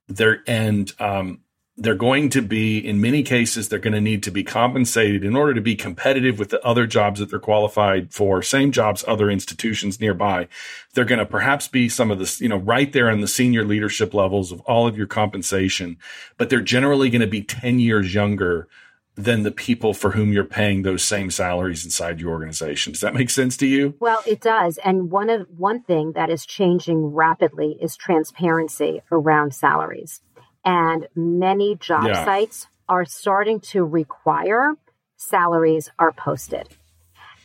There 0.09 0.43
and 0.47 0.91
um, 0.99 1.39
they're 1.77 1.95
going 1.95 2.29
to 2.29 2.41
be, 2.41 2.77
in 2.77 2.99
many 2.99 3.23
cases, 3.23 3.69
they're 3.69 3.79
going 3.79 3.93
to 3.93 4.01
need 4.01 4.23
to 4.23 4.31
be 4.31 4.43
compensated 4.43 5.23
in 5.23 5.35
order 5.35 5.53
to 5.53 5.61
be 5.61 5.75
competitive 5.75 6.37
with 6.37 6.49
the 6.49 6.61
other 6.65 6.85
jobs 6.85 7.19
that 7.19 7.29
they're 7.29 7.39
qualified 7.39 8.13
for, 8.13 8.41
same 8.41 8.71
jobs, 8.71 9.05
other 9.07 9.29
institutions 9.29 9.99
nearby. 9.99 10.47
They're 10.93 11.05
going 11.05 11.19
to 11.19 11.25
perhaps 11.25 11.67
be 11.67 11.87
some 11.87 12.11
of 12.11 12.19
this, 12.19 12.41
you 12.41 12.49
know, 12.49 12.57
right 12.57 12.91
there 12.91 13.09
in 13.09 13.21
the 13.21 13.27
senior 13.27 13.63
leadership 13.63 14.13
levels 14.13 14.51
of 14.51 14.59
all 14.61 14.85
of 14.85 14.97
your 14.97 15.07
compensation, 15.07 15.97
but 16.37 16.49
they're 16.49 16.61
generally 16.61 17.09
going 17.09 17.21
to 17.21 17.27
be 17.27 17.41
10 17.41 17.79
years 17.79 18.13
younger 18.13 18.67
than 19.15 19.43
the 19.43 19.51
people 19.51 19.93
for 19.93 20.11
whom 20.11 20.31
you're 20.31 20.43
paying 20.43 20.83
those 20.83 21.03
same 21.03 21.29
salaries 21.29 21.83
inside 21.83 22.19
your 22.19 22.31
organization. 22.31 22.93
Does 22.93 23.01
that 23.01 23.13
make 23.13 23.29
sense 23.29 23.57
to 23.57 23.67
you? 23.67 23.95
Well, 23.99 24.21
it 24.25 24.41
does. 24.41 24.77
And 24.79 25.11
one 25.11 25.29
of 25.29 25.47
one 25.55 25.83
thing 25.83 26.13
that 26.13 26.29
is 26.29 26.45
changing 26.45 27.07
rapidly 27.07 27.77
is 27.81 27.95
transparency 27.95 29.01
around 29.11 29.53
salaries. 29.53 30.21
And 30.63 31.07
many 31.15 31.75
job 31.75 32.05
yeah. 32.05 32.25
sites 32.25 32.67
are 32.87 33.05
starting 33.05 33.59
to 33.59 33.83
require 33.83 34.75
salaries 35.15 35.89
are 35.97 36.11
posted. 36.11 36.67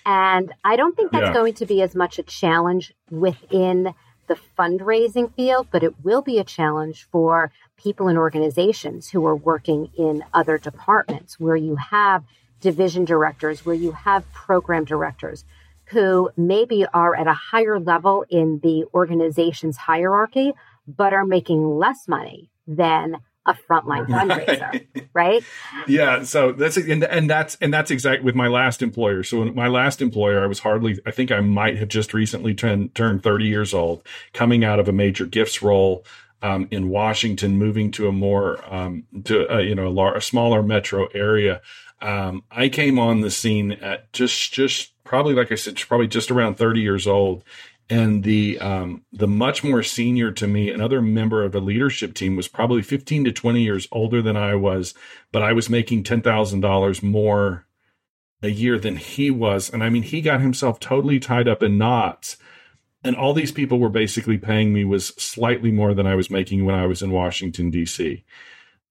And 0.04 0.52
I 0.64 0.76
don't 0.76 0.96
think 0.96 1.12
that's 1.12 1.26
yeah. 1.26 1.32
going 1.32 1.54
to 1.54 1.66
be 1.66 1.82
as 1.82 1.94
much 1.94 2.18
a 2.18 2.22
challenge 2.22 2.94
within 3.10 3.94
the 4.28 4.38
fundraising 4.58 5.34
field, 5.34 5.68
but 5.70 5.82
it 5.82 6.04
will 6.04 6.22
be 6.22 6.38
a 6.38 6.44
challenge 6.44 7.06
for 7.10 7.52
people 7.76 8.08
and 8.08 8.18
organizations 8.18 9.08
who 9.08 9.26
are 9.26 9.36
working 9.36 9.90
in 9.96 10.24
other 10.32 10.58
departments 10.58 11.38
where 11.38 11.56
you 11.56 11.76
have 11.76 12.24
division 12.60 13.04
directors, 13.04 13.64
where 13.64 13.74
you 13.74 13.92
have 13.92 14.30
program 14.32 14.84
directors 14.84 15.44
who 15.86 16.30
maybe 16.36 16.84
are 16.92 17.14
at 17.14 17.28
a 17.28 17.32
higher 17.32 17.78
level 17.78 18.24
in 18.28 18.58
the 18.62 18.84
organization's 18.92 19.76
hierarchy, 19.76 20.52
but 20.88 21.12
are 21.12 21.24
making 21.24 21.64
less 21.78 22.08
money 22.08 22.50
than 22.66 23.16
a 23.46 23.54
frontline 23.54 24.06
fundraiser, 24.08 24.86
right? 25.14 25.42
Yeah. 25.86 26.24
So 26.24 26.52
that's 26.52 26.76
and, 26.76 27.04
and 27.04 27.30
that's 27.30 27.56
and 27.60 27.72
that's 27.72 27.90
exactly 27.90 28.24
with 28.24 28.34
my 28.34 28.48
last 28.48 28.82
employer. 28.82 29.22
So 29.22 29.44
my 29.46 29.68
last 29.68 30.02
employer, 30.02 30.42
I 30.42 30.46
was 30.46 30.58
hardly. 30.58 30.98
I 31.06 31.10
think 31.10 31.32
I 31.32 31.40
might 31.40 31.78
have 31.78 31.88
just 31.88 32.12
recently 32.12 32.54
turned 32.54 32.94
turned 32.94 33.22
thirty 33.22 33.46
years 33.46 33.72
old, 33.72 34.06
coming 34.32 34.64
out 34.64 34.80
of 34.80 34.88
a 34.88 34.92
major 34.92 35.26
gifts 35.26 35.62
role. 35.62 36.04
Um, 36.42 36.68
in 36.70 36.90
Washington, 36.90 37.56
moving 37.56 37.90
to 37.92 38.08
a 38.08 38.12
more 38.12 38.62
um, 38.72 39.04
to 39.24 39.52
uh, 39.52 39.58
you 39.58 39.74
know 39.74 39.88
a, 39.88 39.90
lar- 39.90 40.16
a, 40.16 40.20
smaller 40.20 40.62
metro 40.62 41.06
area, 41.14 41.62
um, 42.02 42.44
I 42.50 42.68
came 42.68 42.98
on 42.98 43.22
the 43.22 43.30
scene 43.30 43.72
at 43.72 44.12
just 44.12 44.52
just 44.52 44.92
probably 45.02 45.34
like 45.34 45.50
I 45.50 45.54
said, 45.54 45.76
probably 45.76 46.06
just 46.06 46.30
around 46.30 46.56
thirty 46.56 46.80
years 46.80 47.06
old, 47.06 47.42
and 47.88 48.24
the 48.24 48.58
um, 48.58 49.04
the 49.12 49.28
much 49.28 49.62
more 49.62 49.82
senior 49.82 50.32
to 50.32 50.46
me, 50.46 50.70
another 50.70 51.00
member 51.00 51.44
of 51.44 51.54
a 51.54 51.60
leadership 51.60 52.14
team, 52.14 52.36
was 52.36 52.48
probably 52.48 52.82
15 52.82 53.24
to 53.24 53.32
20 53.32 53.62
years 53.62 53.88
older 53.92 54.20
than 54.20 54.36
I 54.36 54.54
was, 54.54 54.94
but 55.32 55.42
I 55.42 55.52
was 55.52 55.70
making 55.70 56.02
ten 56.02 56.20
thousand 56.20 56.60
dollars 56.60 57.02
more 57.02 57.66
a 58.42 58.48
year 58.48 58.78
than 58.78 58.96
he 58.96 59.30
was, 59.30 59.70
and 59.70 59.82
I 59.84 59.88
mean, 59.88 60.02
he 60.02 60.20
got 60.20 60.40
himself 60.40 60.80
totally 60.80 61.20
tied 61.20 61.48
up 61.48 61.62
in 61.62 61.78
knots. 61.78 62.36
And 63.04 63.14
all 63.14 63.34
these 63.34 63.52
people 63.52 63.78
were 63.78 63.88
basically 63.88 64.36
paying 64.36 64.72
me 64.72 64.84
was 64.84 65.08
slightly 65.08 65.70
more 65.70 65.94
than 65.94 66.08
I 66.08 66.16
was 66.16 66.28
making 66.28 66.64
when 66.64 66.74
I 66.74 66.86
was 66.86 67.02
in 67.02 67.12
Washington 67.12 67.70
D.C. 67.70 68.24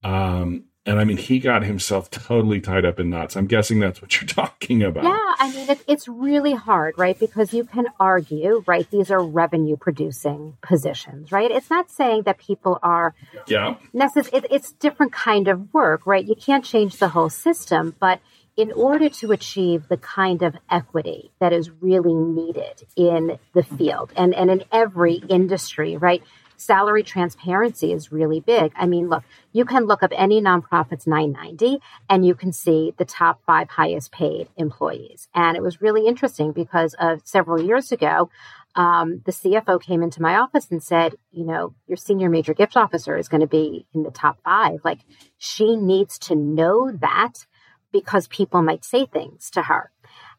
Um, 0.05 0.65
and 0.86 0.99
I 0.99 1.03
mean, 1.03 1.17
he 1.17 1.39
got 1.39 1.63
himself 1.63 2.09
totally 2.11 2.61
tied 2.61 2.86
up 2.86 2.99
in 2.99 3.09
knots. 3.09 3.36
I'm 3.36 3.47
guessing 3.47 3.79
that's 3.79 4.01
what 4.01 4.19
you're 4.19 4.27
talking 4.27 4.83
about. 4.83 5.03
Yeah, 5.03 5.33
I 5.39 5.51
mean, 5.53 5.69
it, 5.69 5.83
it's 5.88 6.07
really 6.07 6.53
hard, 6.53 6.95
right? 6.97 7.17
Because 7.19 7.53
you 7.53 7.63
can 7.63 7.88
argue, 7.99 8.63
right? 8.67 8.89
These 8.89 9.11
are 9.11 9.23
revenue 9.23 9.77
producing 9.77 10.57
positions, 10.61 11.31
right? 11.31 11.49
It's 11.49 11.69
not 11.69 11.89
saying 11.89 12.23
that 12.23 12.38
people 12.38 12.79
are, 12.83 13.15
yeah, 13.47 13.75
necess- 13.93 14.33
it, 14.33 14.45
it's 14.51 14.71
different 14.73 15.11
kind 15.11 15.47
of 15.47 15.73
work, 15.73 16.05
right? 16.05 16.25
You 16.25 16.36
can't 16.36 16.63
change 16.63 16.97
the 16.97 17.09
whole 17.09 17.29
system, 17.29 17.95
but 17.99 18.19
in 18.57 18.71
order 18.71 19.09
to 19.09 19.31
achieve 19.31 19.88
the 19.89 19.97
kind 19.97 20.41
of 20.41 20.55
equity 20.69 21.31
that 21.39 21.51
is 21.51 21.69
really 21.81 22.13
needed 22.13 22.83
in 22.95 23.38
the 23.53 23.63
field 23.63 24.13
and, 24.15 24.33
and 24.33 24.49
in 24.49 24.63
every 24.71 25.15
industry, 25.15 25.97
right? 25.97 26.23
Salary 26.58 27.03
transparency 27.03 27.91
is 27.91 28.12
really 28.12 28.39
big. 28.39 28.72
I 28.76 28.86
mean, 28.86 29.10
look, 29.10 29.24
you 29.51 29.66
can 29.66 29.86
look 29.86 30.03
up 30.03 30.12
any 30.16 30.41
nonprofit's 30.41 31.08
990 31.08 31.80
and 32.10 32.26
you 32.26 32.36
can 32.36 32.51
see 32.51 32.93
the 32.97 33.06
top 33.06 33.41
five 33.45 33.70
highest 33.70 34.12
paid 34.12 34.49
employees. 34.58 35.28
And 35.34 35.56
it 35.58 35.64
was 35.64 35.82
really 35.82 36.08
interesting 36.08 36.51
because 36.51 36.95
of 36.99 37.22
several 37.24 37.62
years 37.62 37.91
ago, 37.91 38.30
um, 38.76 39.22
the 39.26 39.32
CFO 39.32 39.82
came 39.82 40.03
into 40.03 40.22
my 40.22 40.36
office 40.36 40.70
and 40.70 40.84
said, 40.84 41.16
you 41.32 41.45
know, 41.45 41.74
your 41.88 41.97
senior 41.97 42.30
major 42.30 42.53
gift 42.53 42.76
officer 42.76 43.16
is 43.18 43.30
going 43.30 43.41
to 43.41 43.47
be 43.47 43.86
in 43.93 44.03
the 44.03 44.12
top 44.12 44.39
five. 44.43 44.82
Like 44.84 44.99
she 45.38 45.78
needs 45.78 46.20
to 46.20 46.36
know 46.36 46.91
that 46.91 47.45
because 47.93 48.28
people 48.28 48.62
might 48.62 48.84
say 48.84 49.06
things 49.06 49.49
to 49.51 49.62
her 49.62 49.91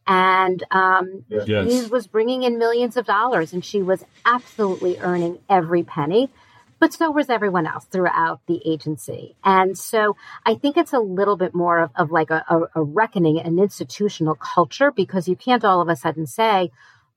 and 0.07 0.63
um, 0.71 1.25
yes. 1.29 1.73
he 1.73 1.87
was 1.89 2.07
bringing 2.07 2.43
in 2.43 2.59
millions 2.59 2.97
of 2.97 3.07
dollars, 3.07 3.53
and 3.53 3.65
she 3.65 3.83
was 3.83 4.05
absolutely 4.25 4.99
earning 4.99 5.39
every 5.49 5.83
penny. 5.83 6.31
but 6.79 6.93
so 6.93 7.11
was 7.11 7.31
everyone 7.31 7.67
else 7.67 7.85
throughout 7.87 8.41
the 8.47 8.61
agency. 8.67 9.35
And 9.45 9.77
so 9.79 10.17
I 10.45 10.55
think 10.55 10.77
it's 10.77 10.93
a 10.93 10.99
little 10.99 11.37
bit 11.37 11.55
more 11.55 11.79
of, 11.81 11.91
of 11.97 12.11
like 12.11 12.31
a, 12.31 12.45
a, 12.49 12.81
a 12.81 12.83
reckoning, 12.83 13.41
an 13.41 13.59
institutional 13.59 14.35
culture, 14.35 14.91
because 14.91 15.29
you 15.29 15.37
can't 15.37 15.65
all 15.65 15.81
of 15.81 15.89
a 15.89 15.97
sudden 15.97 16.27
say, 16.27 16.71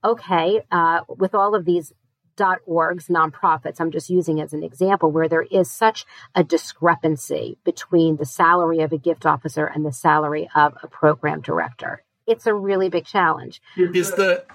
okay, 0.03 0.61
uh, 0.71 1.01
with 1.07 1.35
all 1.35 1.55
of 1.55 1.65
these 1.65 1.91
dot 2.37 2.59
orgs, 2.67 3.09
nonprofits, 3.09 3.81
I'm 3.81 3.91
just 3.91 4.09
using 4.09 4.39
as 4.39 4.53
an 4.53 4.63
example, 4.63 5.11
where 5.11 5.27
there 5.27 5.41
is 5.43 5.69
such 5.69 6.05
a 6.33 6.43
discrepancy 6.43 7.57
between 7.65 8.15
the 8.15 8.25
salary 8.25 8.79
of 8.79 8.93
a 8.93 8.97
gift 8.97 9.25
officer 9.25 9.65
and 9.65 9.85
the 9.85 9.91
salary 9.91 10.49
of 10.55 10.77
a 10.81 10.87
program 10.87 11.41
director. 11.41 12.01
It's 12.29 12.47
a 12.47 12.53
really 12.53 12.89
big 12.89 13.05
challenge. 13.05 13.61
Is 13.75 14.11
the 14.11 14.45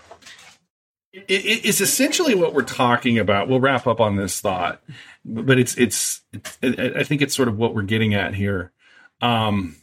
it 1.13 1.65
is 1.65 1.81
essentially 1.81 2.35
what 2.35 2.55
we're 2.55 2.63
talking 2.63 3.19
about. 3.19 3.49
We'll 3.49 3.61
wrap 3.61 3.87
up 3.87 4.01
on 4.01 4.17
this 4.17 4.41
thought, 4.41 4.83
but 5.25 5.59
it's, 5.59 5.77
it's, 5.77 6.23
it's 6.33 6.59
I 6.63 7.05
think 7.05 7.23
it's 7.23 7.37
sort 7.37 7.49
of 7.49 7.57
what 7.57 7.75
we're 7.75 7.83
getting 7.83 8.15
at 8.15 8.35
here. 8.35 8.73
Um, 9.21 9.77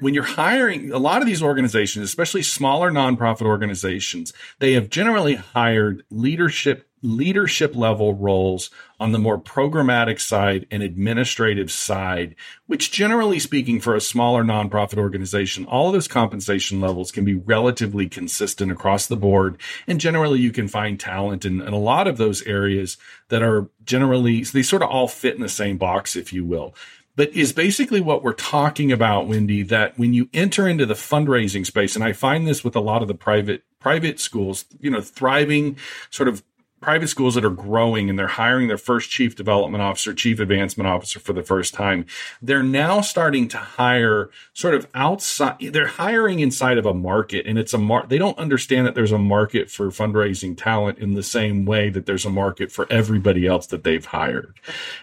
when 0.00 0.14
you're 0.14 0.24
hiring 0.24 0.92
a 0.92 0.98
lot 0.98 1.20
of 1.22 1.26
these 1.26 1.42
organizations, 1.42 2.04
especially 2.04 2.42
smaller 2.42 2.90
nonprofit 2.90 3.46
organizations, 3.46 4.32
they 4.58 4.72
have 4.72 4.90
generally 4.90 5.34
hired 5.34 6.04
leadership 6.10 6.88
leadership 7.02 7.76
level 7.76 8.14
roles 8.14 8.70
on 8.98 9.12
the 9.12 9.18
more 9.18 9.38
programmatic 9.38 10.18
side 10.18 10.66
and 10.70 10.82
administrative 10.82 11.70
side, 11.70 12.34
which 12.66 12.90
generally 12.90 13.38
speaking 13.38 13.80
for 13.80 13.94
a 13.94 14.00
smaller 14.00 14.42
nonprofit 14.42 14.98
organization, 14.98 15.66
all 15.66 15.88
of 15.88 15.92
those 15.92 16.08
compensation 16.08 16.80
levels 16.80 17.12
can 17.12 17.24
be 17.24 17.34
relatively 17.34 18.08
consistent 18.08 18.72
across 18.72 19.06
the 19.06 19.16
board. 19.16 19.58
And 19.86 20.00
generally 20.00 20.40
you 20.40 20.50
can 20.50 20.68
find 20.68 20.98
talent 20.98 21.44
in, 21.44 21.60
in 21.60 21.72
a 21.72 21.78
lot 21.78 22.08
of 22.08 22.16
those 22.16 22.42
areas 22.42 22.96
that 23.28 23.42
are 23.42 23.68
generally, 23.84 24.42
they 24.42 24.62
sort 24.62 24.82
of 24.82 24.88
all 24.88 25.06
fit 25.06 25.36
in 25.36 25.42
the 25.42 25.48
same 25.48 25.76
box, 25.76 26.16
if 26.16 26.32
you 26.32 26.44
will 26.44 26.74
but 27.16 27.30
is 27.30 27.52
basically 27.52 28.00
what 28.00 28.22
we're 28.22 28.34
talking 28.34 28.92
about, 28.92 29.26
Wendy, 29.26 29.62
that 29.62 29.98
when 29.98 30.12
you 30.12 30.28
enter 30.32 30.68
into 30.68 30.86
the 30.86 30.94
fundraising 30.94 31.66
space, 31.66 31.96
and 31.96 32.04
I 32.04 32.12
find 32.12 32.46
this 32.46 32.62
with 32.62 32.76
a 32.76 32.80
lot 32.80 33.02
of 33.02 33.08
the 33.08 33.14
private 33.14 33.62
private 33.80 34.20
schools, 34.20 34.66
you 34.80 34.90
know, 34.90 35.00
thriving 35.00 35.76
sort 36.10 36.28
of 36.28 36.42
private 36.86 37.08
schools 37.08 37.34
that 37.34 37.44
are 37.44 37.50
growing 37.50 38.08
and 38.08 38.16
they're 38.16 38.28
hiring 38.28 38.68
their 38.68 38.78
first 38.78 39.10
chief 39.10 39.34
development 39.34 39.82
officer, 39.82 40.14
chief 40.14 40.38
advancement 40.38 40.86
officer 40.86 41.18
for 41.18 41.32
the 41.32 41.42
first 41.42 41.74
time, 41.74 42.06
they're 42.40 42.62
now 42.62 43.00
starting 43.00 43.48
to 43.48 43.56
hire 43.56 44.30
sort 44.54 44.72
of 44.72 44.86
outside, 44.94 45.58
they're 45.72 45.88
hiring 45.88 46.38
inside 46.38 46.78
of 46.78 46.86
a 46.86 46.94
market 46.94 47.44
and 47.44 47.58
it's 47.58 47.74
a 47.74 48.02
they 48.06 48.18
don't 48.18 48.38
understand 48.38 48.86
that 48.86 48.94
there's 48.94 49.10
a 49.10 49.18
market 49.18 49.68
for 49.68 49.88
fundraising 49.88 50.56
talent 50.56 50.96
in 51.00 51.14
the 51.14 51.24
same 51.24 51.64
way 51.64 51.90
that 51.90 52.06
there's 52.06 52.24
a 52.24 52.30
market 52.30 52.70
for 52.70 52.86
everybody 52.88 53.48
else 53.48 53.66
that 53.66 53.82
they've 53.82 54.06
hired. 54.06 54.56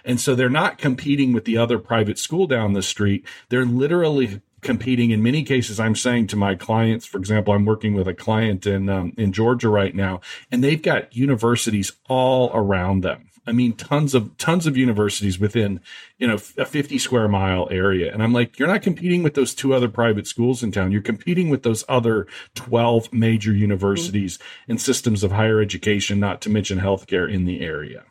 And 0.05 0.21
so 0.21 0.35
they're 0.35 0.47
not 0.47 0.77
competing 0.77 1.33
with 1.33 1.43
the 1.43 1.57
other 1.57 1.79
private 1.79 2.17
school 2.17 2.47
down 2.47 2.71
the 2.71 2.81
street. 2.81 3.25
They're 3.49 3.65
literally 3.65 4.39
competing 4.63 5.11
in 5.11 5.21
many 5.21 5.43
cases 5.43 5.79
i'm 5.79 5.95
saying 5.95 6.27
to 6.27 6.35
my 6.35 6.55
clients 6.55 7.05
for 7.05 7.17
example 7.17 7.53
i'm 7.53 7.65
working 7.65 7.93
with 7.93 8.07
a 8.07 8.13
client 8.13 8.65
in 8.65 8.89
um, 8.89 9.13
in 9.17 9.31
georgia 9.31 9.69
right 9.69 9.95
now 9.95 10.19
and 10.51 10.63
they've 10.63 10.81
got 10.81 11.15
universities 11.15 11.93
all 12.07 12.51
around 12.53 13.01
them. 13.01 13.29
I 13.45 13.51
mean 13.51 13.73
tons 13.73 14.15
of 14.15 14.37
tons 14.37 14.67
of 14.67 14.77
universities 14.77 15.37
within 15.37 15.81
you 16.17 16.27
know 16.27 16.35
a 16.57 16.65
50 16.65 16.97
square 16.97 17.27
mile 17.27 17.67
area. 17.69 18.13
And 18.13 18.23
i'm 18.23 18.31
like 18.31 18.57
you're 18.57 18.69
not 18.69 18.81
competing 18.81 19.21
with 19.21 19.33
those 19.33 19.53
two 19.53 19.73
other 19.73 19.89
private 19.89 20.27
schools 20.27 20.63
in 20.63 20.71
town. 20.71 20.91
You're 20.91 21.01
competing 21.01 21.49
with 21.49 21.63
those 21.63 21.83
other 21.89 22.25
12 22.55 23.11
major 23.11 23.53
universities 23.53 24.37
mm-hmm. 24.37 24.71
and 24.71 24.81
systems 24.81 25.23
of 25.23 25.31
higher 25.31 25.59
education 25.59 26.19
not 26.19 26.39
to 26.41 26.49
mention 26.49 26.79
healthcare 26.79 27.29
in 27.31 27.45
the 27.45 27.61
area 27.61 28.05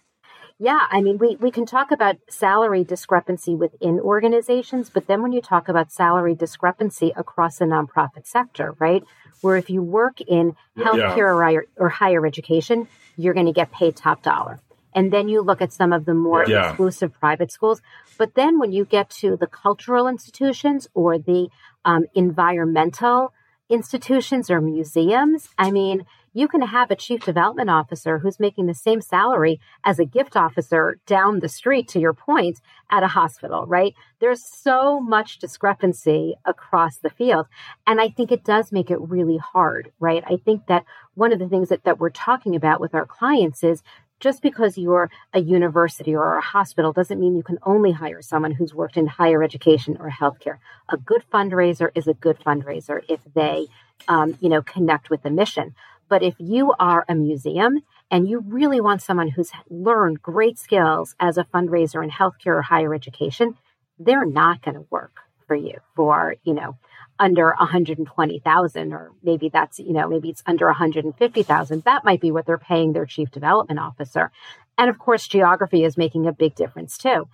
yeah, 0.63 0.87
I 0.93 1.01
mean, 1.01 1.19
we, 1.19 1.35
we 1.41 1.51
can 1.51 1.67
talk 1.67 1.91
about 1.91 2.19
salary 2.31 2.85
discrepancy 2.85 3.57
within 3.57 3.99
organizations, 3.99 4.91
but 4.91 5.09
then 5.09 5.21
when 5.21 5.33
you 5.33 5.41
talk 5.41 5.69
about 5.69 5.91
salary 5.91 6.37
discrepancy 6.37 7.13
across 7.17 7.59
the 7.59 7.65
nonprofit 7.65 8.29
sector, 8.29 8.77
right? 8.79 9.03
Where 9.41 9.57
if 9.57 9.71
you 9.71 9.83
work 9.83 10.21
in 10.21 10.55
healthcare 10.79 11.17
yeah. 11.17 11.23
or, 11.25 11.43
higher, 11.43 11.67
or 11.77 11.89
higher 11.89 12.25
education, 12.25 12.87
you're 13.17 13.35
going 13.35 13.47
to 13.47 13.53
get 13.53 13.73
paid 13.73 13.97
top 13.97 14.23
dollar. 14.23 14.61
And 14.95 15.13
then 15.13 15.29
you 15.29 15.41
look 15.41 15.61
at 15.61 15.73
some 15.73 15.93
of 15.93 16.05
the 16.05 16.15
more 16.15 16.45
yeah. 16.47 16.69
exclusive 16.69 17.13
private 17.19 17.51
schools. 17.51 17.83
But 18.17 18.37
then 18.37 18.61
when 18.61 18.71
you 18.71 18.85
get 18.85 19.11
to 19.23 19.37
the 19.37 19.49
cultural 19.49 20.07
institutions 20.07 20.87
or 20.95 21.19
the 21.19 21.49
um, 21.85 22.05
environmental 22.15 23.33
institutions 23.69 24.49
or 24.49 24.61
museums, 24.61 25.49
I 25.59 25.73
mean, 25.73 26.07
you 26.33 26.49
can 26.49 26.63
have 26.63 26.91
a 26.91 26.97
chief 26.97 27.25
development 27.25 27.71
officer 27.71 28.19
who's 28.19 28.41
making 28.41 28.67
the 28.67 28.75
same 28.75 29.01
salary 29.01 29.61
as 29.85 29.99
a 29.99 30.05
gift 30.05 30.37
officer 30.37 30.99
down 31.07 31.41
the 31.41 31.49
street, 31.49 31.89
to 31.89 32.01
your 32.01 32.15
point, 32.15 32.61
at 32.91 33.03
a 33.03 33.09
hospital, 33.09 33.67
right? 33.67 33.95
There's 34.21 34.45
so 34.45 35.01
much 35.01 35.39
discrepancy 35.39 36.35
across 36.45 36.99
the 36.99 37.11
field. 37.11 37.47
And 37.87 38.01
I 38.01 38.09
think 38.09 38.33
it 38.33 38.45
does 38.45 38.73
make 38.73 38.91
it 38.91 39.01
really 39.01 39.39
hard, 39.39 39.93
right? 40.01 40.25
I 40.27 40.37
think 40.37 40.67
that 40.67 40.85
one 41.15 41.33
of 41.33 41.39
the 41.39 41.49
things 41.49 41.69
that, 41.69 41.85
that 41.85 41.99
we're 41.99 42.11
talking 42.11 42.57
about 42.57 42.81
with 42.81 42.95
our 42.95 43.07
clients 43.07 43.63
is 43.63 43.83
just 44.23 44.41
because 44.41 44.79
you're 44.79 45.11
a 45.35 45.41
university 45.41 46.15
or 46.15 46.39
a 46.39 46.41
hospital 46.41 46.93
doesn't 46.93 47.19
mean 47.19 47.35
you 47.35 47.43
can 47.43 47.59
only 47.65 47.91
hire 47.91 48.23
someone 48.23 48.53
who's 48.53 48.73
worked 48.73 48.97
in 48.97 49.09
higher 49.09 49.43
education 49.43 49.97
or 49.99 50.09
healthcare. 50.11 50.59
A 50.89 50.97
good 50.97 51.25
fundraiser 51.33 51.91
is 51.97 52.07
a 52.07 52.15
good 52.15 52.39
fundraiser 52.39 53.01
if 53.09 53.19
they, 53.35 53.67
um, 54.07 54.39
you 54.41 54.49
know, 54.49 54.63
connect 54.63 55.11
with 55.11 55.25
the 55.25 55.31
mission. 55.31 55.75
But 56.13 56.23
if 56.23 56.35
you 56.39 56.75
are 56.79 57.07
a 57.09 57.15
museum 57.15 57.81
and 58.11 58.29
you 58.29 58.45
really 58.47 58.83
want 58.83 59.01
someone 59.01 59.29
who's 59.29 59.51
learned 59.71 60.21
great 60.21 60.59
skills 60.59 61.15
as 61.19 61.39
a 61.39 61.45
fundraiser 61.45 62.05
in 62.05 62.11
healthcare 62.11 62.59
or 62.59 62.61
higher 62.61 62.95
education, 62.95 63.57
they're 63.99 64.27
not 64.27 64.61
going 64.61 64.75
to 64.75 64.85
work 64.91 65.21
for 65.47 65.57
you 65.57 65.79
for, 65.97 66.35
you 66.45 66.53
know, 66.53 66.77
under 67.19 67.55
120,000 67.59 68.93
or 68.93 69.13
maybe 69.23 69.49
that's, 69.49 69.79
you 69.79 69.95
know, 69.95 70.07
maybe 70.07 70.29
it's 70.29 70.43
under 70.45 70.67
150,000. 70.67 71.83
That 71.85 72.05
might 72.05 72.21
be 72.21 72.31
what 72.31 72.45
they're 72.45 72.59
paying 72.59 72.93
their 72.93 73.07
chief 73.07 73.31
development 73.31 73.81
officer. 73.81 74.31
And 74.77 74.91
of 74.91 74.99
course, 74.99 75.27
geography 75.27 75.83
is 75.83 75.97
making 75.97 76.27
a 76.27 76.33
big 76.33 76.55
difference 76.55 76.99
too. 76.99 77.27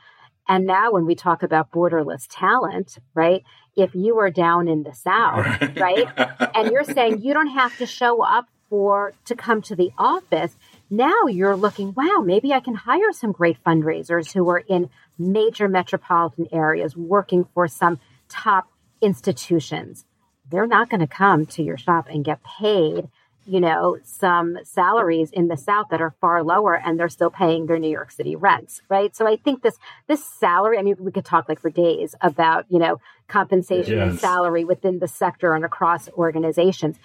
And 0.46 0.66
now 0.66 0.92
when 0.92 1.04
we 1.04 1.16
talk 1.16 1.42
about 1.42 1.72
borderless 1.72 2.28
talent, 2.30 2.98
right? 3.12 3.42
If 3.74 3.96
you 3.96 4.20
are 4.20 4.30
down 4.30 4.68
in 4.68 4.84
the 4.84 4.94
South, 4.94 5.44
right? 5.76 6.06
and 6.54 6.70
you're 6.70 6.84
saying 6.84 7.22
you 7.22 7.34
don't 7.34 7.48
have 7.48 7.76
to 7.78 7.84
show 7.86 8.22
up 8.22 8.46
for 8.68 9.14
to 9.24 9.34
come 9.34 9.62
to 9.62 9.76
the 9.76 9.90
office. 9.98 10.56
Now 10.90 11.26
you're 11.28 11.56
looking 11.56 11.92
wow 11.94 12.22
maybe 12.24 12.52
i 12.52 12.60
can 12.60 12.74
hire 12.74 13.12
some 13.12 13.32
great 13.32 13.62
fundraisers 13.64 14.32
who 14.32 14.48
are 14.48 14.58
in 14.58 14.90
major 15.18 15.68
metropolitan 15.68 16.48
areas 16.52 16.96
working 16.96 17.46
for 17.54 17.68
some 17.68 17.98
top 18.28 18.70
institutions. 19.00 20.04
They're 20.50 20.66
not 20.66 20.88
going 20.88 21.00
to 21.00 21.06
come 21.06 21.46
to 21.46 21.62
your 21.62 21.76
shop 21.76 22.08
and 22.08 22.24
get 22.24 22.40
paid 22.42 23.08
you 23.48 23.60
know 23.60 23.96
some 24.04 24.58
salaries 24.62 25.30
in 25.30 25.48
the 25.48 25.56
south 25.56 25.86
that 25.90 26.02
are 26.02 26.14
far 26.20 26.44
lower 26.44 26.76
and 26.76 27.00
they're 27.00 27.08
still 27.08 27.30
paying 27.30 27.64
their 27.66 27.78
new 27.78 27.90
york 27.90 28.10
city 28.10 28.36
rents 28.36 28.82
right? 28.90 29.16
So 29.16 29.26
i 29.26 29.36
think 29.36 29.62
this 29.62 29.78
this 30.06 30.24
salary 30.38 30.78
i 30.78 30.82
mean 30.82 30.96
we 30.98 31.10
could 31.10 31.24
talk 31.24 31.48
like 31.48 31.60
for 31.60 31.70
days 31.70 32.14
about 32.20 32.66
you 32.68 32.78
know 32.78 33.00
compensation 33.26 33.96
yes. 33.96 34.10
and 34.10 34.20
salary 34.20 34.64
within 34.64 34.98
the 34.98 35.08
sector 35.08 35.54
and 35.54 35.64
across 35.64 36.10
organizations 36.10 36.98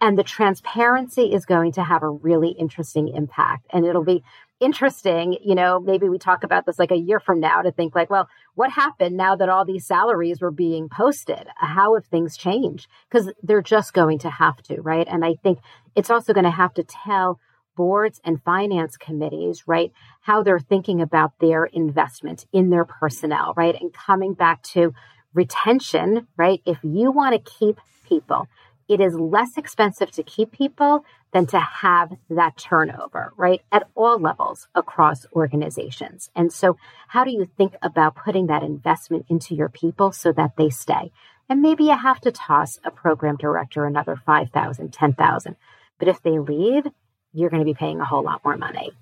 and 0.00 0.18
the 0.18 0.22
transparency 0.22 1.32
is 1.32 1.44
going 1.44 1.72
to 1.72 1.82
have 1.82 2.02
a 2.02 2.08
really 2.08 2.50
interesting 2.50 3.08
impact. 3.08 3.66
And 3.70 3.86
it'll 3.86 4.04
be 4.04 4.22
interesting, 4.60 5.36
you 5.44 5.54
know, 5.54 5.78
maybe 5.78 6.08
we 6.08 6.18
talk 6.18 6.42
about 6.42 6.66
this 6.66 6.78
like 6.78 6.90
a 6.90 6.96
year 6.96 7.20
from 7.20 7.40
now 7.40 7.62
to 7.62 7.70
think 7.70 7.94
like, 7.94 8.10
well, 8.10 8.28
what 8.54 8.70
happened 8.70 9.16
now 9.16 9.36
that 9.36 9.48
all 9.48 9.64
these 9.64 9.86
salaries 9.86 10.40
were 10.40 10.50
being 10.50 10.88
posted? 10.88 11.46
How 11.56 11.94
have 11.94 12.06
things 12.06 12.36
changed? 12.36 12.88
Because 13.08 13.32
they're 13.42 13.62
just 13.62 13.92
going 13.92 14.18
to 14.20 14.30
have 14.30 14.60
to, 14.64 14.80
right? 14.80 15.06
And 15.08 15.24
I 15.24 15.34
think 15.42 15.60
it's 15.94 16.10
also 16.10 16.32
going 16.32 16.44
to 16.44 16.50
have 16.50 16.74
to 16.74 16.82
tell 16.82 17.38
boards 17.76 18.20
and 18.24 18.42
finance 18.42 18.96
committees, 18.96 19.62
right, 19.68 19.92
how 20.20 20.42
they're 20.42 20.58
thinking 20.58 21.00
about 21.00 21.32
their 21.40 21.64
investment 21.64 22.44
in 22.52 22.70
their 22.70 22.84
personnel, 22.84 23.54
right? 23.56 23.80
And 23.80 23.92
coming 23.92 24.34
back 24.34 24.62
to 24.64 24.92
retention, 25.32 26.26
right? 26.36 26.60
If 26.66 26.78
you 26.82 27.12
want 27.12 27.34
to 27.34 27.52
keep 27.58 27.78
people, 28.08 28.48
it 28.88 29.00
is 29.00 29.14
less 29.14 29.56
expensive 29.56 30.10
to 30.12 30.22
keep 30.22 30.52
people 30.52 31.04
than 31.32 31.46
to 31.46 31.60
have 31.60 32.16
that 32.30 32.56
turnover, 32.56 33.32
right? 33.36 33.60
At 33.70 33.88
all 33.94 34.18
levels 34.18 34.66
across 34.74 35.26
organizations. 35.34 36.30
And 36.34 36.52
so, 36.52 36.78
how 37.08 37.24
do 37.24 37.30
you 37.30 37.48
think 37.56 37.74
about 37.82 38.16
putting 38.16 38.46
that 38.46 38.62
investment 38.62 39.26
into 39.28 39.54
your 39.54 39.68
people 39.68 40.12
so 40.12 40.32
that 40.32 40.56
they 40.56 40.70
stay? 40.70 41.12
And 41.48 41.62
maybe 41.62 41.84
you 41.84 41.96
have 41.96 42.20
to 42.22 42.32
toss 42.32 42.78
a 42.84 42.90
program 42.90 43.36
director 43.36 43.84
another 43.84 44.16
5,000, 44.16 44.92
10,000. 44.92 45.56
But 45.98 46.08
if 46.08 46.22
they 46.22 46.38
leave, 46.38 46.86
you're 47.32 47.50
going 47.50 47.60
to 47.60 47.66
be 47.66 47.74
paying 47.74 48.00
a 48.00 48.04
whole 48.04 48.22
lot 48.22 48.44
more 48.44 48.56
money. 48.56 48.92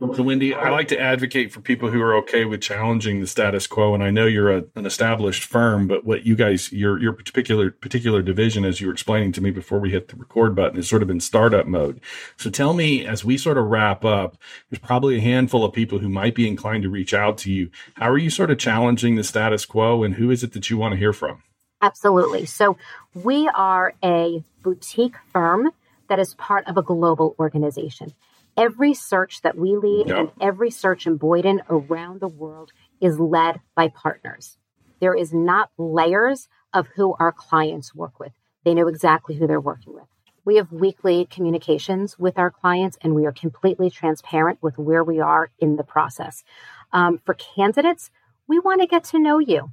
So, 0.00 0.22
Wendy, 0.22 0.54
I 0.54 0.70
like 0.70 0.86
to 0.88 1.00
advocate 1.00 1.50
for 1.50 1.60
people 1.60 1.90
who 1.90 2.00
are 2.00 2.14
okay 2.18 2.44
with 2.44 2.60
challenging 2.60 3.20
the 3.20 3.26
status 3.26 3.66
quo. 3.66 3.94
And 3.94 4.02
I 4.02 4.10
know 4.10 4.26
you're 4.26 4.56
a, 4.56 4.64
an 4.76 4.86
established 4.86 5.42
firm, 5.42 5.88
but 5.88 6.04
what 6.04 6.24
you 6.24 6.36
guys, 6.36 6.72
your 6.72 7.00
your 7.00 7.12
particular 7.12 7.72
particular 7.72 8.22
division, 8.22 8.64
as 8.64 8.80
you 8.80 8.86
were 8.86 8.92
explaining 8.92 9.32
to 9.32 9.40
me 9.40 9.50
before 9.50 9.80
we 9.80 9.90
hit 9.90 10.06
the 10.06 10.14
record 10.14 10.54
button, 10.54 10.78
is 10.78 10.88
sort 10.88 11.02
of 11.02 11.10
in 11.10 11.18
startup 11.18 11.66
mode. 11.66 12.00
So, 12.36 12.48
tell 12.48 12.74
me 12.74 13.04
as 13.04 13.24
we 13.24 13.36
sort 13.36 13.58
of 13.58 13.64
wrap 13.64 14.04
up, 14.04 14.36
there's 14.70 14.78
probably 14.78 15.16
a 15.16 15.20
handful 15.20 15.64
of 15.64 15.72
people 15.72 15.98
who 15.98 16.08
might 16.08 16.36
be 16.36 16.46
inclined 16.46 16.84
to 16.84 16.90
reach 16.90 17.12
out 17.12 17.36
to 17.38 17.52
you. 17.52 17.68
How 17.94 18.08
are 18.08 18.18
you 18.18 18.30
sort 18.30 18.52
of 18.52 18.58
challenging 18.58 19.16
the 19.16 19.24
status 19.24 19.66
quo, 19.66 20.04
and 20.04 20.14
who 20.14 20.30
is 20.30 20.44
it 20.44 20.52
that 20.52 20.70
you 20.70 20.78
want 20.78 20.92
to 20.92 20.98
hear 20.98 21.12
from? 21.12 21.42
Absolutely. 21.82 22.46
So, 22.46 22.76
we 23.14 23.48
are 23.48 23.94
a 24.04 24.44
boutique 24.62 25.16
firm 25.32 25.72
that 26.06 26.20
is 26.20 26.34
part 26.34 26.68
of 26.68 26.76
a 26.76 26.82
global 26.82 27.34
organization 27.40 28.14
every 28.58 28.92
search 28.92 29.40
that 29.42 29.56
we 29.56 29.76
lead 29.76 30.08
yep. 30.08 30.18
and 30.18 30.30
every 30.40 30.70
search 30.70 31.06
in 31.06 31.16
Boyden 31.16 31.62
around 31.70 32.20
the 32.20 32.28
world 32.28 32.72
is 33.00 33.18
led 33.18 33.60
by 33.76 33.88
partners. 33.88 34.58
There 35.00 35.14
is 35.14 35.32
not 35.32 35.70
layers 35.78 36.48
of 36.74 36.88
who 36.96 37.14
our 37.18 37.32
clients 37.32 37.94
work 37.94 38.18
with. 38.18 38.32
They 38.64 38.74
know 38.74 38.88
exactly 38.88 39.36
who 39.36 39.46
they're 39.46 39.60
working 39.60 39.94
with. 39.94 40.04
We 40.44 40.56
have 40.56 40.72
weekly 40.72 41.26
communications 41.30 42.18
with 42.18 42.38
our 42.38 42.50
clients 42.50 42.98
and 43.00 43.14
we 43.14 43.26
are 43.26 43.32
completely 43.32 43.90
transparent 43.90 44.58
with 44.62 44.78
where 44.78 45.04
we 45.04 45.20
are 45.20 45.50
in 45.58 45.76
the 45.76 45.84
process. 45.84 46.42
Um, 46.92 47.20
for 47.24 47.34
candidates, 47.34 48.10
we 48.48 48.58
want 48.58 48.80
to 48.80 48.86
get 48.86 49.04
to 49.04 49.18
know 49.18 49.38
you. 49.38 49.72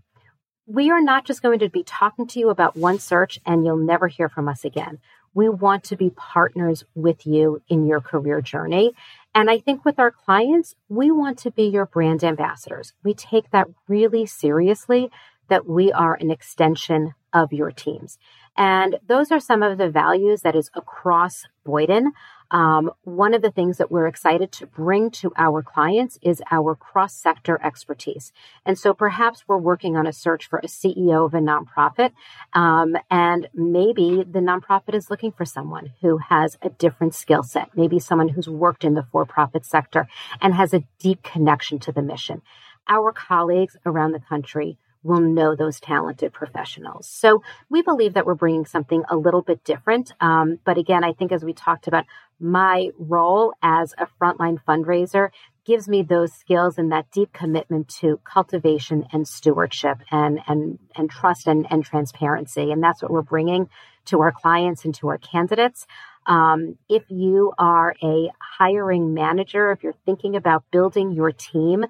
We 0.67 0.91
are 0.91 1.01
not 1.01 1.25
just 1.25 1.41
going 1.41 1.59
to 1.59 1.69
be 1.69 1.83
talking 1.83 2.27
to 2.27 2.39
you 2.39 2.49
about 2.49 2.75
one 2.75 2.99
search 2.99 3.39
and 3.45 3.65
you'll 3.65 3.77
never 3.77 4.07
hear 4.07 4.29
from 4.29 4.47
us 4.47 4.65
again. 4.65 4.99
We 5.35 5.49
want 5.49 5.83
to 5.85 5.95
be 5.95 6.09
partners 6.09 6.83
with 6.95 7.27
you 7.27 7.61
in 7.67 7.85
your 7.85 8.01
career 8.01 8.41
journey. 8.41 8.93
And 9.35 9.49
I 9.49 9.59
think 9.59 9.85
with 9.85 9.99
our 9.99 10.09
clients, 10.09 10.75
we 10.89 11.11
want 11.11 11.37
to 11.39 11.51
be 11.51 11.65
your 11.65 11.85
brand 11.85 12.23
ambassadors. 12.23 12.93
We 13.03 13.13
take 13.13 13.51
that 13.51 13.67
really 13.87 14.25
seriously 14.25 15.11
that 15.49 15.67
we 15.67 15.91
are 15.91 16.15
an 16.15 16.31
extension 16.31 17.13
of 17.33 17.53
your 17.53 17.69
teams. 17.69 18.17
And 18.57 18.97
those 19.07 19.31
are 19.31 19.39
some 19.39 19.63
of 19.63 19.77
the 19.77 19.89
values 19.89 20.41
that 20.41 20.55
is 20.55 20.69
across 20.75 21.43
Boyden. 21.65 22.11
Um, 22.51 22.91
one 23.03 23.33
of 23.33 23.41
the 23.41 23.51
things 23.51 23.77
that 23.77 23.91
we're 23.91 24.07
excited 24.07 24.51
to 24.53 24.67
bring 24.67 25.09
to 25.11 25.33
our 25.35 25.63
clients 25.63 26.19
is 26.21 26.41
our 26.51 26.75
cross 26.75 27.15
sector 27.15 27.59
expertise. 27.63 28.31
And 28.65 28.77
so 28.77 28.93
perhaps 28.93 29.43
we're 29.47 29.57
working 29.57 29.97
on 29.97 30.05
a 30.05 30.13
search 30.13 30.47
for 30.47 30.59
a 30.59 30.67
CEO 30.67 31.25
of 31.25 31.33
a 31.33 31.39
nonprofit. 31.39 32.11
Um, 32.53 32.95
and 33.09 33.49
maybe 33.53 34.23
the 34.23 34.39
nonprofit 34.39 34.93
is 34.93 35.09
looking 35.09 35.31
for 35.31 35.43
someone 35.43 35.91
who 36.01 36.17
has 36.17 36.57
a 36.61 36.69
different 36.69 37.15
skill 37.15 37.43
set, 37.43 37.75
maybe 37.75 37.99
someone 37.99 38.29
who's 38.29 38.47
worked 38.47 38.83
in 38.83 38.93
the 38.93 39.03
for 39.11 39.25
profit 39.25 39.65
sector 39.65 40.07
and 40.39 40.53
has 40.53 40.73
a 40.73 40.83
deep 40.99 41.23
connection 41.23 41.79
to 41.79 41.91
the 41.91 42.01
mission. 42.01 42.41
Our 42.87 43.11
colleagues 43.11 43.75
around 43.85 44.11
the 44.11 44.19
country 44.19 44.77
will 45.05 45.21
know 45.21 45.55
those 45.55 45.79
talented 45.79 46.33
professionals. 46.33 47.07
So 47.07 47.43
we 47.69 47.83
believe 47.83 48.15
that 48.15 48.25
we're 48.25 48.33
bringing 48.33 48.65
something 48.65 49.03
a 49.09 49.15
little 49.15 49.43
bit 49.43 49.63
different. 49.63 50.11
Um, 50.19 50.57
but 50.65 50.79
again, 50.79 51.03
I 51.03 51.13
think 51.13 51.31
as 51.31 51.43
we 51.43 51.53
talked 51.53 51.87
about, 51.87 52.05
my 52.39 52.89
role 52.97 53.53
as 53.61 53.93
a 53.99 54.07
frontline 54.19 54.57
fundraiser 54.67 55.29
gives 55.63 55.87
me 55.87 56.01
those 56.01 56.33
skills 56.33 56.77
and 56.77 56.91
that 56.91 57.11
deep 57.11 57.31
commitment 57.33 57.87
to 57.87 58.19
cultivation 58.23 59.05
and 59.13 59.27
stewardship 59.27 59.99
and 60.11 60.39
and 60.47 60.79
and 60.95 61.09
trust 61.09 61.47
and, 61.47 61.65
and 61.69 61.85
transparency. 61.85 62.71
And 62.71 62.83
that's 62.83 63.01
what 63.01 63.11
we're 63.11 63.21
bringing 63.21 63.69
to 64.05 64.21
our 64.21 64.31
clients 64.31 64.85
and 64.85 64.93
to 64.95 65.07
our 65.09 65.17
candidates. 65.17 65.85
Um, 66.25 66.77
if 66.89 67.03
you 67.09 67.53
are 67.59 67.95
a 68.03 68.31
hiring 68.57 69.13
manager, 69.13 69.71
if 69.71 69.83
you're 69.83 69.93
thinking 70.05 70.35
about 70.35 70.63
building 70.71 71.11
your 71.11 71.31
team, 71.31 71.85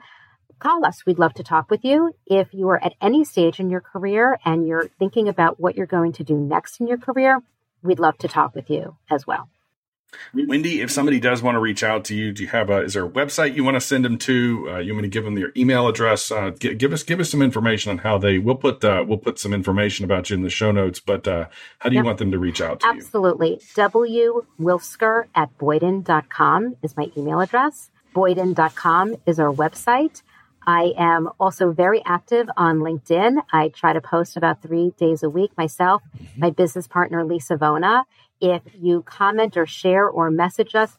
call 0.59 0.85
us. 0.85 1.05
We'd 1.05 1.19
love 1.19 1.33
to 1.35 1.43
talk 1.43 1.69
with 1.69 1.83
you. 1.83 2.13
If 2.25 2.53
you 2.53 2.69
are 2.69 2.83
at 2.83 2.93
any 3.01 3.23
stage 3.23 3.59
in 3.59 3.69
your 3.69 3.81
career 3.81 4.39
and 4.45 4.67
you're 4.67 4.87
thinking 4.99 5.27
about 5.27 5.59
what 5.59 5.75
you're 5.75 5.85
going 5.85 6.13
to 6.13 6.23
do 6.23 6.35
next 6.35 6.79
in 6.79 6.87
your 6.87 6.97
career, 6.97 7.41
we'd 7.81 7.99
love 7.99 8.17
to 8.19 8.27
talk 8.27 8.55
with 8.55 8.69
you 8.69 8.97
as 9.09 9.25
well. 9.27 9.49
Wendy, 10.33 10.81
if 10.81 10.91
somebody 10.91 11.19
does 11.19 11.41
want 11.41 11.55
to 11.55 11.59
reach 11.59 11.83
out 11.83 12.05
to 12.05 12.15
you, 12.15 12.31
do 12.31 12.43
you 12.43 12.49
have 12.49 12.69
a 12.69 12.77
is 12.79 12.93
there 12.93 13.05
a 13.05 13.09
website 13.09 13.55
you 13.55 13.63
want 13.63 13.75
to 13.75 13.81
send 13.81 14.05
them 14.05 14.17
to? 14.19 14.67
Uh, 14.69 14.77
you 14.77 14.93
want 14.93 15.03
to 15.03 15.09
give 15.09 15.23
them 15.23 15.37
your 15.37 15.51
email 15.55 15.87
address? 15.87 16.31
Uh, 16.31 16.51
give, 16.57 16.77
give, 16.77 16.93
us 16.93 17.03
give 17.03 17.19
us 17.19 17.29
some 17.29 17.41
information 17.41 17.91
on 17.91 17.97
how 17.99 18.17
they. 18.17 18.37
We'll 18.37 18.55
put 18.55 18.83
uh, 18.83 19.03
we'll 19.07 19.17
put 19.17 19.39
some 19.39 19.53
information 19.53 20.05
about 20.05 20.29
you 20.29 20.35
in 20.35 20.41
the 20.41 20.49
show 20.49 20.71
notes. 20.71 20.99
But 20.99 21.27
uh, 21.27 21.47
how 21.79 21.89
do 21.89 21.95
you 21.95 21.99
yep. 21.99 22.05
want 22.05 22.17
them 22.19 22.31
to 22.31 22.39
reach 22.39 22.61
out 22.61 22.81
to 22.81 22.87
Absolutely. 22.87 23.49
you? 23.49 23.55
Absolutely. 23.55 23.75
W 23.75 24.45
Wilsker 24.59 25.25
at 25.35 25.57
Boyden.com 25.57 26.75
is 26.81 26.95
my 26.97 27.11
email 27.17 27.41
address. 27.41 27.89
Boyden.com 28.13 29.15
is 29.25 29.39
our 29.39 29.53
website. 29.53 30.21
I 30.67 30.93
am 30.97 31.29
also 31.39 31.71
very 31.71 32.01
active 32.05 32.47
on 32.57 32.79
LinkedIn. 32.79 33.37
I 33.51 33.69
try 33.69 33.93
to 33.93 34.01
post 34.01 34.37
about 34.37 34.61
three 34.61 34.93
days 34.97 35.23
a 35.23 35.29
week 35.29 35.51
myself, 35.57 36.01
mm-hmm. 36.03 36.39
my 36.39 36.49
business 36.49 36.87
partner, 36.87 37.23
Lisa 37.23 37.55
Vona. 37.55 38.03
If 38.41 38.61
you 38.73 39.03
comment 39.03 39.57
or 39.57 39.65
share 39.65 40.07
or 40.07 40.29
message 40.29 40.75
us, 40.75 40.97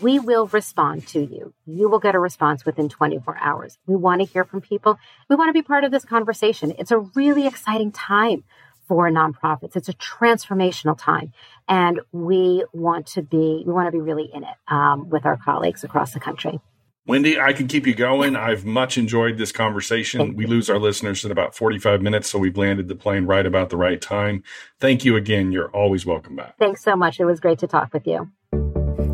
we 0.00 0.18
will 0.18 0.46
respond 0.46 1.06
to 1.08 1.20
you. 1.20 1.52
You 1.66 1.88
will 1.88 1.98
get 1.98 2.14
a 2.14 2.18
response 2.18 2.64
within 2.64 2.88
24 2.88 3.38
hours. 3.38 3.78
We 3.86 3.96
want 3.96 4.20
to 4.20 4.26
hear 4.26 4.44
from 4.44 4.60
people. 4.60 4.98
We 5.28 5.36
want 5.36 5.48
to 5.48 5.52
be 5.52 5.62
part 5.62 5.84
of 5.84 5.90
this 5.90 6.04
conversation. 6.04 6.72
It's 6.78 6.90
a 6.90 6.98
really 6.98 7.46
exciting 7.46 7.92
time 7.92 8.44
for 8.86 9.10
nonprofits. 9.10 9.76
It's 9.76 9.88
a 9.88 9.94
transformational 9.94 10.96
time. 10.98 11.32
And 11.68 12.00
we 12.12 12.64
want 12.72 13.06
to 13.08 13.22
be, 13.22 13.62
we 13.66 13.72
want 13.72 13.86
to 13.88 13.92
be 13.92 14.00
really 14.00 14.30
in 14.32 14.44
it 14.44 14.54
um, 14.68 15.08
with 15.08 15.26
our 15.26 15.36
colleagues 15.36 15.84
across 15.84 16.12
the 16.12 16.20
country. 16.20 16.60
Wendy, 17.04 17.40
I 17.40 17.52
can 17.52 17.66
keep 17.66 17.86
you 17.86 17.94
going. 17.94 18.36
I've 18.36 18.64
much 18.64 18.96
enjoyed 18.96 19.36
this 19.36 19.50
conversation. 19.50 20.20
Oh. 20.20 20.32
We 20.34 20.46
lose 20.46 20.70
our 20.70 20.78
listeners 20.78 21.24
in 21.24 21.32
about 21.32 21.54
45 21.54 22.00
minutes, 22.00 22.30
so 22.30 22.38
we've 22.38 22.56
landed 22.56 22.86
the 22.86 22.94
plane 22.94 23.24
right 23.26 23.44
about 23.44 23.70
the 23.70 23.76
right 23.76 24.00
time. 24.00 24.44
Thank 24.78 25.04
you 25.04 25.16
again. 25.16 25.50
You're 25.50 25.70
always 25.70 26.06
welcome 26.06 26.36
back. 26.36 26.56
Thanks 26.58 26.82
so 26.82 26.94
much. 26.94 27.18
It 27.18 27.24
was 27.24 27.40
great 27.40 27.58
to 27.58 27.66
talk 27.66 27.92
with 27.92 28.06
you. 28.06 28.30